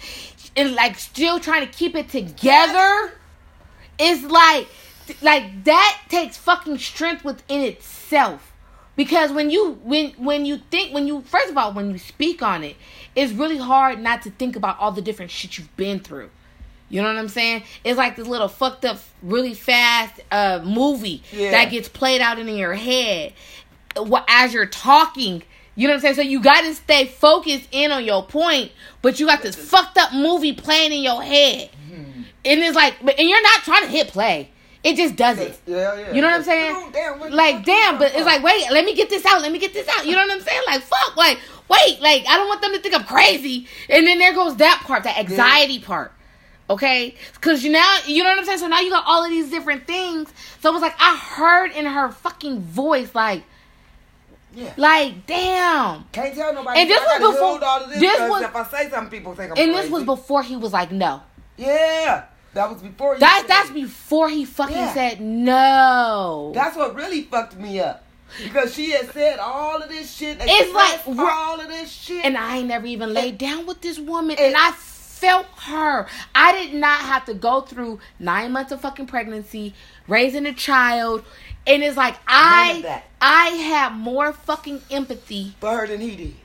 and 0.55 0.73
like 0.75 0.97
still 0.97 1.39
trying 1.39 1.65
to 1.67 1.71
keep 1.71 1.95
it 1.95 2.09
together, 2.09 3.13
it's 3.97 4.23
like 4.23 4.67
like 5.21 5.63
that 5.63 6.01
takes 6.09 6.37
fucking 6.37 6.77
strength 6.77 7.23
within 7.23 7.61
itself 7.61 8.51
because 8.95 9.31
when 9.31 9.49
you 9.49 9.79
when 9.83 10.11
when 10.11 10.45
you 10.45 10.57
think 10.69 10.93
when 10.93 11.07
you 11.07 11.21
first 11.21 11.49
of 11.49 11.57
all 11.57 11.73
when 11.73 11.89
you 11.89 11.97
speak 11.97 12.41
on 12.43 12.63
it 12.63 12.75
it's 13.15 13.33
really 13.33 13.57
hard 13.57 13.99
not 13.99 14.21
to 14.21 14.29
think 14.29 14.55
about 14.55 14.77
all 14.79 14.91
the 14.91 15.01
different 15.01 15.31
shit 15.31 15.57
you've 15.57 15.75
been 15.77 15.99
through 15.99 16.29
You 16.89 17.01
know 17.01 17.07
what 17.07 17.17
I'm 17.17 17.29
saying? 17.29 17.63
It's 17.83 17.97
like 17.97 18.15
this 18.15 18.27
little 18.27 18.47
fucked 18.47 18.83
up, 18.85 18.99
really 19.21 19.53
fast 19.53 20.19
uh, 20.31 20.61
movie 20.63 21.21
Yeah. 21.31 21.51
that 21.51 21.65
gets 21.71 21.87
played 21.87 22.19
out 22.21 22.39
in 22.39 22.47
your 22.49 22.73
head 22.73 23.33
as 24.27 24.53
you're 24.53 24.65
talking. 24.65 25.43
You 25.75 25.87
know 25.87 25.93
what 25.93 25.97
I'm 25.97 26.01
saying? 26.01 26.15
So 26.15 26.21
you 26.21 26.41
got 26.41 26.61
to 26.61 26.73
stay 26.75 27.05
focused 27.05 27.67
in 27.71 27.91
on 27.91 28.03
your 28.03 28.25
point, 28.25 28.71
but 29.01 29.19
you 29.19 29.25
got 29.25 29.41
this 29.41 29.55
fucked 29.55 29.97
up 29.97 30.13
movie 30.13 30.53
playing 30.53 30.91
in 30.91 31.01
your 31.03 31.21
head, 31.23 31.69
Hmm. 31.87 32.23
and 32.43 32.59
it's 32.59 32.75
like, 32.75 32.95
and 33.01 33.29
you're 33.29 33.41
not 33.41 33.61
trying 33.61 33.83
to 33.83 33.87
hit 33.89 34.07
play. 34.09 34.49
It 34.83 34.95
just 34.95 35.15
does 35.17 35.37
it. 35.39 35.59
Yeah, 35.65 35.93
yeah. 35.99 36.13
You 36.13 36.21
know 36.21 36.27
what 36.27 36.37
I'm 36.37 36.43
saying? 36.43 36.73
Oh, 36.75 36.89
damn, 36.93 37.31
Like, 37.33 37.65
damn, 37.65 37.97
but 37.99 38.13
it's 38.15 38.25
like, 38.25 38.41
wait, 38.43 38.63
let 38.71 38.85
me 38.85 38.95
get 38.95 39.09
this 39.09 39.25
out. 39.25 39.41
Let 39.41 39.51
me 39.51 39.59
get 39.59 39.73
this 39.73 39.87
out. 39.89 40.05
You 40.05 40.13
know 40.13 40.21
what 40.25 40.31
I'm 40.31 40.41
saying? 40.41 40.61
Like, 40.65 40.81
fuck, 40.81 41.17
like, 41.17 41.37
wait, 41.69 41.99
like, 42.01 42.23
I 42.27 42.37
don't 42.37 42.47
want 42.47 42.61
them 42.61 42.71
to 42.73 42.79
think 42.79 42.95
I'm 42.95 43.03
crazy. 43.03 43.67
And 43.89 44.07
then 44.07 44.19
there 44.19 44.33
goes 44.33 44.55
that 44.57 44.81
part, 44.85 45.03
that 45.03 45.17
anxiety 45.17 45.79
part. 45.79 46.13
Okay? 46.69 47.15
Because 47.33 47.63
you 47.63 47.71
now, 47.71 47.97
you 48.05 48.23
know 48.23 48.29
what 48.29 48.39
I'm 48.39 48.45
saying? 48.45 48.59
So 48.59 48.67
now 48.67 48.79
you 48.79 48.91
got 48.91 49.03
all 49.07 49.23
of 49.23 49.29
these 49.31 49.49
different 49.49 49.87
things. 49.87 50.31
So 50.61 50.69
it 50.69 50.73
was 50.73 50.81
like, 50.81 50.95
I 50.99 51.15
heard 51.17 51.71
in 51.71 51.85
her 51.85 52.11
fucking 52.11 52.59
voice, 52.61 53.15
like, 53.15 53.43
Yeah. 54.53 54.73
like, 54.77 55.25
damn. 55.25 56.05
Can't 56.11 56.35
tell 56.35 56.53
nobody. 56.53 56.81
And 56.81 56.89
this 56.89 56.99
I 57.01 57.19
was 57.19 57.33
before- 57.33 57.63
All 57.63 57.83
of 57.83 57.89
this, 57.89 57.99
this 57.99 58.17
'cause 58.17 58.29
was- 58.29 58.41
if 58.43 58.55
I 58.55 58.63
say 58.65 58.89
something, 58.89 59.09
people 59.19 59.33
think 59.35 59.51
I'm 59.51 59.57
And 59.57 59.71
crazy. 59.73 59.81
this 59.81 59.89
was 59.91 60.03
before 60.03 60.43
he 60.43 60.55
was 60.57 60.71
like, 60.73 60.91
no. 60.91 61.21
Yeah, 61.57 62.23
that 62.53 62.69
was 62.71 62.81
before. 62.81 63.15
you 63.15 63.19
That, 63.19 63.39
said 63.41 63.47
that's 63.49 63.69
before 63.71 64.29
he 64.29 64.45
fucking 64.45 64.75
Yeah. 64.75 64.93
said 64.93 65.21
no. 65.21 66.51
That's 66.53 66.75
what 66.77 66.95
really 66.95 67.23
fucked 67.23 67.55
me 67.57 67.79
up. 67.79 68.03
Because 68.43 68.75
she 68.75 68.91
had 68.91 69.11
said 69.11 69.39
all 69.39 69.81
of 69.81 69.89
this 69.89 70.15
shit. 70.15 70.37
It's 70.39 70.73
like, 70.73 71.01
all 71.17 71.59
of 71.59 71.67
this 71.67 71.91
shit. 71.91 72.23
And 72.23 72.37
I 72.37 72.57
ain't 72.57 72.67
never 72.67 72.85
even 72.85 73.11
laid 73.13 73.39
down 73.39 73.65
with 73.65 73.81
this 73.81 73.97
woman. 73.97 74.31
And- 74.37 74.39
And 74.39 74.55
I 74.55 74.71
felt 75.19 75.45
her. 75.63 76.07
I 76.33 76.51
did 76.53 76.73
not 76.73 77.01
have 77.01 77.25
to 77.25 77.33
go 77.33 77.61
through 77.61 77.99
nine 78.19 78.51
months 78.51 78.71
of 78.71 78.81
fucking 78.81 79.07
pregnancy, 79.07 79.73
raising 80.07 80.45
a 80.45 80.53
child. 80.53 81.23
And 81.67 81.83
it's 81.83 81.97
like 81.97 82.15
I. 82.27 83.03
I 83.21 83.47
have 83.49 83.91
more 83.91 84.31
fucking 84.31 84.81
empathy. 84.89 85.55
for 85.59 85.75
her 85.75 85.87
than 85.87 85.99
he 86.01 86.15
did. 86.15 86.35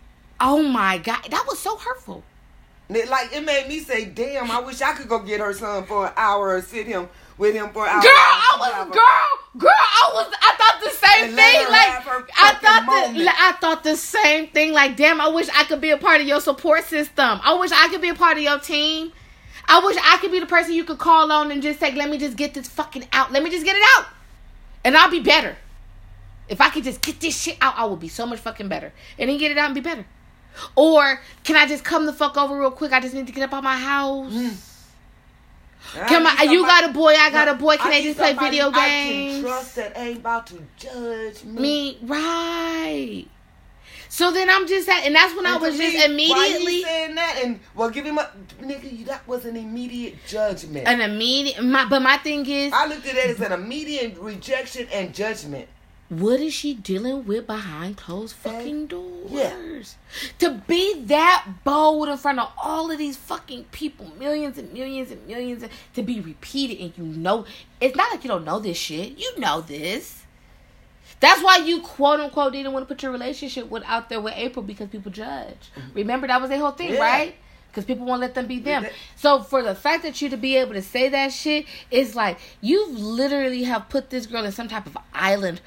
Oh 0.40 0.62
my 0.62 0.98
god. 0.98 1.24
That 1.30 1.44
was 1.46 1.58
so 1.58 1.76
hurtful. 1.76 2.24
It, 2.90 3.08
like 3.08 3.32
it 3.32 3.42
made 3.44 3.68
me 3.68 3.78
say, 3.80 4.04
"Damn, 4.04 4.50
I 4.50 4.60
wish 4.60 4.82
I 4.82 4.92
could 4.92 5.08
go 5.08 5.20
get 5.20 5.40
her 5.40 5.54
son 5.54 5.84
for 5.86 6.06
an 6.08 6.12
hour 6.16 6.56
or 6.56 6.60
sit 6.60 6.86
him 6.86 7.08
with 7.38 7.54
him 7.54 7.70
for 7.70 7.86
an 7.86 7.94
hour." 7.94 8.02
Girl, 8.02 8.10
I 8.12 8.56
was 8.58 8.88
a 8.88 8.90
girl, 8.90 9.33
girl, 9.56 9.70
I 9.70 10.10
was 10.14 10.34
I 10.40 10.54
thought 10.56 10.80
the 10.82 10.90
same 10.90 11.24
And 11.24 11.36
thing. 11.36 11.70
Like 11.70 12.28
I 12.36 12.54
thought 12.54 13.14
the 13.14 13.28
I 13.28 13.52
thought 13.60 13.84
the 13.84 13.96
same 13.96 14.48
thing. 14.48 14.72
Like, 14.72 14.96
damn, 14.96 15.20
I 15.20 15.28
wish 15.28 15.48
I 15.54 15.64
could 15.64 15.80
be 15.80 15.90
a 15.90 15.98
part 15.98 16.20
of 16.20 16.26
your 16.26 16.40
support 16.40 16.84
system. 16.84 17.40
I 17.42 17.54
wish 17.54 17.70
I 17.72 17.88
could 17.88 18.00
be 18.00 18.08
a 18.08 18.14
part 18.14 18.36
of 18.36 18.42
your 18.42 18.58
team. 18.58 19.12
I 19.66 19.80
wish 19.80 19.96
I 20.02 20.18
could 20.18 20.30
be 20.30 20.40
the 20.40 20.46
person 20.46 20.74
you 20.74 20.84
could 20.84 20.98
call 20.98 21.32
on 21.32 21.50
and 21.50 21.62
just 21.62 21.80
say, 21.80 21.94
let 21.94 22.10
me 22.10 22.18
just 22.18 22.36
get 22.36 22.52
this 22.54 22.68
fucking 22.68 23.06
out. 23.12 23.32
Let 23.32 23.42
me 23.42 23.50
just 23.50 23.64
get 23.64 23.76
it 23.76 23.82
out. 23.96 24.06
And 24.84 24.96
I'll 24.96 25.10
be 25.10 25.20
better. 25.20 25.56
If 26.48 26.60
I 26.60 26.68
could 26.68 26.84
just 26.84 27.00
get 27.00 27.20
this 27.20 27.40
shit 27.40 27.56
out, 27.62 27.74
I 27.78 27.86
would 27.86 28.00
be 28.00 28.08
so 28.08 28.26
much 28.26 28.40
fucking 28.40 28.68
better. 28.68 28.92
And 29.18 29.30
then 29.30 29.38
get 29.38 29.50
it 29.50 29.56
out 29.56 29.66
and 29.66 29.74
be 29.74 29.80
better. 29.80 30.04
Or 30.76 31.20
can 31.44 31.56
I 31.56 31.66
just 31.66 31.82
come 31.82 32.04
the 32.04 32.12
fuck 32.12 32.36
over 32.36 32.58
real 32.58 32.70
quick? 32.70 32.92
I 32.92 33.00
just 33.00 33.14
need 33.14 33.26
to 33.26 33.32
get 33.32 33.42
up 33.44 33.54
out 33.54 33.64
my 33.64 33.78
house. 33.78 34.32
I 34.34 34.73
Come 35.92 36.24
need 36.24 36.40
on, 36.40 36.50
you 36.50 36.62
got 36.62 36.90
a 36.90 36.92
boy, 36.92 37.14
I 37.14 37.30
got 37.30 37.48
a 37.48 37.54
boy. 37.54 37.76
Can 37.76 37.88
I 37.88 37.90
they 37.90 38.02
just 38.02 38.18
play 38.18 38.34
video 38.34 38.70
I 38.70 38.88
games? 38.88 39.34
can 39.34 39.42
trust 39.42 39.76
that 39.76 39.96
ain't 39.96 40.18
about 40.18 40.46
to 40.48 40.62
judge 40.76 41.44
me. 41.44 41.60
Me, 41.60 41.98
right. 42.02 43.26
So 44.08 44.30
then 44.30 44.48
I'm 44.48 44.68
just 44.68 44.88
at, 44.88 45.04
and 45.04 45.14
that's 45.14 45.34
when 45.34 45.44
I 45.44 45.56
was 45.56 45.76
just 45.76 46.08
me, 46.10 46.30
Why 46.30 46.46
immediately 46.46 46.82
saying 46.82 47.16
that? 47.16 47.40
And 47.42 47.58
well, 47.74 47.90
give 47.90 48.04
him 48.04 48.18
a 48.18 48.30
nigga. 48.60 48.96
You, 48.96 49.04
that 49.06 49.26
was 49.26 49.44
an 49.44 49.56
immediate 49.56 50.14
judgment. 50.28 50.86
an 50.86 51.00
immediate. 51.00 51.64
My, 51.64 51.88
but 51.88 52.00
my 52.00 52.16
thing 52.18 52.46
is, 52.46 52.72
I 52.72 52.86
looked 52.86 53.06
at 53.06 53.16
it 53.16 53.30
as 53.30 53.40
an 53.40 53.50
immediate 53.50 54.16
rejection 54.18 54.86
and 54.92 55.12
judgment. 55.12 55.68
What 56.20 56.40
is 56.40 56.52
she 56.54 56.74
dealing 56.74 57.24
with 57.26 57.46
behind 57.46 57.96
closed 57.96 58.34
fucking 58.36 58.86
doors? 58.86 59.30
yeah. 59.30 59.54
To 60.38 60.62
be 60.66 61.02
that 61.04 61.44
bold 61.64 62.08
in 62.08 62.16
front 62.16 62.38
of 62.38 62.52
all 62.62 62.90
of 62.90 62.98
these 62.98 63.16
fucking 63.16 63.64
people, 63.72 64.10
millions 64.18 64.58
and 64.58 64.72
millions 64.72 65.10
and 65.10 65.26
millions, 65.26 65.62
and 65.62 65.72
to 65.94 66.02
be 66.02 66.20
repeated, 66.20 66.80
and 66.80 66.92
you 66.96 67.04
know, 67.04 67.44
it's 67.80 67.96
not 67.96 68.10
like 68.10 68.24
you 68.24 68.28
don't 68.28 68.44
know 68.44 68.58
this 68.58 68.76
shit. 68.76 69.18
You 69.18 69.38
know 69.38 69.60
this. 69.60 70.22
That's 71.20 71.42
why 71.42 71.58
you 71.58 71.80
quote 71.80 72.20
unquote 72.20 72.52
didn't 72.52 72.72
want 72.72 72.86
to 72.88 72.94
put 72.94 73.02
your 73.02 73.12
relationship 73.12 73.70
with 73.70 73.82
out 73.86 74.08
there 74.08 74.20
with 74.20 74.34
April 74.36 74.62
because 74.62 74.88
people 74.88 75.10
judge. 75.10 75.70
Mm-hmm. 75.76 75.94
Remember 75.94 76.26
that 76.26 76.40
was 76.40 76.50
a 76.50 76.58
whole 76.58 76.72
thing, 76.72 76.92
Yeah. 76.94 77.00
right? 77.00 77.34
Because 77.70 77.84
people 77.86 78.06
won't 78.06 78.20
let 78.20 78.34
them 78.34 78.46
be 78.46 78.60
them. 78.60 78.86
So 79.16 79.40
for 79.42 79.62
the 79.62 79.74
fact 79.74 80.02
that 80.04 80.20
you 80.22 80.28
to 80.28 80.36
be 80.36 80.56
able 80.56 80.74
to 80.74 80.82
say 80.82 81.08
that 81.08 81.32
shit 81.32 81.66
it's 81.90 82.14
like 82.14 82.38
you've 82.60 82.96
literally 82.98 83.64
have 83.64 83.88
put 83.88 84.10
this 84.10 84.26
girl 84.26 84.44
in 84.44 84.52
some 84.52 84.68
type 84.68 84.86
of 84.86 84.96
island. 85.12 85.60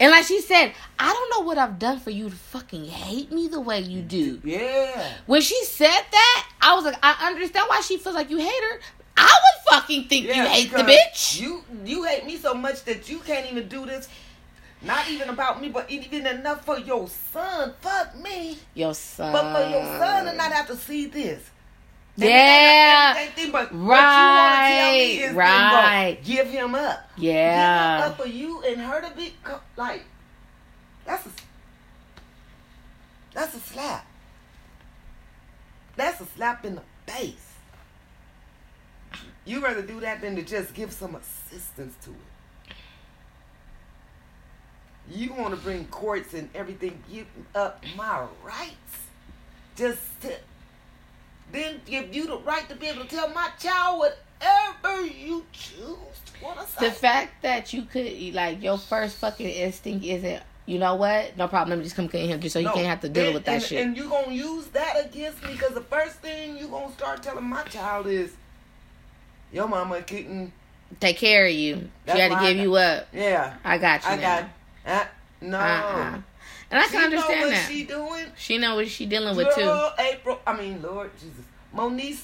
And 0.00 0.10
like 0.10 0.24
she 0.24 0.40
said, 0.40 0.72
I 0.98 1.12
don't 1.12 1.30
know 1.30 1.46
what 1.46 1.58
I've 1.58 1.78
done 1.78 2.00
for 2.00 2.10
you 2.10 2.30
to 2.30 2.34
fucking 2.34 2.86
hate 2.86 3.30
me 3.30 3.48
the 3.48 3.60
way 3.60 3.80
you 3.80 4.00
do. 4.00 4.40
Yeah. 4.42 5.12
When 5.26 5.42
she 5.42 5.62
said 5.66 6.00
that, 6.10 6.48
I 6.62 6.74
was 6.74 6.86
like, 6.86 6.96
I 7.02 7.28
understand 7.28 7.66
why 7.68 7.82
she 7.82 7.98
feels 7.98 8.14
like 8.14 8.30
you 8.30 8.38
hate 8.38 8.62
her. 8.72 8.80
I 9.18 9.24
would 9.24 9.74
fucking 9.74 10.04
think 10.04 10.26
you 10.26 10.46
hate 10.46 10.70
the 10.70 10.78
bitch. 10.78 11.38
You 11.38 11.62
you 11.84 12.04
hate 12.04 12.24
me 12.24 12.38
so 12.38 12.54
much 12.54 12.84
that 12.84 13.10
you 13.10 13.18
can't 13.18 13.50
even 13.50 13.68
do 13.68 13.84
this. 13.84 14.08
Not 14.82 15.10
even 15.10 15.28
about 15.28 15.60
me, 15.60 15.68
but 15.68 15.90
even 15.90 16.26
enough 16.26 16.64
for 16.64 16.78
your 16.78 17.06
son. 17.06 17.74
Fuck 17.82 18.16
me. 18.16 18.56
Your 18.72 18.94
son. 18.94 19.32
But 19.32 19.52
for 19.52 19.70
your 19.70 19.84
son 19.98 20.24
to 20.24 20.32
not 20.32 20.52
have 20.52 20.68
to 20.68 20.76
see 20.76 21.04
this. 21.04 21.50
And 22.20 22.30
Yeah. 22.30 23.14
anything 23.16 23.50
but 23.52 23.72
Right, 23.72 23.82
what 23.82 23.96
you 23.98 24.26
want 24.36 24.54
to 24.54 24.74
tell 24.74 24.92
me 24.92 25.22
is 25.22 25.32
right. 25.34 25.72
right. 25.74 26.24
give 26.24 26.48
him 26.48 26.74
up. 26.74 27.10
Yeah. 27.16 27.96
Give 27.96 28.04
him 28.04 28.12
up 28.12 28.20
for 28.20 28.28
you 28.28 28.62
and 28.62 28.80
her 28.80 29.00
to 29.00 29.10
be 29.16 29.34
like 29.76 30.04
that's 31.04 31.26
a 31.26 31.30
that's 33.32 33.54
a 33.54 33.60
slap. 33.60 34.06
That's 35.96 36.20
a 36.20 36.26
slap 36.26 36.64
in 36.64 36.74
the 36.76 36.82
face. 37.06 37.46
You 39.44 39.62
rather 39.62 39.82
do 39.82 40.00
that 40.00 40.20
than 40.20 40.36
to 40.36 40.42
just 40.42 40.74
give 40.74 40.92
some 40.92 41.14
assistance 41.16 41.94
to 42.04 42.10
it. 42.10 42.74
You 45.08 45.32
want 45.32 45.54
to 45.54 45.60
bring 45.60 45.86
courts 45.86 46.34
and 46.34 46.48
everything, 46.54 47.02
give 47.10 47.26
up 47.54 47.82
my 47.96 48.26
rights, 48.44 48.98
just 49.76 50.00
to 50.22 50.34
then 51.52 51.80
give 51.86 52.14
you 52.14 52.26
the 52.26 52.38
right 52.38 52.68
to 52.68 52.74
be 52.76 52.86
able 52.88 53.02
to 53.04 53.08
tell 53.08 53.28
my 53.30 53.48
child 53.58 53.98
whatever 54.00 55.04
you 55.06 55.44
choose 55.52 55.76
to 56.26 56.40
to. 56.40 56.80
The 56.80 56.90
fact 56.90 57.42
that 57.42 57.72
you 57.72 57.82
could, 57.82 58.34
like, 58.34 58.62
your 58.62 58.78
first 58.78 59.16
fucking 59.18 59.46
instinct 59.48 60.04
isn't, 60.04 60.42
you 60.66 60.78
know 60.78 60.94
what? 60.94 61.36
No 61.36 61.48
problem. 61.48 61.70
Let 61.70 61.78
me 61.78 61.84
just 61.84 61.96
come 61.96 62.08
clean 62.08 62.28
him 62.28 62.40
just 62.40 62.52
so 62.52 62.58
you 62.58 62.66
No, 62.66 62.72
can't 62.74 62.86
have 62.86 63.00
to 63.00 63.08
deal 63.08 63.26
and- 63.26 63.34
with 63.34 63.44
that 63.44 63.52
and, 63.54 63.62
shit. 63.62 63.82
And 63.86 63.96
you 63.96 64.08
gonna 64.08 64.32
use 64.32 64.66
that 64.68 64.94
against 65.04 65.42
me 65.44 65.52
because 65.52 65.74
the 65.74 65.80
first 65.82 66.16
thing 66.16 66.56
you're 66.58 66.68
gonna 66.68 66.92
start 66.92 67.22
telling 67.22 67.44
my 67.44 67.62
child 67.64 68.06
is, 68.06 68.32
your 69.52 69.66
mama 69.68 70.00
couldn't. 70.02 70.52
Take 70.98 71.18
care 71.18 71.46
of 71.46 71.52
you. 71.52 71.88
That's 72.06 72.16
she 72.16 72.22
had 72.22 72.28
to 72.28 72.34
why 72.34 72.40
I 72.40 72.52
give 72.52 72.62
you 72.62 72.74
up. 72.76 73.08
Yeah, 73.12 73.54
I 73.64 73.78
got 73.78 74.02
you 74.04 74.10
I 74.10 74.16
now. 74.16 74.22
got. 74.22 74.48
Uh, 74.86 75.04
no. 75.40 75.58
Uh-uh. 75.58 76.18
And 76.70 76.78
I 76.80 76.84
She 76.86 76.90
can 76.92 77.04
understand 77.04 77.40
know 77.40 77.46
what 77.46 77.50
that. 77.54 77.68
she 77.70 77.84
doing. 77.84 78.26
She 78.36 78.58
know 78.58 78.74
what 78.76 78.88
she 78.88 79.06
dealing 79.06 79.36
with 79.36 79.54
too. 79.54 79.62
Girl, 79.62 79.92
April. 79.98 80.40
I 80.46 80.56
mean, 80.56 80.80
Lord 80.82 81.10
Jesus, 81.18 81.44
Moniece. 81.74 82.22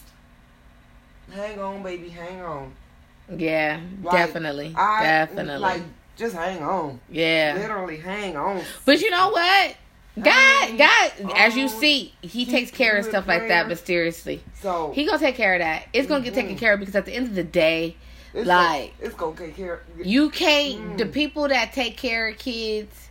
Hang 1.32 1.58
on, 1.58 1.82
baby, 1.82 2.08
hang 2.08 2.40
on. 2.42 2.72
Yeah, 3.36 3.80
Like, 4.02 4.14
definitely, 4.14 4.72
I 4.76 5.02
definitely. 5.02 5.58
like 5.58 5.82
just 6.16 6.36
hang 6.36 6.62
on. 6.62 7.00
yeah. 7.10 7.56
Literally, 7.58 7.96
hang 7.96 8.36
on. 8.36 8.62
But 8.84 9.00
you 9.00 9.10
know 9.10 9.30
what? 9.30 9.74
God, 10.22 10.78
God, 10.78 11.10
as 11.36 11.56
you 11.56 11.68
see, 11.68 12.14
He 12.22 12.46
takes 12.46 12.70
care 12.70 12.96
of 12.96 13.04
stuff 13.04 13.26
like 13.26 13.48
that 13.48 13.66
mysteriously. 13.68 14.42
So 14.62 14.92
He 14.94 15.04
gonna 15.04 15.18
take 15.18 15.34
care 15.34 15.54
of 15.54 15.58
that. 15.60 15.88
It's 15.92 16.06
gonna 16.06 16.22
get 16.24 16.34
taken 16.34 16.56
care 16.56 16.74
of 16.74 16.80
because 16.80 16.94
at 16.94 17.04
the 17.04 17.12
end 17.12 17.26
of 17.26 17.34
the 17.34 17.42
day, 17.44 17.96
it's 18.32 18.46
like- 18.46 18.96
gonna, 18.98 19.08
it's 19.08 19.14
gonna 19.16 19.36
take 19.36 19.56
care. 19.56 19.82
you 20.02 20.30
can't. 20.30 20.96
The 20.96 21.04
Mm. 21.06 21.12
people 21.12 21.48
that 21.48 21.72
take 21.72 21.96
care 21.96 22.28
of 22.28 22.38
kids, 22.38 23.05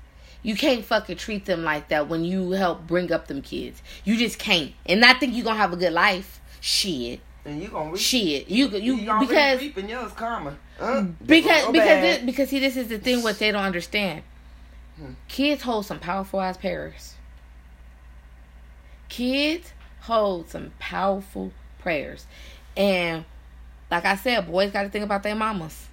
you 0.45 0.55
can't 0.55 0.85
fucking 0.85 1.17
treat 1.17 1.45
them 1.45 1.63
like 1.63 1.87
that 1.87 2.07
when 2.07 2.23
you 2.23 2.51
help 2.51 2.85
bring 2.85 3.11
up 3.11 3.25
them 3.25 3.41
kids. 3.41 3.81
You 4.03 4.15
just 4.15 4.37
can't, 4.37 4.73
and 4.85 5.03
I 5.03 5.15
think 5.15 5.33
you're 5.33 5.43
gonna 5.43 5.57
have 5.57 5.73
a 5.73 5.75
good 5.75 5.91
life. 5.91 6.39
Shit, 6.61 7.19
and 7.45 7.63
you 7.63 7.69
gonna 7.69 7.89
reap. 7.89 7.99
shit. 7.99 8.47
You 8.47 8.67
you, 8.69 8.95
you 8.95 9.19
because 9.19 9.59
reaping 9.59 9.89
yours 9.89 10.11
karma. 10.11 10.55
Huh? 10.77 11.05
because 11.25 11.65
because 11.71 11.71
this, 11.71 12.23
because 12.23 12.49
see 12.49 12.59
this 12.59 12.77
is 12.77 12.89
the 12.89 12.99
thing 12.99 13.23
what 13.23 13.39
they 13.39 13.51
don't 13.51 13.63
understand. 13.63 14.21
Hmm. 14.97 15.13
Kids 15.27 15.63
hold 15.63 15.87
some 15.87 15.97
powerful 15.97 16.39
ass 16.39 16.57
prayers. 16.57 17.15
Kids 19.09 19.73
hold 20.01 20.51
some 20.51 20.73
powerful 20.77 21.53
prayers, 21.79 22.27
and 22.77 23.25
like 23.89 24.05
I 24.05 24.15
said, 24.15 24.45
boys 24.45 24.69
got 24.69 24.83
to 24.83 24.89
think 24.89 25.05
about 25.05 25.23
their 25.23 25.35
mamas. 25.35 25.87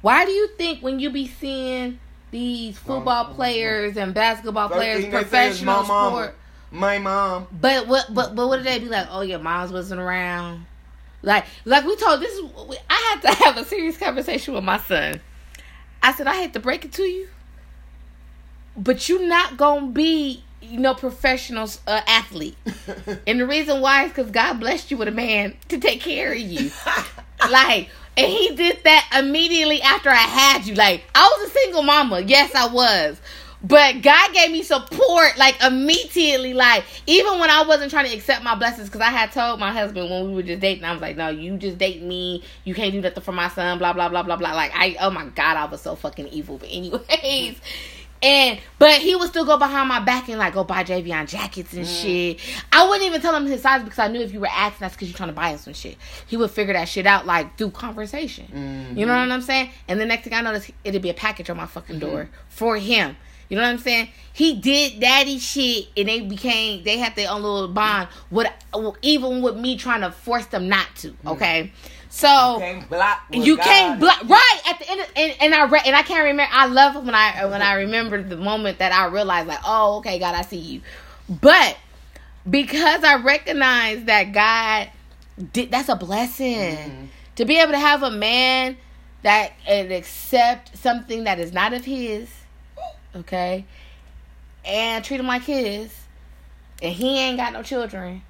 Why 0.00 0.24
do 0.24 0.30
you 0.30 0.48
think 0.56 0.82
when 0.82 1.00
you 1.00 1.10
be 1.10 1.26
seeing 1.26 1.98
these 2.30 2.76
football 2.78 3.24
Mama. 3.24 3.34
players 3.34 3.96
and 3.96 4.12
basketball 4.14 4.68
players, 4.68 5.02
thing 5.02 5.10
they 5.10 5.16
say 5.18 5.22
is 5.22 5.28
professional 5.30 5.82
my 5.82 6.08
sport, 6.08 6.34
my 6.70 6.98
mom. 6.98 7.46
but 7.52 7.86
what 7.86 8.06
but 8.12 8.34
but 8.34 8.48
what 8.48 8.56
did 8.58 8.66
they 8.66 8.78
be 8.78 8.86
like? 8.88 9.06
Oh, 9.10 9.20
your 9.22 9.38
moms 9.38 9.72
wasn't 9.72 10.00
around. 10.00 10.66
Like, 11.22 11.46
like 11.64 11.84
we 11.84 11.96
told 11.96 12.20
this. 12.20 12.32
is- 12.32 12.78
I 12.88 12.94
had 13.20 13.22
to 13.22 13.34
have 13.44 13.56
a 13.56 13.64
serious 13.64 13.96
conversation 13.98 14.54
with 14.54 14.62
my 14.64 14.78
son. 14.78 15.20
I 16.02 16.12
said, 16.12 16.26
I 16.28 16.34
had 16.34 16.52
to 16.52 16.60
break 16.60 16.84
it 16.84 16.92
to 16.92 17.02
you, 17.02 17.28
but 18.76 19.08
you're 19.08 19.26
not 19.26 19.56
gonna 19.56 19.88
be, 19.88 20.44
you 20.62 20.78
know, 20.78 20.94
professional 20.94 21.68
uh, 21.86 22.00
athlete. 22.06 22.56
And 23.26 23.40
the 23.40 23.46
reason 23.46 23.80
why 23.80 24.04
is 24.04 24.10
because 24.10 24.30
God 24.30 24.60
blessed 24.60 24.90
you 24.90 24.96
with 24.96 25.08
a 25.08 25.12
man 25.12 25.54
to 25.68 25.78
take 25.78 26.00
care 26.00 26.32
of 26.32 26.38
you. 26.38 26.70
like, 27.50 27.88
and 28.18 28.26
he 28.26 28.54
did 28.56 28.82
that 28.84 29.08
immediately 29.16 29.80
after 29.80 30.10
I 30.10 30.14
had 30.16 30.66
you. 30.66 30.74
Like, 30.74 31.04
I 31.14 31.36
was 31.38 31.48
a 31.48 31.52
single 31.52 31.82
mama. 31.82 32.20
Yes, 32.20 32.54
I 32.54 32.66
was. 32.66 33.20
But 33.62 34.02
God 34.02 34.32
gave 34.34 34.52
me 34.52 34.62
support 34.62 35.36
like 35.36 35.60
immediately. 35.62 36.54
Like, 36.54 36.84
even 37.06 37.38
when 37.40 37.50
I 37.50 37.62
wasn't 37.62 37.90
trying 37.90 38.06
to 38.06 38.14
accept 38.14 38.44
my 38.44 38.54
blessings, 38.54 38.88
because 38.88 39.00
I 39.00 39.10
had 39.10 39.32
told 39.32 39.58
my 39.58 39.72
husband 39.72 40.10
when 40.10 40.28
we 40.28 40.34
were 40.34 40.42
just 40.42 40.60
dating, 40.60 40.84
I 40.84 40.92
was 40.92 41.00
like, 41.00 41.16
no, 41.16 41.28
you 41.28 41.56
just 41.56 41.78
date 41.78 42.02
me. 42.02 42.42
You 42.64 42.74
can't 42.74 42.92
do 42.92 43.00
nothing 43.00 43.22
for 43.22 43.32
my 43.32 43.48
son, 43.48 43.78
blah, 43.78 43.92
blah, 43.92 44.08
blah, 44.08 44.22
blah, 44.22 44.36
blah. 44.36 44.54
Like, 44.54 44.72
I, 44.74 44.96
oh 45.00 45.10
my 45.10 45.26
God, 45.26 45.56
I 45.56 45.64
was 45.64 45.80
so 45.80 45.96
fucking 45.96 46.28
evil. 46.28 46.58
But, 46.58 46.70
anyways. 46.70 47.60
And 48.22 48.58
but 48.78 48.94
he 48.94 49.14
would 49.14 49.28
still 49.28 49.44
go 49.44 49.56
behind 49.56 49.88
my 49.88 50.00
back 50.00 50.28
and 50.28 50.38
like 50.38 50.54
go 50.54 50.64
buy 50.64 50.82
Javion 50.82 51.28
jackets 51.28 51.72
and 51.72 51.84
mm. 51.84 52.02
shit. 52.02 52.40
I 52.72 52.88
wouldn't 52.88 53.06
even 53.06 53.20
tell 53.20 53.34
him 53.34 53.46
his 53.46 53.62
size 53.62 53.82
because 53.82 53.98
I 53.98 54.08
knew 54.08 54.20
if 54.20 54.32
you 54.32 54.40
were 54.40 54.48
asking, 54.48 54.78
that's 54.80 54.94
because 54.94 55.08
you're 55.08 55.16
trying 55.16 55.28
to 55.28 55.34
buy 55.34 55.50
him 55.50 55.58
some 55.58 55.72
shit. 55.72 55.96
He 56.26 56.36
would 56.36 56.50
figure 56.50 56.74
that 56.74 56.88
shit 56.88 57.06
out 57.06 57.26
like 57.26 57.56
through 57.56 57.70
conversation. 57.70 58.46
You 58.96 59.06
know 59.06 59.12
what 59.14 59.20
mm-hmm. 59.22 59.32
I'm 59.32 59.42
saying? 59.42 59.70
And 59.86 60.00
the 60.00 60.06
next 60.06 60.24
thing 60.24 60.34
I 60.34 60.40
noticed, 60.40 60.70
it'd 60.82 61.00
be 61.00 61.10
a 61.10 61.14
package 61.14 61.48
on 61.50 61.56
my 61.56 61.66
fucking 61.66 62.00
mm-hmm. 62.00 62.10
door 62.10 62.30
for 62.48 62.76
him. 62.76 63.16
You 63.48 63.56
know 63.56 63.62
what 63.62 63.70
I'm 63.70 63.78
saying? 63.78 64.10
He 64.32 64.56
did 64.56 65.00
daddy 65.00 65.38
shit, 65.38 65.88
and 65.96 66.08
they 66.08 66.20
became 66.20 66.84
they 66.84 66.98
had 66.98 67.16
their 67.16 67.30
own 67.30 67.42
little 67.42 67.68
bond. 67.68 68.08
With 68.30 68.48
even 69.02 69.42
with 69.42 69.56
me 69.56 69.76
trying 69.76 70.02
to 70.02 70.10
force 70.10 70.46
them 70.46 70.68
not 70.68 70.86
to. 70.96 71.12
Mm. 71.12 71.32
Okay, 71.32 71.72
so 72.10 72.58
you 73.32 73.56
God 73.56 73.64
can't 73.64 74.00
block 74.00 74.22
right 74.28 74.60
at 74.68 74.77
the 74.77 74.77
end, 74.77 74.77
of, 74.77 74.77
and, 75.40 75.54
I 75.54 75.66
re- 75.66 75.82
and 75.86 75.94
I 75.96 76.02
can't 76.02 76.24
remember. 76.24 76.52
I 76.52 76.66
love 76.66 76.94
when 77.04 77.14
I 77.14 77.44
when 77.46 77.62
I 77.62 77.74
remember 77.74 78.22
the 78.22 78.36
moment 78.36 78.78
that 78.78 78.92
I 78.92 79.06
realized, 79.06 79.48
like, 79.48 79.60
oh, 79.64 79.98
okay, 79.98 80.18
God, 80.18 80.34
I 80.34 80.42
see 80.42 80.56
you. 80.58 80.80
But 81.28 81.76
because 82.48 83.04
I 83.04 83.16
recognize 83.22 84.04
that 84.04 84.32
God 84.32 84.90
did, 85.52 85.70
that's 85.70 85.88
a 85.88 85.96
blessing 85.96 86.76
Mm-hmm. 86.76 87.04
to 87.36 87.44
be 87.44 87.58
able 87.58 87.72
to 87.72 87.78
have 87.78 88.02
a 88.02 88.10
man 88.10 88.76
that 89.22 89.52
and 89.66 89.92
accept 89.92 90.76
something 90.78 91.24
that 91.24 91.38
is 91.38 91.52
not 91.52 91.72
of 91.72 91.84
his, 91.84 92.30
okay, 93.14 93.64
and 94.64 95.04
treat 95.04 95.20
him 95.20 95.26
like 95.26 95.42
his, 95.42 95.92
and 96.82 96.92
he 96.94 97.18
ain't 97.18 97.36
got 97.36 97.52
no 97.52 97.62
children, 97.62 98.22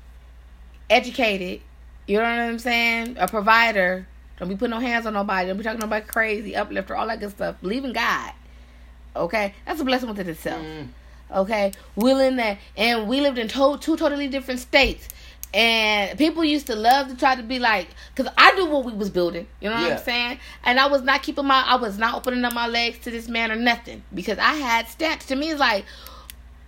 educated. 0.89 1.61
You 2.07 2.17
know 2.17 2.23
what 2.23 2.39
I'm 2.39 2.59
saying? 2.59 3.17
A 3.19 3.29
provider. 3.29 4.07
Don't 4.39 4.49
be 4.49 4.57
putting 4.57 4.70
no 4.70 4.78
hands 4.80 5.07
on 5.07 5.14
nobody. 5.14 5.49
Don't 5.49 5.57
be 5.57 5.64
talking 5.64 5.82
about 5.82 6.07
crazy, 6.07 6.55
uplifter, 6.55 6.97
all 6.97 7.07
that 7.09 7.20
good 7.20 7.30
stuff. 7.30 7.57
Believe 7.61 7.84
in 7.84 7.93
God. 7.93 8.32
Okay? 9.16 9.55
That's 9.66 9.80
a 9.80 9.84
blessing 9.84 10.09
within 10.09 10.28
itself. 10.28 10.62
Mm. 10.64 10.89
Okay? 11.34 11.72
Willing 11.97 12.36
that 12.36 12.59
and 12.76 13.09
we 13.09 13.20
lived 13.20 13.39
in 13.39 13.49
to- 13.49 13.78
two 13.80 13.97
totally 13.97 14.28
different 14.28 14.61
states. 14.61 15.09
And 15.55 16.18
people 16.18 16.45
used 16.45 16.66
to 16.66 16.76
love 16.76 17.09
to 17.09 17.16
try 17.16 17.34
to 17.34 17.43
be 17.43 17.59
like, 17.59 17.89
because 18.14 18.30
I 18.36 18.53
knew 18.53 18.66
what 18.66 18.84
we 18.84 18.93
was 18.93 19.09
building. 19.09 19.47
You 19.61 19.70
know 19.70 19.76
what 19.76 19.89
Yeah. 19.89 19.97
I'm 19.97 20.03
saying? 20.03 20.41
And 20.62 20.78
I 20.78 20.86
was 20.86 21.03
not 21.03 21.22
keeping 21.22 21.47
my, 21.47 21.64
I 21.66 21.76
was 21.76 21.99
not 21.99 22.14
opening 22.14 22.45
up 22.45 22.53
my 22.53 22.66
legs 22.66 22.99
to 23.01 23.11
this 23.11 23.28
man 23.28 23.51
or 23.51 23.57
nothing. 23.57 24.03
Because 24.14 24.39
I 24.39 24.55
had 24.55 24.89
steps. 24.89 25.24
To 25.26 25.36
me, 25.36 25.51
it's 25.51 25.59
like, 25.59 25.86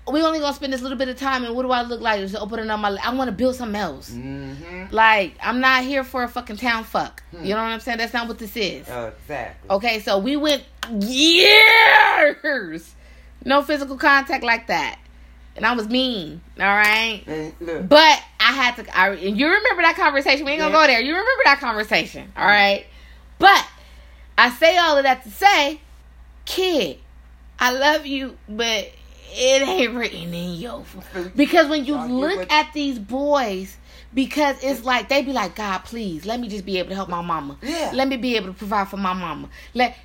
we 0.08 0.22
only 0.22 0.40
gonna 0.40 0.54
spend 0.54 0.72
this 0.72 0.82
little 0.82 0.98
bit 0.98 1.08
of 1.08 1.18
time, 1.18 1.44
and 1.44 1.54
what 1.54 1.62
do 1.62 1.70
I 1.70 1.82
look 1.82 2.00
like? 2.00 2.20
Just 2.20 2.34
opening 2.34 2.70
up 2.70 2.80
my. 2.80 2.96
I 3.02 3.14
want 3.14 3.28
to 3.28 3.32
build 3.32 3.54
something 3.56 3.80
else. 3.80 4.10
Mm-hmm. 4.10 4.94
Like 4.94 5.34
I'm 5.42 5.60
not 5.60 5.84
here 5.84 6.04
for 6.04 6.22
a 6.22 6.28
fucking 6.28 6.56
town 6.56 6.84
fuck. 6.84 7.22
Hmm. 7.30 7.44
You 7.44 7.50
know 7.50 7.56
what 7.62 7.68
I'm 7.68 7.80
saying? 7.80 7.98
That's 7.98 8.14
not 8.14 8.28
what 8.28 8.38
this 8.38 8.56
is. 8.56 8.88
Oh, 8.88 9.08
exactly. 9.08 9.70
Okay, 9.70 10.00
so 10.00 10.18
we 10.18 10.36
went 10.36 10.64
years, 10.90 12.94
no 13.44 13.62
physical 13.62 13.96
contact 13.96 14.42
like 14.42 14.66
that, 14.68 14.98
and 15.56 15.66
I 15.66 15.74
was 15.74 15.88
mean. 15.88 16.40
All 16.58 16.66
right, 16.66 17.22
look, 17.60 17.88
but 17.88 18.22
I 18.40 18.52
had 18.52 18.76
to. 18.76 18.98
I, 18.98 19.10
and 19.10 19.38
you 19.38 19.46
remember 19.46 19.82
that 19.82 19.96
conversation? 19.96 20.44
We 20.44 20.52
ain't 20.52 20.60
gonna 20.60 20.74
Yeah. 20.74 20.82
go 20.82 20.86
there. 20.92 21.00
You 21.00 21.12
remember 21.12 21.42
that 21.44 21.60
conversation? 21.60 22.32
All 22.36 22.46
right, 22.46 22.86
but 23.38 23.66
I 24.38 24.50
say 24.50 24.76
all 24.78 24.96
of 24.96 25.04
that 25.04 25.22
to 25.24 25.30
say, 25.30 25.80
kid, 26.46 26.98
I 27.58 27.72
love 27.72 28.06
you, 28.06 28.36
but 28.48 28.90
it 29.32 29.62
ain't 29.68 29.94
written 29.94 30.32
in 30.34 30.54
yo. 30.54 30.84
because 31.36 31.68
when 31.68 31.84
you 31.84 31.96
look 31.96 32.50
at 32.50 32.72
these 32.72 32.98
boys, 32.98 33.76
because 34.12 34.56
it's 34.62 34.84
like 34.84 35.08
they 35.08 35.22
be 35.22 35.32
like, 35.32 35.54
God, 35.54 35.78
please 35.84 36.26
let 36.26 36.40
me 36.40 36.48
just 36.48 36.64
be 36.66 36.78
able 36.78 36.88
to 36.90 36.94
help 36.94 37.08
my 37.08 37.22
mama. 37.22 37.56
Yeah. 37.62 37.92
Let 37.94 38.08
me 38.08 38.16
be 38.16 38.36
able 38.36 38.48
to 38.48 38.52
provide 38.52 38.88
for 38.88 38.96
my 38.96 39.12
mama. 39.12 39.48
Let 39.74 39.96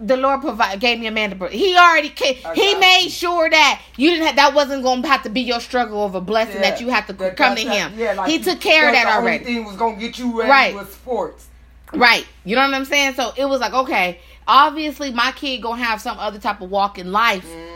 the 0.00 0.16
Lord 0.16 0.40
provide 0.40 0.80
gave 0.80 0.98
me 0.98 1.06
a 1.06 1.10
man 1.10 1.28
to 1.30 1.36
bring. 1.36 1.52
He 1.52 1.76
already 1.76 2.08
ca- 2.08 2.40
I 2.46 2.54
he 2.54 2.74
made 2.76 3.04
you. 3.04 3.10
sure 3.10 3.50
that 3.50 3.82
you 3.98 4.08
didn't 4.08 4.26
have 4.26 4.36
that 4.36 4.54
wasn't 4.54 4.82
going 4.82 5.02
to 5.02 5.08
have 5.08 5.22
to 5.24 5.28
be 5.28 5.42
your 5.42 5.60
struggle 5.60 6.02
of 6.04 6.14
a 6.14 6.20
blessing 6.20 6.62
that 6.62 6.80
you 6.80 6.88
have 6.88 7.06
to 7.08 7.12
That- 7.12 7.36
come 7.36 7.54
to 7.56 7.60
him. 7.62 7.92
Yeah, 7.96 8.14
like 8.14 8.30
he 8.30 8.36
you- 8.38 8.44
took 8.44 8.60
care 8.60 8.88
of 8.88 8.94
that 8.94 9.04
the 9.04 9.12
already. 9.12 9.44
thing 9.44 9.64
was 9.66 9.76
gonna 9.76 9.96
get 9.96 10.18
you 10.18 10.38
ready 10.38 10.50
Right. 10.50 10.74
with 10.74 10.94
sports. 10.94 11.46
Right. 11.92 12.24
You 12.44 12.56
know 12.56 12.62
what 12.62 12.72
I'm 12.74 12.86
saying? 12.86 13.14
So 13.16 13.32
it 13.36 13.44
was 13.44 13.60
like, 13.60 13.74
okay, 13.74 14.18
obviously 14.48 15.10
my 15.12 15.32
kid 15.32 15.60
gonna 15.62 15.82
have 15.82 16.00
some 16.00 16.18
other 16.18 16.38
type 16.38 16.62
of 16.62 16.70
walk 16.70 16.98
in 16.98 17.12
life 17.12 17.44
Mm, 17.44 17.75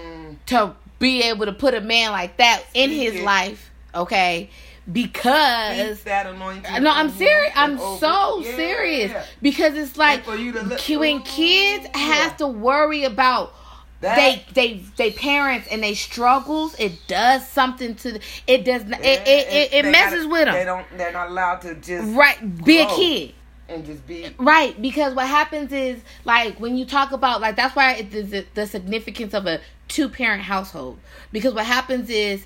to 0.50 0.74
be 0.98 1.22
able 1.22 1.46
to 1.46 1.52
put 1.52 1.74
a 1.74 1.80
man 1.80 2.12
like 2.12 2.36
that 2.36 2.62
in 2.74 2.90
his 2.90 3.14
it. 3.16 3.24
life, 3.24 3.70
okay? 3.94 4.50
Because 4.90 5.96
Keep 5.98 6.04
that 6.04 6.26
anointing. 6.26 6.82
no, 6.82 6.90
I'm 6.90 7.10
serious. 7.10 7.52
I'm 7.56 7.78
so 7.78 8.40
Yeah. 8.40 8.56
serious 8.56 9.26
because 9.40 9.74
it's 9.74 9.96
like 9.96 10.18
And 10.18 10.24
for 10.26 10.36
you 10.36 10.52
to 10.52 10.62
look- 10.62 10.80
when 10.88 11.22
kids 11.22 11.86
Ooh, 11.86 11.98
have 11.98 12.36
to 12.38 12.46
worry 12.46 13.04
about 13.04 13.54
That- 14.00 14.16
they 14.16 14.44
they 14.54 14.80
they 14.96 15.10
parents 15.12 15.68
and 15.70 15.82
they 15.82 15.94
struggles. 15.94 16.74
It 16.78 17.06
does 17.06 17.46
something 17.46 17.94
to 17.96 18.12
the, 18.12 18.20
it 18.46 18.64
does 18.64 18.84
not, 18.86 19.00
it, 19.00 19.20
it, 19.28 19.52
it, 19.52 19.72
it 19.84 19.90
messes 19.90 20.24
gotta- 20.24 20.28
with 20.28 20.44
They 20.46 20.64
them. 20.64 20.66
don't. 20.66 20.98
They're 20.98 21.12
not 21.12 21.28
allowed 21.28 21.60
to 21.62 21.74
just 21.74 22.08
Right, 22.16 22.64
be 22.64 22.80
a 22.80 22.86
kid. 22.86 23.34
And 23.70 23.86
just 23.86 24.06
be. 24.06 24.28
Right, 24.38 24.80
because 24.80 25.14
what 25.14 25.26
happens 25.26 25.72
is 25.72 26.00
like 26.24 26.58
when 26.60 26.76
you 26.76 26.84
talk 26.84 27.12
about 27.12 27.40
like 27.40 27.56
that's 27.56 27.74
why 27.74 27.94
it 27.94 28.14
is 28.14 28.44
the 28.54 28.66
significance 28.66 29.34
of 29.34 29.46
a 29.46 29.60
two 29.88 30.08
parent 30.08 30.42
household. 30.42 30.98
Because 31.32 31.54
what 31.54 31.66
happens 31.66 32.10
is 32.10 32.44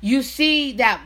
you 0.00 0.22
see 0.22 0.72
that 0.72 1.00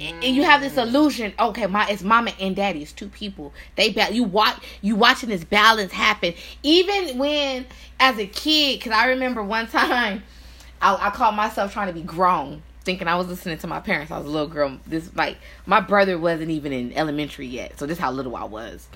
and 0.00 0.36
you 0.36 0.42
have 0.42 0.60
this 0.60 0.74
mm. 0.74 0.82
illusion. 0.82 1.32
Okay, 1.38 1.66
my 1.66 1.88
it's 1.88 2.02
mama 2.02 2.32
and 2.40 2.56
daddy. 2.56 2.82
It's 2.82 2.92
two 2.92 3.08
people. 3.08 3.52
They 3.76 3.90
ba- 3.90 4.12
you 4.12 4.24
watch 4.24 4.56
you 4.80 4.96
watching 4.96 5.28
this 5.28 5.44
balance 5.44 5.92
happen. 5.92 6.34
Even 6.62 7.18
when 7.18 7.66
as 8.00 8.18
a 8.18 8.26
kid, 8.26 8.78
because 8.78 8.92
I 8.92 9.08
remember 9.08 9.42
one 9.42 9.66
time 9.68 10.22
I, 10.80 11.08
I 11.08 11.10
called 11.10 11.36
myself 11.36 11.72
trying 11.72 11.88
to 11.88 11.92
be 11.92 12.02
grown, 12.02 12.62
thinking 12.80 13.06
I 13.06 13.16
was 13.16 13.28
listening 13.28 13.58
to 13.58 13.66
my 13.66 13.80
parents. 13.80 14.10
I 14.10 14.18
was 14.18 14.26
a 14.26 14.30
little 14.30 14.48
girl. 14.48 14.78
This 14.86 15.14
like 15.14 15.38
my 15.66 15.80
brother 15.80 16.18
wasn't 16.18 16.50
even 16.50 16.72
in 16.72 16.92
elementary 16.94 17.46
yet, 17.46 17.78
so 17.78 17.86
this 17.86 17.98
how 17.98 18.10
little 18.10 18.36
I 18.36 18.44
was. 18.44 18.88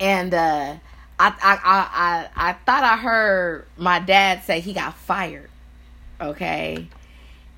And 0.00 0.32
uh, 0.32 0.76
I, 1.18 1.26
I 1.26 1.58
I 1.64 1.88
I 1.92 2.50
I 2.50 2.52
thought 2.52 2.84
I 2.84 2.96
heard 2.96 3.66
my 3.76 3.98
dad 3.98 4.44
say 4.44 4.60
he 4.60 4.72
got 4.72 4.94
fired. 4.96 5.50
Okay, 6.20 6.88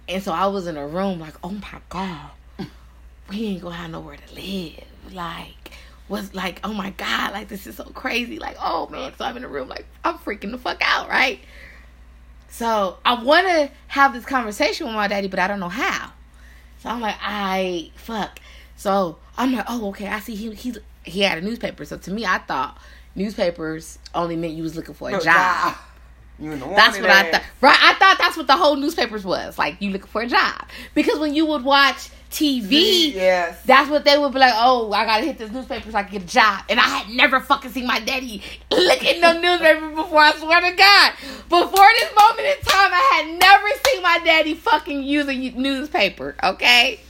and 0.09 0.23
so 0.23 0.33
I 0.33 0.47
was 0.47 0.67
in 0.67 0.77
a 0.77 0.87
room 0.87 1.21
like, 1.21 1.35
oh 1.43 1.51
my 1.51 1.81
god, 1.89 2.31
we 3.29 3.45
ain't 3.47 3.63
gonna 3.63 3.75
have 3.75 3.91
nowhere 3.91 4.17
to 4.17 4.35
live. 4.35 4.85
Like 5.13 5.73
was 6.11 6.35
like, 6.35 6.61
oh 6.65 6.75
my 6.75 6.91
god, 6.91 7.33
like 7.33 7.49
this 7.49 7.67
is 7.67 7.77
so 7.77 7.85
crazy. 7.85 8.39
Like, 8.39 8.57
oh 8.61 8.89
man, 8.89 9.13
so 9.17 9.25
I'm 9.25 9.37
in 9.37 9.45
a 9.45 9.49
room 9.49 9.69
like 9.69 9.87
I'm 10.05 10.19
freaking 10.19 10.51
the 10.51 10.59
fuck 10.59 10.79
out, 10.81 11.09
right? 11.09 11.41
So 12.49 12.99
I 13.05 13.23
want 13.23 13.47
to 13.47 13.71
have 13.87 14.13
this 14.13 14.25
conversation 14.25 14.87
with 14.87 14.97
my 14.97 15.07
daddy, 15.07 15.29
but 15.29 15.39
I 15.39 15.47
don't 15.47 15.61
know 15.61 15.69
how. 15.69 16.13
So 16.81 16.89
I'm 16.91 17.01
like, 17.01 17.17
I 17.21 17.93
fuck. 17.95 18.41
So 18.77 19.19
I'm 19.39 19.53
like, 19.53 19.67
oh 19.69 19.89
okay, 19.91 20.09
I 20.09 20.19
see 20.19 20.35
he 20.35 20.53
he 20.55 20.75
he 21.05 21.21
had 21.21 21.39
a 21.39 21.41
newspaper. 21.41 21.85
So 21.85 21.97
to 21.99 22.11
me, 22.11 22.25
I 22.27 22.39
thought 22.39 22.79
newspapers 23.15 23.99
only 24.15 24.37
meant 24.37 24.55
you 24.55 24.63
was 24.63 24.77
looking 24.77 24.95
for 24.95 25.09
a 25.09 25.13
No, 25.13 25.21
job. 25.21 25.77
You 26.39 26.57
That's 26.57 26.99
what 26.99 27.11
I 27.11 27.31
thought. 27.31 27.43
Right, 27.61 27.79
I 27.83 27.95
thought 27.95 28.17
that's 28.19 28.37
what 28.37 28.47
the 28.47 28.57
whole 28.57 28.77
newspapers 28.77 29.25
was. 29.27 29.59
Like 29.59 29.77
you 29.81 29.91
looking 29.91 30.07
for 30.07 30.23
a 30.23 30.27
job. 30.27 30.67
Because 30.95 31.19
when 31.19 31.35
you 31.35 31.45
would 31.45 31.65
watch 31.65 32.09
TV, 32.31 33.13
Yes. 33.13 33.63
that's 33.67 33.91
what 33.91 34.05
they 34.05 34.17
would 34.17 34.33
be 34.33 34.39
like, 34.39 34.55
oh, 34.57 34.91
I 34.91 35.05
gotta 35.05 35.25
hit 35.25 35.37
this 35.37 35.51
newspaper 35.51 35.91
so 35.91 35.99
I 35.99 36.05
can 36.05 36.13
get 36.13 36.23
a 36.23 36.27
job. 36.27 36.65
And 36.71 36.81
I 36.81 36.85
had 36.85 37.15
never 37.15 37.41
fucking 37.41 37.73
seen 37.73 37.87
my 37.87 38.01
daddy 38.01 38.43
look 38.71 39.05
at 39.05 39.21
no 39.21 39.39
newspaper 39.39 39.91
before, 39.91 40.21
I 40.21 40.33
swear 40.33 40.61
to 40.63 40.77
God. 40.77 41.13
Before 41.51 41.89
this 41.99 42.15
moment 42.17 42.41
in 42.59 42.65
time, 42.65 42.91
I 42.95 43.23
had 43.23 43.39
never 43.39 43.69
seen 43.87 44.03
my 44.03 44.19
daddy 44.25 44.55
fucking 44.55 45.03
use 45.03 45.29
a 45.29 45.35
newspaper, 45.35 46.37
okay? 46.43 47.01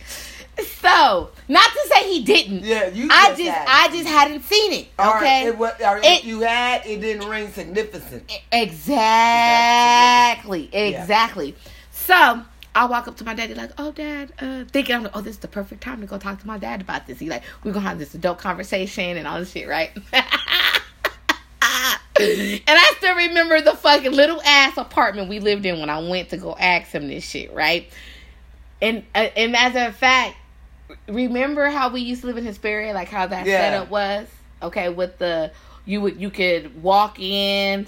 So, 0.58 1.30
not 1.48 1.70
to 1.70 1.88
say 1.92 2.08
he 2.12 2.22
didn't. 2.24 2.64
Yeah, 2.64 2.88
you. 2.88 3.08
I 3.10 3.28
just 3.30 3.38
just 3.42 3.50
had 3.50 3.66
I 3.68 3.88
just 3.92 4.08
hadn't 4.08 4.42
seen 4.44 4.72
it. 4.72 4.88
Or 4.98 5.18
Okay. 5.18 5.46
it 5.46 5.56
was, 5.56 5.72
or 5.80 5.98
It- 5.98 6.04
if 6.04 6.24
you 6.24 6.40
had, 6.40 6.84
it 6.86 7.00
didn't 7.00 7.28
ring 7.28 7.50
significant. 7.52 8.30
Exactly. 8.52 10.68
Yeah. 10.72 11.00
Exactly. 11.02 11.54
So 11.92 12.42
I 12.74 12.84
walk 12.86 13.06
up 13.08 13.16
to 13.18 13.24
my 13.24 13.34
daddy 13.34 13.54
like, 13.54 13.70
"Oh, 13.78 13.92
dad," 13.92 14.32
uh, 14.40 14.64
thinking 14.70 14.94
I'm 14.96 15.02
like, 15.04 15.16
"Oh, 15.16 15.20
this 15.22 15.34
is 15.34 15.38
the 15.40 15.48
perfect 15.48 15.82
time 15.82 16.00
to 16.00 16.06
go 16.06 16.18
talk 16.18 16.40
to 16.40 16.46
my 16.46 16.58
dad 16.58 16.80
about 16.80 17.06
this." 17.06 17.18
He 17.18 17.28
like, 17.28 17.42
"We're 17.64 17.72
gonna 17.72 17.88
have 17.88 17.98
this 17.98 18.14
adult 18.14 18.38
conversation 18.38 19.16
and 19.16 19.26
all 19.26 19.38
this 19.38 19.52
shit, 19.52 19.68
right?" 19.68 19.90
and 20.12 20.24
I 22.68 22.94
still 22.98 23.16
remember 23.16 23.60
the 23.60 23.74
fucking 23.76 24.12
little 24.12 24.40
ass 24.42 24.76
apartment 24.76 25.28
we 25.28 25.40
lived 25.40 25.66
in 25.66 25.80
when 25.80 25.90
I 25.90 25.98
went 26.06 26.30
to 26.30 26.36
go 26.36 26.56
ask 26.58 26.90
him 26.90 27.08
this 27.08 27.28
shit, 27.28 27.52
right? 27.52 27.88
And 28.82 29.04
uh, 29.14 29.28
and 29.36 29.56
as 29.56 29.74
a 29.74 29.92
fact, 29.92 30.36
remember 31.08 31.66
how 31.70 31.90
we 31.90 32.00
used 32.00 32.22
to 32.22 32.26
live 32.26 32.36
in 32.36 32.44
Hesperia, 32.44 32.92
like 32.92 33.08
how 33.08 33.26
that 33.26 33.46
Yeah. 33.46 33.58
setup 33.58 33.90
was, 33.90 34.28
okay, 34.62 34.88
with 34.88 35.18
the 35.18 35.50
you 35.84 36.00
would 36.00 36.20
you 36.20 36.30
could 36.30 36.82
walk 36.82 37.18
in, 37.18 37.86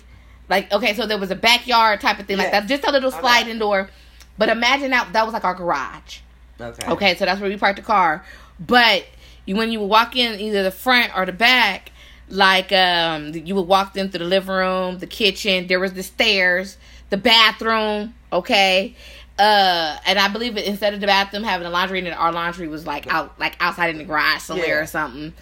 like 0.49 0.73
okay, 0.73 0.95
so 0.95 1.07
there 1.07 1.19
was 1.19 1.31
a 1.31 1.37
backyard 1.37 2.01
type 2.01 2.19
of 2.19 2.27
thing 2.27 2.39
like 2.39 2.51
Yes. 2.53 2.63
that, 2.63 2.69
just 2.69 2.85
a 2.85 2.93
little 2.93 3.11
Okay. 3.11 3.21
sliding 3.21 3.59
door. 3.59 3.91
But 4.39 4.49
imagine 4.49 4.91
that 4.93 5.13
that 5.13 5.25
was 5.25 5.35
like 5.35 5.45
our 5.45 5.55
garage. 5.55 6.21
Okay. 6.61 6.87
Okay, 6.87 7.15
so 7.17 7.25
that's 7.25 7.41
where 7.41 7.51
we 7.51 7.57
parked 7.57 7.77
the 7.77 7.83
car. 7.83 8.25
But 8.59 9.05
you, 9.45 9.57
when 9.57 9.71
you 9.73 9.81
would 9.81 9.91
walk 9.91 10.17
in 10.17 10.41
either 10.41 10.63
the 10.63 10.71
front 10.71 11.17
or 11.17 11.27
the 11.27 11.33
back, 11.33 11.91
like 12.29 12.73
um, 12.73 13.33
you 13.35 13.55
would 13.55 13.67
walk 13.69 13.97
into 13.97 14.19
the 14.19 14.25
living 14.25 14.55
room, 14.55 14.99
the 14.99 15.07
kitchen. 15.07 15.67
There 15.67 15.81
was 15.81 15.93
the 15.93 16.03
stairs, 16.03 16.79
the 17.11 17.17
bathroom. 17.17 18.15
Okay, 18.33 18.97
uh, 19.39 19.97
and 20.07 20.19
I 20.19 20.29
believe 20.29 20.57
it, 20.57 20.67
instead 20.67 20.95
of 20.95 21.01
the 21.01 21.07
bathroom 21.07 21.43
having 21.45 21.67
a 21.67 21.71
laundry 21.71 21.99
in 21.99 22.07
it, 22.07 22.13
our 22.13 22.33
laundry 22.33 22.69
was 22.69 22.87
like 22.87 23.07
out, 23.13 23.39
like 23.39 23.57
outside 23.61 23.91
in 23.91 23.99
the 23.99 24.05
garage 24.05 24.43
somewhere 24.43 24.67
Yeah. 24.69 24.83
or 24.83 24.87
something. 24.87 25.33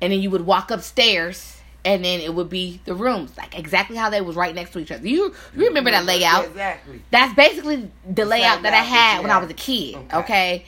And 0.00 0.12
then 0.12 0.20
you 0.20 0.30
would 0.30 0.46
walk 0.46 0.70
upstairs. 0.70 1.50
And 1.86 2.02
then 2.02 2.20
it 2.20 2.32
would 2.32 2.48
be 2.48 2.80
the 2.86 2.94
rooms, 2.94 3.36
like 3.36 3.58
exactly 3.58 3.94
how 3.94 4.08
they 4.08 4.22
was 4.22 4.36
right 4.36 4.54
next 4.54 4.70
to 4.72 4.78
each 4.78 4.90
other. 4.90 5.06
You, 5.06 5.34
you 5.54 5.66
remember 5.66 5.90
that 5.90 6.06
layout? 6.06 6.46
Exactly. 6.46 7.02
That's 7.10 7.34
basically 7.34 7.90
the 8.10 8.24
layout 8.24 8.62
that 8.62 8.72
I 8.72 8.78
had 8.78 9.20
when 9.20 9.30
I 9.30 9.36
was 9.36 9.50
a 9.50 9.54
kid. 9.54 9.96
Okay. 9.96 10.16
Okay. 10.16 10.64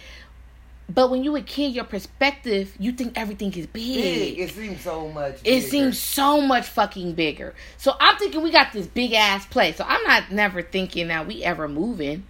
But 0.91 1.11
when 1.11 1.25
you 1.25 1.33
were 1.33 1.39
a 1.39 1.43
kid, 1.43 1.73
your 1.75 1.85
perspective, 1.85 2.75
you 2.79 2.93
think 2.93 3.19
everything 3.19 3.51
is 3.55 3.67
big. 3.67 4.37
Big. 4.37 4.39
It 4.41 4.51
seems 4.51 4.83
so 4.83 5.09
much. 5.09 5.37
It 5.37 5.43
bigger. 5.45 5.67
seems 5.67 5.99
so 5.99 6.43
much 6.43 6.69
fucking 6.69 7.15
bigger. 7.15 7.55
So 7.79 7.95
I'm 7.99 8.19
thinking 8.19 8.43
we 8.43 8.51
got 8.51 8.75
this 8.75 8.87
big 8.87 9.15
ass 9.15 9.47
place. 9.47 9.77
So 9.77 9.85
I'm 9.89 10.03
not 10.05 10.31
never 10.31 10.61
thinking 10.61 11.09
that 11.09 11.27
we 11.27 11.43
ever 11.43 11.67
moving. 11.67 12.25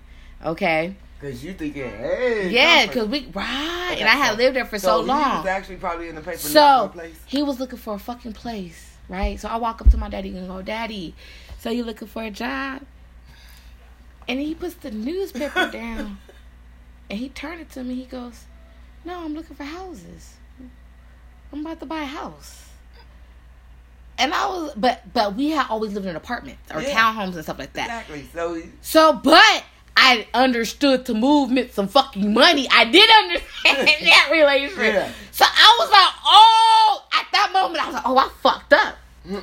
Okay. 0.45 0.95
Cause 1.20 1.43
you 1.43 1.55
thinking, 1.55 1.82
hey, 1.89 2.51
Yeah, 2.51 2.84
comfort. 2.87 2.93
because 2.95 3.09
we 3.09 3.26
right, 3.32 3.89
Okay, 3.93 4.01
and 4.01 4.09
I 4.09 4.12
had 4.12 4.32
so- 4.32 4.37
lived 4.37 4.57
there 4.57 4.66
for 4.66 4.78
so, 4.78 5.01
he 5.01 5.09
long. 5.09 5.39
was 5.39 5.47
actually 5.47 5.76
probably 5.76 6.09
in 6.11 6.14
the 6.14 6.20
paper. 6.20 6.37
So 6.37 6.84
a 6.84 6.89
place. 6.91 7.18
he 7.26 7.43
was 7.43 7.59
looking 7.59 7.78
for 7.78 7.95
a 7.95 7.99
fucking 7.99 8.34
place, 8.34 8.97
right? 9.09 9.41
So 9.41 9.49
I 9.49 9.57
walk 9.57 9.80
up 9.80 9.91
to 9.91 9.97
my 9.97 10.11
daddy 10.11 10.37
and 10.37 10.47
go, 10.47 10.61
Daddy, 10.61 11.14
so 11.59 11.70
you 11.70 11.84
looking 11.84 12.07
for 12.07 12.22
a 12.22 12.30
job? 12.30 12.82
And 14.28 14.39
he 14.41 14.55
puts 14.55 14.74
the 14.74 14.91
newspaper 14.91 15.70
down 15.72 16.18
and 17.09 17.18
he 17.18 17.30
turned 17.30 17.61
it 17.62 17.70
to 17.70 17.82
me. 17.84 17.95
He 17.95 18.05
goes, 18.05 18.45
No, 19.05 19.24
I'm 19.24 19.34
looking 19.34 19.57
for 19.57 19.64
houses. 19.64 20.34
I'm 21.53 21.61
about 21.64 21.80
to 21.80 21.87
buy 21.87 22.03
a 22.03 22.07
house. 22.07 22.64
And 24.18 24.34
I 24.34 24.47
was, 24.49 24.72
but 24.76 25.03
but 25.14 25.34
we 25.34 25.51
had 25.51 25.66
always 25.70 25.95
lived 25.95 26.07
in 26.07 26.16
apartments 26.16 26.61
or 26.74 26.82
Yeah. 26.82 26.91
townhomes 26.95 27.34
and 27.37 27.43
stuff 27.45 27.59
like 27.59 27.72
that. 27.74 27.84
Exactly. 28.09 28.26
So 28.34 28.62
So, 28.82 29.12
but 29.14 29.64
I 29.97 30.26
understood 30.34 31.07
to 31.07 31.14
move 31.14 31.51
meant 31.51 31.72
some 31.72 31.88
fucking 31.88 32.32
money. 32.34 32.68
I 32.70 32.84
did 32.84 33.09
understand 33.11 33.88
that 34.07 34.28
relationship. 34.30 34.94
Yeah. 34.94 35.12
So 35.32 35.44
I 35.49 35.76
was 35.80 35.90
like, 35.90 36.14
oh, 36.26 37.05
at 37.18 37.26
that 37.32 37.51
moment, 37.53 37.82
I 37.82 37.86
was 37.86 37.94
like, 37.94 38.03
oh, 38.07 38.18
I 38.18 38.28
fucked 38.42 38.72
up. 38.74 38.97
Mm. 39.26 39.42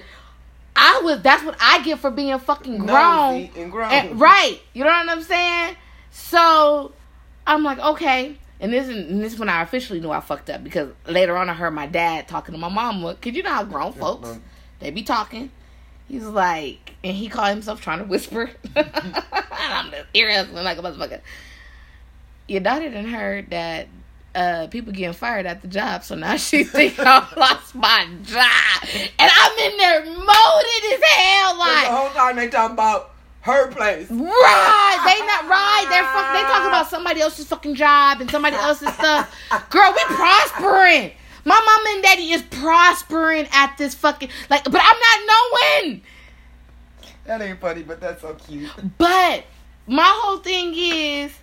I 0.76 1.02
was, 1.04 1.22
that's 1.22 1.44
what 1.44 1.56
I 1.60 1.82
get 1.84 2.00
for 2.00 2.10
being 2.12 2.38
fucking 2.40 2.80
grown. 2.86 3.50
and 3.56 3.72
grown. 3.72 3.92
And- 3.92 4.20
right. 4.20 4.60
You 4.74 4.84
know 4.84 4.90
what 4.90 5.10
I'm 5.10 5.22
saying? 5.24 5.76
So 6.12 6.92
I'm 7.46 7.64
like, 7.64 7.80
okay. 7.80 8.38
And 8.60 8.72
this, 8.72 8.88
is- 8.88 9.10
and 9.12 9.22
this 9.22 9.34
is 9.34 9.40
when 9.40 9.50
I 9.50 9.62
officially 9.62 10.00
knew 10.00 10.12
I 10.12 10.20
fucked 10.20 10.50
up 10.50 10.64
because 10.64 10.90
later 11.08 11.36
on 11.38 11.50
I 11.50 11.54
heard 11.54 11.72
my 11.72 11.86
dad 11.88 12.28
talking 12.28 12.54
to 12.54 12.60
my 12.60 12.70
mama. 12.70 13.16
Cause 13.22 13.34
you 13.34 13.44
know 13.44 13.50
how 13.50 13.64
grown 13.64 13.92
folks, 13.94 14.40
they 14.80 14.90
be 14.92 15.04
talking. 15.04 15.52
He's 16.08 16.26
like, 16.26 16.96
and 17.04 17.16
he 17.16 17.30
called 17.30 17.50
himself 17.50 17.82
trying 17.82 18.00
to 18.00 18.06
whisper. 18.06 18.52
and 18.76 18.92
I'm 19.60 19.92
just 19.92 20.06
ear 20.14 20.32
hustling 20.32 20.64
like 20.64 20.78
a 20.78 20.82
motherfucker. 20.82 21.22
Your 22.48 22.60
daughter 22.60 22.90
done 22.90 23.06
heard 23.06 23.50
that 23.52 23.88
uh, 24.36 24.68
people 24.68 24.92
getting 24.92 25.14
fired 25.14 25.46
at 25.46 25.62
the 25.62 25.68
job, 25.68 26.04
so 26.04 26.16
now 26.16 26.36
she 26.38 26.64
think 26.64 27.00
I 27.00 27.28
lost 27.38 27.76
my 27.76 28.08
job. 28.24 28.90
And 29.20 29.32
I'm 29.34 29.58
in 29.60 29.78
there 29.78 30.06
molded 30.06 30.94
as 30.94 31.04
hell, 31.04 31.58
Like 31.58 31.88
the 31.88 31.96
whole 31.96 32.10
time 32.10 32.36
they 32.36 32.50
talking 32.50 32.74
about 32.74 33.12
her 33.42 33.72
place. 33.72 34.10
Right, 34.10 34.98
they 35.06 35.26
not 35.26 35.50
right. 35.50 35.86
They're 35.90 36.04
fuck. 36.04 36.34
They 36.34 36.42
talk 36.42 36.68
about 36.68 36.90
somebody 36.90 37.22
else's 37.22 37.48
fucking 37.48 37.76
job 37.76 38.22
and 38.22 38.32
somebody 38.32 38.56
else's 38.56 38.94
stuff. 38.94 39.36
Girl, 39.70 39.94
we 39.94 40.04
prospering. 40.16 41.12
My 41.46 41.60
mama 41.60 41.90
and 41.96 42.04
daddy 42.04 42.32
is 42.32 42.42
prospering 42.44 43.48
at 43.52 43.78
this 43.78 43.94
fucking 43.96 44.30
like, 44.50 44.64
but 44.64 44.82
I'm 44.82 45.00
not 45.00 45.20
knowing. 45.28 45.73
That 47.26 47.42
ain't 47.42 47.60
funny, 47.60 47.84
but 47.84 48.02
that's 48.02 48.22
so 48.22 48.34
cute. 48.34 48.70
But 48.98 49.46
my 49.88 50.04
whole 50.06 50.38
thing 50.38 50.74
is 50.76 51.34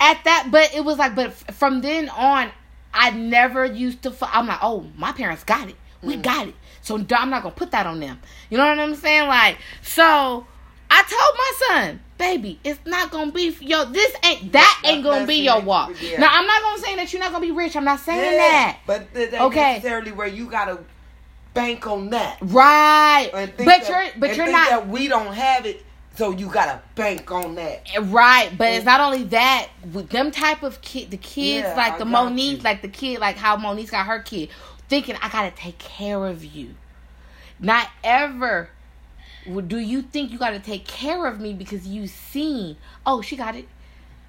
at 0.00 0.22
that. 0.24 0.48
But 0.50 0.74
it 0.74 0.84
was 0.84 0.98
like, 0.98 1.14
but 1.14 1.32
from 1.32 1.80
then 1.80 2.08
on, 2.08 2.50
I 2.92 3.10
never 3.10 3.64
used 3.64 4.02
to. 4.02 4.14
I'm 4.22 4.46
like, 4.46 4.58
oh, 4.62 4.86
my 4.96 5.12
parents 5.12 5.44
got 5.44 5.68
it. 5.68 5.76
We 6.02 6.16
mm. 6.16 6.22
got 6.22 6.48
it. 6.48 6.54
So 6.82 6.96
I'm 6.96 7.30
not 7.30 7.42
gonna 7.42 7.54
put 7.54 7.70
that 7.70 7.86
on 7.86 8.00
them. 8.00 8.20
You 8.50 8.58
know 8.58 8.66
what 8.66 8.78
I'm 8.78 8.94
saying? 8.96 9.28
Like, 9.28 9.58
so 9.82 10.46
I 10.90 11.02
told 11.04 11.36
my 11.38 11.52
son, 11.68 12.00
baby, 12.18 12.58
it's 12.64 12.80
not 12.84 13.10
gonna 13.10 13.30
be 13.30 13.56
yo. 13.60 13.84
This 13.86 14.14
ain't 14.24 14.52
that 14.52 14.82
ain't 14.84 15.04
gonna 15.04 15.26
be 15.26 15.36
your 15.36 15.60
walk. 15.60 15.92
yeah. 16.02 16.18
Now 16.20 16.28
I'm 16.32 16.46
not 16.46 16.62
gonna 16.62 16.82
say 16.82 16.96
that 16.96 17.12
you're 17.12 17.22
not 17.22 17.30
gonna 17.30 17.46
be 17.46 17.52
rich. 17.52 17.76
I'm 17.76 17.84
not 17.84 18.00
saying 18.00 18.18
Yeah, 18.18 18.38
that. 18.38 18.78
But 18.86 19.14
that 19.14 19.32
ain't 19.32 19.42
Okay. 19.42 19.74
necessarily 19.74 20.12
where 20.12 20.26
you 20.26 20.50
gotta 20.50 20.80
bank 21.54 21.86
on 21.86 22.10
that. 22.10 22.38
Right. 22.40 23.30
But 23.32 23.56
that- 23.58 23.88
you're 23.88 24.20
but 24.20 24.36
you're 24.36 24.50
not 24.50 24.70
that 24.70 24.88
we 24.88 25.08
don't 25.08 25.34
have 25.34 25.66
it, 25.66 25.84
so 26.16 26.30
you 26.30 26.48
gotta 26.48 26.80
bank 26.94 27.30
on 27.30 27.54
that. 27.56 27.86
Right, 28.00 28.50
but 28.56 28.68
it's 28.68 28.84
not 28.84 29.00
only 29.00 29.24
that 29.24 29.68
with 29.92 30.10
them 30.10 30.30
type 30.30 30.62
of 30.62 30.80
kid, 30.80 31.10
the 31.10 31.16
kids 31.16 31.66
Yeah, 31.66 31.74
like 31.74 31.94
I 31.94 31.98
the 31.98 32.04
Moniece, 32.04 32.58
you. 32.58 32.58
like 32.58 32.82
the 32.82 32.88
kid, 32.88 33.20
like 33.20 33.36
how 33.36 33.56
Moniece's 33.56 33.90
got 33.90 34.06
her 34.06 34.20
kid, 34.20 34.50
thinking 34.88 35.16
I 35.20 35.28
gotta 35.28 35.50
take 35.50 35.78
care 35.78 36.26
of 36.26 36.44
you. 36.44 36.74
Not 37.58 37.88
ever 38.02 38.70
do 39.66 39.78
you 39.78 40.02
think 40.02 40.30
you 40.30 40.38
gotta 40.38 40.60
take 40.60 40.86
care 40.86 41.26
of 41.26 41.40
me 41.40 41.52
because 41.52 41.86
you 41.86 42.06
seen, 42.06 42.76
oh, 43.04 43.22
she 43.22 43.36
got 43.36 43.56
it. 43.56 43.66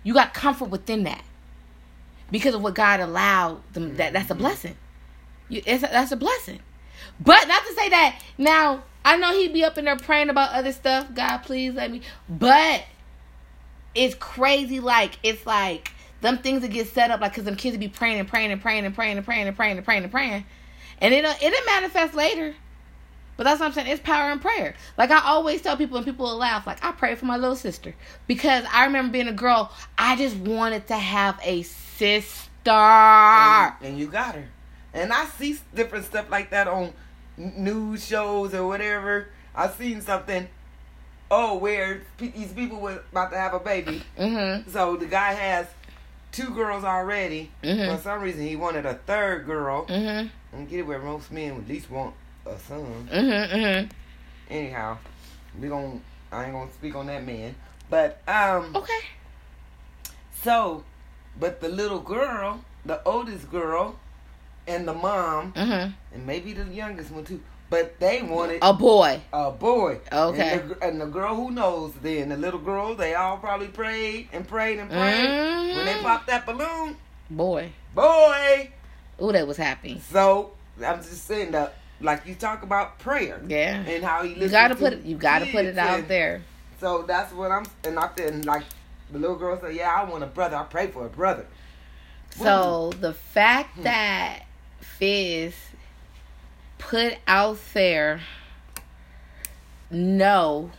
You 0.04 0.14
got 0.14 0.34
comfort 0.34 0.70
within 0.70 1.04
that 1.04 1.24
because 2.32 2.56
of 2.56 2.62
what 2.62 2.76
God 2.76 3.00
allowed 3.00 3.62
them. 3.74 3.96
That 3.98 4.14
that's 4.14 4.30
a 4.30 4.34
mm-hmm. 4.34 4.42
blessing. 4.42 4.76
You, 5.50 5.62
it's 5.66 5.84
a, 5.84 5.88
that's 5.88 6.12
a 6.12 6.18
blessing. 6.18 6.60
But 7.20 7.48
not 7.48 7.66
to 7.66 7.74
say 7.74 7.90
that 7.90 8.22
now. 8.38 8.84
I 9.06 9.18
know 9.18 9.34
he'd 9.34 9.52
be 9.54 9.66
up 9.66 9.78
in 9.78 9.84
there 9.86 9.98
praying 9.98 10.30
about 10.30 10.54
other 10.54 10.72
stuff. 10.72 11.14
God, 11.14 11.40
please 11.40 11.74
let 11.74 11.92
me. 11.92 12.02
But 12.30 12.86
it's 13.96 14.16
crazy. 14.16 14.80
Like 14.80 15.20
it's 15.24 15.46
like 15.46 15.92
them 16.22 16.38
things 16.38 16.62
that 16.62 16.70
get 16.70 16.88
set 16.88 17.12
up. 17.12 17.22
Like 17.22 17.32
because 17.32 17.44
them 17.44 17.56
kids 17.56 17.78
be 17.78 17.88
praying 17.88 18.20
and 18.20 18.28
praying 18.28 18.52
and 18.52 18.62
praying 18.62 18.86
and 18.86 18.96
praying 18.96 19.18
and 19.18 19.26
praying 19.26 19.48
and 19.48 19.56
praying 19.56 19.78
and 19.78 19.86
praying 19.86 20.04
and 20.04 20.12
praying, 20.12 20.46
and 21.00 21.14
it'll 21.14 21.32
uh, 21.32 21.36
it'll 21.42 21.66
manifest 21.66 22.14
later. 22.14 22.56
But 23.36 23.46
that's 23.46 23.60
what 23.60 23.66
I'm 23.68 23.74
saying. 23.74 23.88
It's 23.88 24.02
power 24.02 24.32
in 24.32 24.40
prayer. 24.40 24.76
Like 24.98 25.12
I 25.12 25.20
always 25.26 25.62
tell 25.62 25.76
people, 25.76 25.98
and 25.98 26.06
people 26.06 26.26
will 26.26 26.38
laugh. 26.38 26.66
Like 26.66 26.84
I 26.84 26.92
pray 26.92 27.16
for 27.16 27.26
my 27.26 27.38
little 27.38 27.56
sister 27.56 27.96
because 28.28 28.64
I 28.72 28.86
remember 28.86 29.12
being 29.12 29.28
a 29.28 29.34
girl. 29.34 29.72
I 29.98 30.16
just 30.16 30.38
wanted 30.38 30.88
to 30.88 30.98
have 30.98 31.40
a 31.44 31.64
sister. 31.64 32.72
and, 33.82 33.90
and 33.90 34.00
you 34.00 34.08
got 34.08 34.36
her. 34.36 34.48
And 34.94 35.12
I 35.12 35.26
see 35.26 35.58
different 35.74 36.06
stuff 36.06 36.30
like 36.30 36.52
that 36.52 36.68
on 36.68 36.94
news 37.38 38.06
shows 38.06 38.54
or 38.54 38.68
whatever. 38.68 39.28
I 39.56 39.68
seen 39.70 40.02
something. 40.02 40.48
Oh, 41.32 41.56
where 41.58 42.02
these 42.18 42.52
people 42.54 42.80
were 42.80 43.02
about 43.12 43.32
to 43.32 43.38
have 43.38 43.54
a 43.54 43.60
baby. 43.60 44.04
Mm-hmm. 44.20 44.70
So 44.70 44.96
the 44.98 45.06
guy 45.08 45.34
has 45.34 45.68
two 46.32 46.50
girls 46.52 46.84
already. 46.84 47.50
Mhm. 47.64 47.96
For 47.96 48.02
some 48.04 48.22
reason, 48.22 48.46
he 48.46 48.56
wanted 48.56 48.86
a 48.86 48.96
third 48.96 49.46
girl. 49.46 49.86
Mm-hmm. 49.88 50.28
And 50.56 50.70
get 50.70 50.80
it 50.80 50.84
where 50.84 51.00
most 51.00 51.32
men 51.32 51.56
would 51.56 51.64
at 51.64 51.70
least 51.70 51.90
want 51.90 52.14
a 52.46 52.58
son. 52.60 53.08
Mm-hmm. 53.12 53.56
Mm-hmm. 53.56 53.88
Anyhow, 54.54 54.98
we 55.60 55.68
gon' 55.70 56.02
I 56.32 56.46
ain't 56.46 56.54
gonna 56.54 56.72
speak 56.74 56.96
on 56.96 57.08
that 57.08 57.26
man. 57.26 57.56
But 57.90 58.22
um, 58.28 58.76
Okay. 58.76 59.00
so, 60.42 60.84
but 61.40 61.62
the 61.62 61.70
little 61.70 62.00
girl, 62.00 62.64
the 62.86 63.02
oldest 63.06 63.50
girl, 63.52 63.98
and 64.68 64.88
the 64.88 64.94
mom, 64.94 65.54
Mm-hmm. 65.54 65.92
And 66.14 66.26
maybe 66.26 66.54
the 66.54 66.64
youngest 66.74 67.12
one 67.12 67.24
too. 67.26 67.42
But 67.70 68.00
they 68.00 68.22
wanted 68.22 68.60
A 68.62 68.72
boy. 68.74 69.22
a 69.32 69.50
boy. 69.52 70.00
Okay. 70.12 70.60
And 70.60 70.70
the, 70.70 70.84
and 70.86 71.02
the 71.02 71.06
girl 71.08 71.36
who 71.36 71.50
knows 71.50 71.94
then, 72.04 72.30
the 72.30 72.38
little 72.38 72.60
girl, 72.60 72.94
they 72.94 73.16
all 73.16 73.38
probably 73.38 73.68
prayed 73.68 74.30
and 74.32 74.48
prayed 74.48 74.78
and 74.80 74.90
prayed. 74.90 75.76
When 75.76 75.86
they 75.86 75.94
Mhm. 75.94 76.02
popped 76.04 76.28
that 76.28 76.46
balloon, 76.46 76.98
Boy. 77.32 77.72
boy. 77.96 78.70
Ooh, 79.22 79.32
that 79.32 79.48
was 79.48 79.58
happy. 79.58 80.00
So 80.12 80.52
I'm 80.86 80.98
just 80.98 81.26
saying 81.26 81.52
that, 81.52 81.74
like 82.00 82.28
you 82.28 82.36
talk 82.36 82.62
about 82.64 83.00
prayer 83.00 83.42
Yeah. 83.48 83.78
and 83.88 84.04
how 84.04 84.24
he 84.24 84.34
You 84.36 84.50
gotta 84.50 84.76
to 84.76 84.80
put 84.80 84.94
it. 84.94 85.04
You 85.04 85.16
gotta 85.18 85.46
put 85.48 85.66
it 85.66 85.78
out 85.78 86.00
and- 86.00 86.08
there. 86.08 86.42
So 86.80 87.04
that's 87.04 87.32
what 87.34 87.50
I'm 87.52 87.66
and 87.86 87.98
I 87.98 88.10
and 88.20 88.46
like 88.46 88.64
The 89.12 89.20
little 89.20 89.36
girl 89.36 89.60
said, 89.62 89.76
"Yeah, 89.76 89.94
I 89.96 90.04
want 90.06 90.24
a 90.24 90.28
brother. 90.28 90.58
I 90.58 90.64
pray 90.64 90.88
for 90.88 91.06
a 91.06 91.10
brother." 91.10 91.46
So 92.36 92.92
the 93.00 93.14
fact 93.14 93.84
that 93.84 94.44
Fizz 94.82 95.54
put 96.90 97.18
out 97.28 97.58
there 97.74 98.22
no 99.90 100.72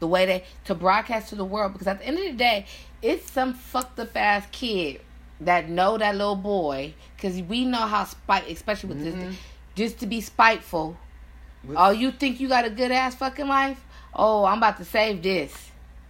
the 0.00 0.06
way 0.06 0.26
they 0.26 0.44
to 0.64 0.74
broadcast 0.74 1.28
to 1.30 1.34
the 1.36 1.44
world 1.44 1.72
because 1.72 1.86
at 1.86 1.98
the 1.98 2.06
end 2.06 2.18
of 2.18 2.24
the 2.24 2.32
day 2.32 2.66
it's 3.02 3.30
some 3.30 3.54
fucked 3.54 3.98
up 3.98 4.16
ass 4.16 4.46
kid 4.52 5.00
that 5.40 5.68
know 5.68 5.96
that 5.98 6.14
little 6.16 6.36
boy 6.36 6.92
because 7.16 7.40
we 7.42 7.64
know 7.64 7.78
how 7.78 8.04
spite 8.04 8.48
especially 8.48 8.88
with 8.88 8.98
Mhm. 8.98 9.20
this 9.30 9.36
just 9.76 9.98
to 10.00 10.06
be 10.06 10.20
spiteful. 10.20 10.96
With- 11.64 11.76
oh 11.78 11.90
you 11.90 12.10
think 12.10 12.40
you 12.40 12.48
got 12.48 12.64
a 12.64 12.70
good 12.70 12.90
ass 12.90 13.14
fucking 13.14 13.46
life? 13.48 13.84
Oh 14.14 14.44
i'm 14.44 14.58
about 14.58 14.76
to 14.78 14.84
save 14.84 15.22
this 15.22 15.67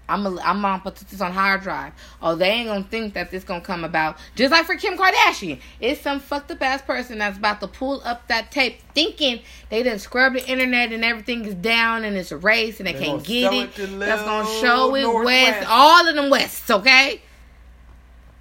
I'm 0.08 0.24
a, 0.26 0.40
I'm 0.40 0.62
gonna 0.62 0.80
put 0.80 0.96
this 0.96 1.20
on 1.20 1.32
hard 1.32 1.60
drive. 1.62 1.92
Oh, 2.22 2.34
they 2.34 2.48
ain't 2.48 2.68
gonna 2.68 2.84
think 2.84 3.14
that 3.14 3.30
this 3.30 3.44
gonna 3.44 3.60
come 3.60 3.84
about. 3.84 4.16
Just 4.34 4.50
like 4.52 4.64
for 4.64 4.74
Kim 4.76 4.96
Kardashian, 4.96 5.60
it's 5.80 6.00
some 6.00 6.18
fucked 6.20 6.50
up 6.50 6.62
ass 6.62 6.80
person 6.82 7.18
that's 7.18 7.36
about 7.38 7.60
to 7.60 7.68
pull 7.68 8.00
up 8.04 8.26
that 8.28 8.50
tape, 8.50 8.80
thinking 8.94 9.40
they 9.68 9.82
done 9.82 9.98
scrub 9.98 10.32
the 10.32 10.46
internet 10.48 10.92
and 10.92 11.04
everything 11.04 11.44
is 11.44 11.54
down 11.54 12.04
and 12.04 12.16
it's 12.16 12.32
erased 12.32 12.80
and 12.80 12.86
they 12.86 12.94
They 12.94 13.04
can't 13.04 13.22
get 13.24 13.52
it. 13.52 13.56
it 13.56 13.74
to 13.74 13.86
that's 13.98 14.22
gonna 14.22 14.48
show 14.60 14.94
it 14.94 15.02
Northwest. 15.02 15.58
west, 15.58 15.68
all 15.70 16.08
of 16.08 16.14
them 16.14 16.30
wests. 16.30 16.70
Okay. 16.70 17.20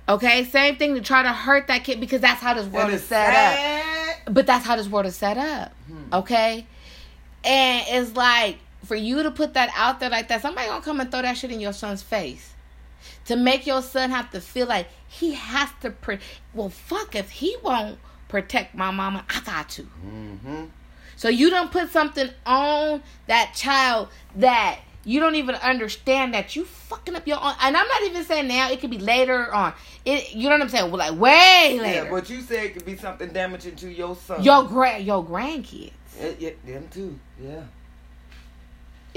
Okay, 0.09 0.45
same 0.45 0.77
thing 0.77 0.95
to 0.95 1.01
try 1.01 1.21
to 1.23 1.33
hurt 1.33 1.67
that 1.67 1.83
kid 1.83 1.99
because 1.99 2.21
that's 2.21 2.39
how 2.41 2.53
this 2.53 2.65
world 2.67 2.89
is 2.91 3.01
it's 3.01 3.09
set 3.09 3.35
up. 3.35 4.33
But 4.33 4.45
that's 4.45 4.65
how 4.65 4.77
this 4.77 4.87
world 4.87 5.05
is 5.05 5.17
set 5.17 5.37
up. 5.37 5.73
Hmm. 5.87 6.13
Okay? 6.13 6.65
And 7.43 7.85
it's 7.89 8.15
like 8.15 8.57
for 8.87 8.95
you 8.95 9.21
to 9.23 9.31
put 9.31 9.53
that 9.53 9.69
out 9.75 9.99
there 9.99 10.09
like 10.09 10.29
that, 10.29 10.41
somebody 10.41 10.67
gonna 10.67 10.83
come 10.83 10.99
and 11.01 11.11
throw 11.11 11.21
that 11.21 11.37
shit 11.37 11.51
in 11.51 11.59
your 11.59 11.73
son's 11.73 12.01
face. 12.01 12.53
To 13.25 13.35
make 13.35 13.67
your 13.67 13.81
son 13.81 14.09
have 14.09 14.31
to 14.31 14.41
feel 14.41 14.67
like 14.67 14.87
he 15.07 15.33
has 15.33 15.69
to 15.81 15.91
pre- 15.91 16.19
well 16.53 16.69
fuck 16.69 17.15
if 17.15 17.29
he 17.29 17.55
won't 17.61 17.99
protect 18.27 18.75
my 18.75 18.91
mama, 18.91 19.25
I 19.29 19.41
got 19.41 19.69
to. 19.69 19.83
Mm-hmm. 19.83 20.65
So 21.15 21.29
you 21.29 21.49
don't 21.49 21.71
put 21.71 21.89
something 21.89 22.29
on 22.45 23.03
that 23.27 23.53
child 23.55 24.09
that 24.35 24.79
you 25.03 25.19
don't 25.19 25.35
even 25.35 25.55
understand 25.55 26.33
that 26.33 26.55
you 26.55 26.65
fucking 26.65 27.15
up 27.15 27.25
your 27.25 27.37
own. 27.37 27.53
And 27.61 27.75
I'm 27.75 27.87
not 27.87 28.03
even 28.03 28.23
saying 28.23 28.47
now; 28.47 28.69
it 28.69 28.79
could 28.79 28.89
be 28.89 28.99
later 28.99 29.53
on. 29.53 29.73
It, 30.05 30.33
you 30.33 30.43
know 30.43 30.55
what 30.55 30.61
I'm 30.61 30.69
saying? 30.69 30.91
Well, 30.91 30.99
like 30.99 31.19
way 31.19 31.79
later. 31.81 32.03
Yeah, 32.03 32.09
but 32.11 32.29
you 32.29 32.41
said 32.41 32.65
it 32.65 32.73
could 32.73 32.85
be 32.85 32.97
something 32.97 33.29
damaging 33.29 33.75
to 33.77 33.89
your 33.89 34.15
son. 34.15 34.43
your 34.43 34.63
grand, 34.65 35.05
your 35.05 35.25
grandkids. 35.25 35.91
Yeah, 36.19 36.31
yeah, 36.39 36.49
them 36.65 36.87
too. 36.91 37.19
Yeah. 37.41 37.61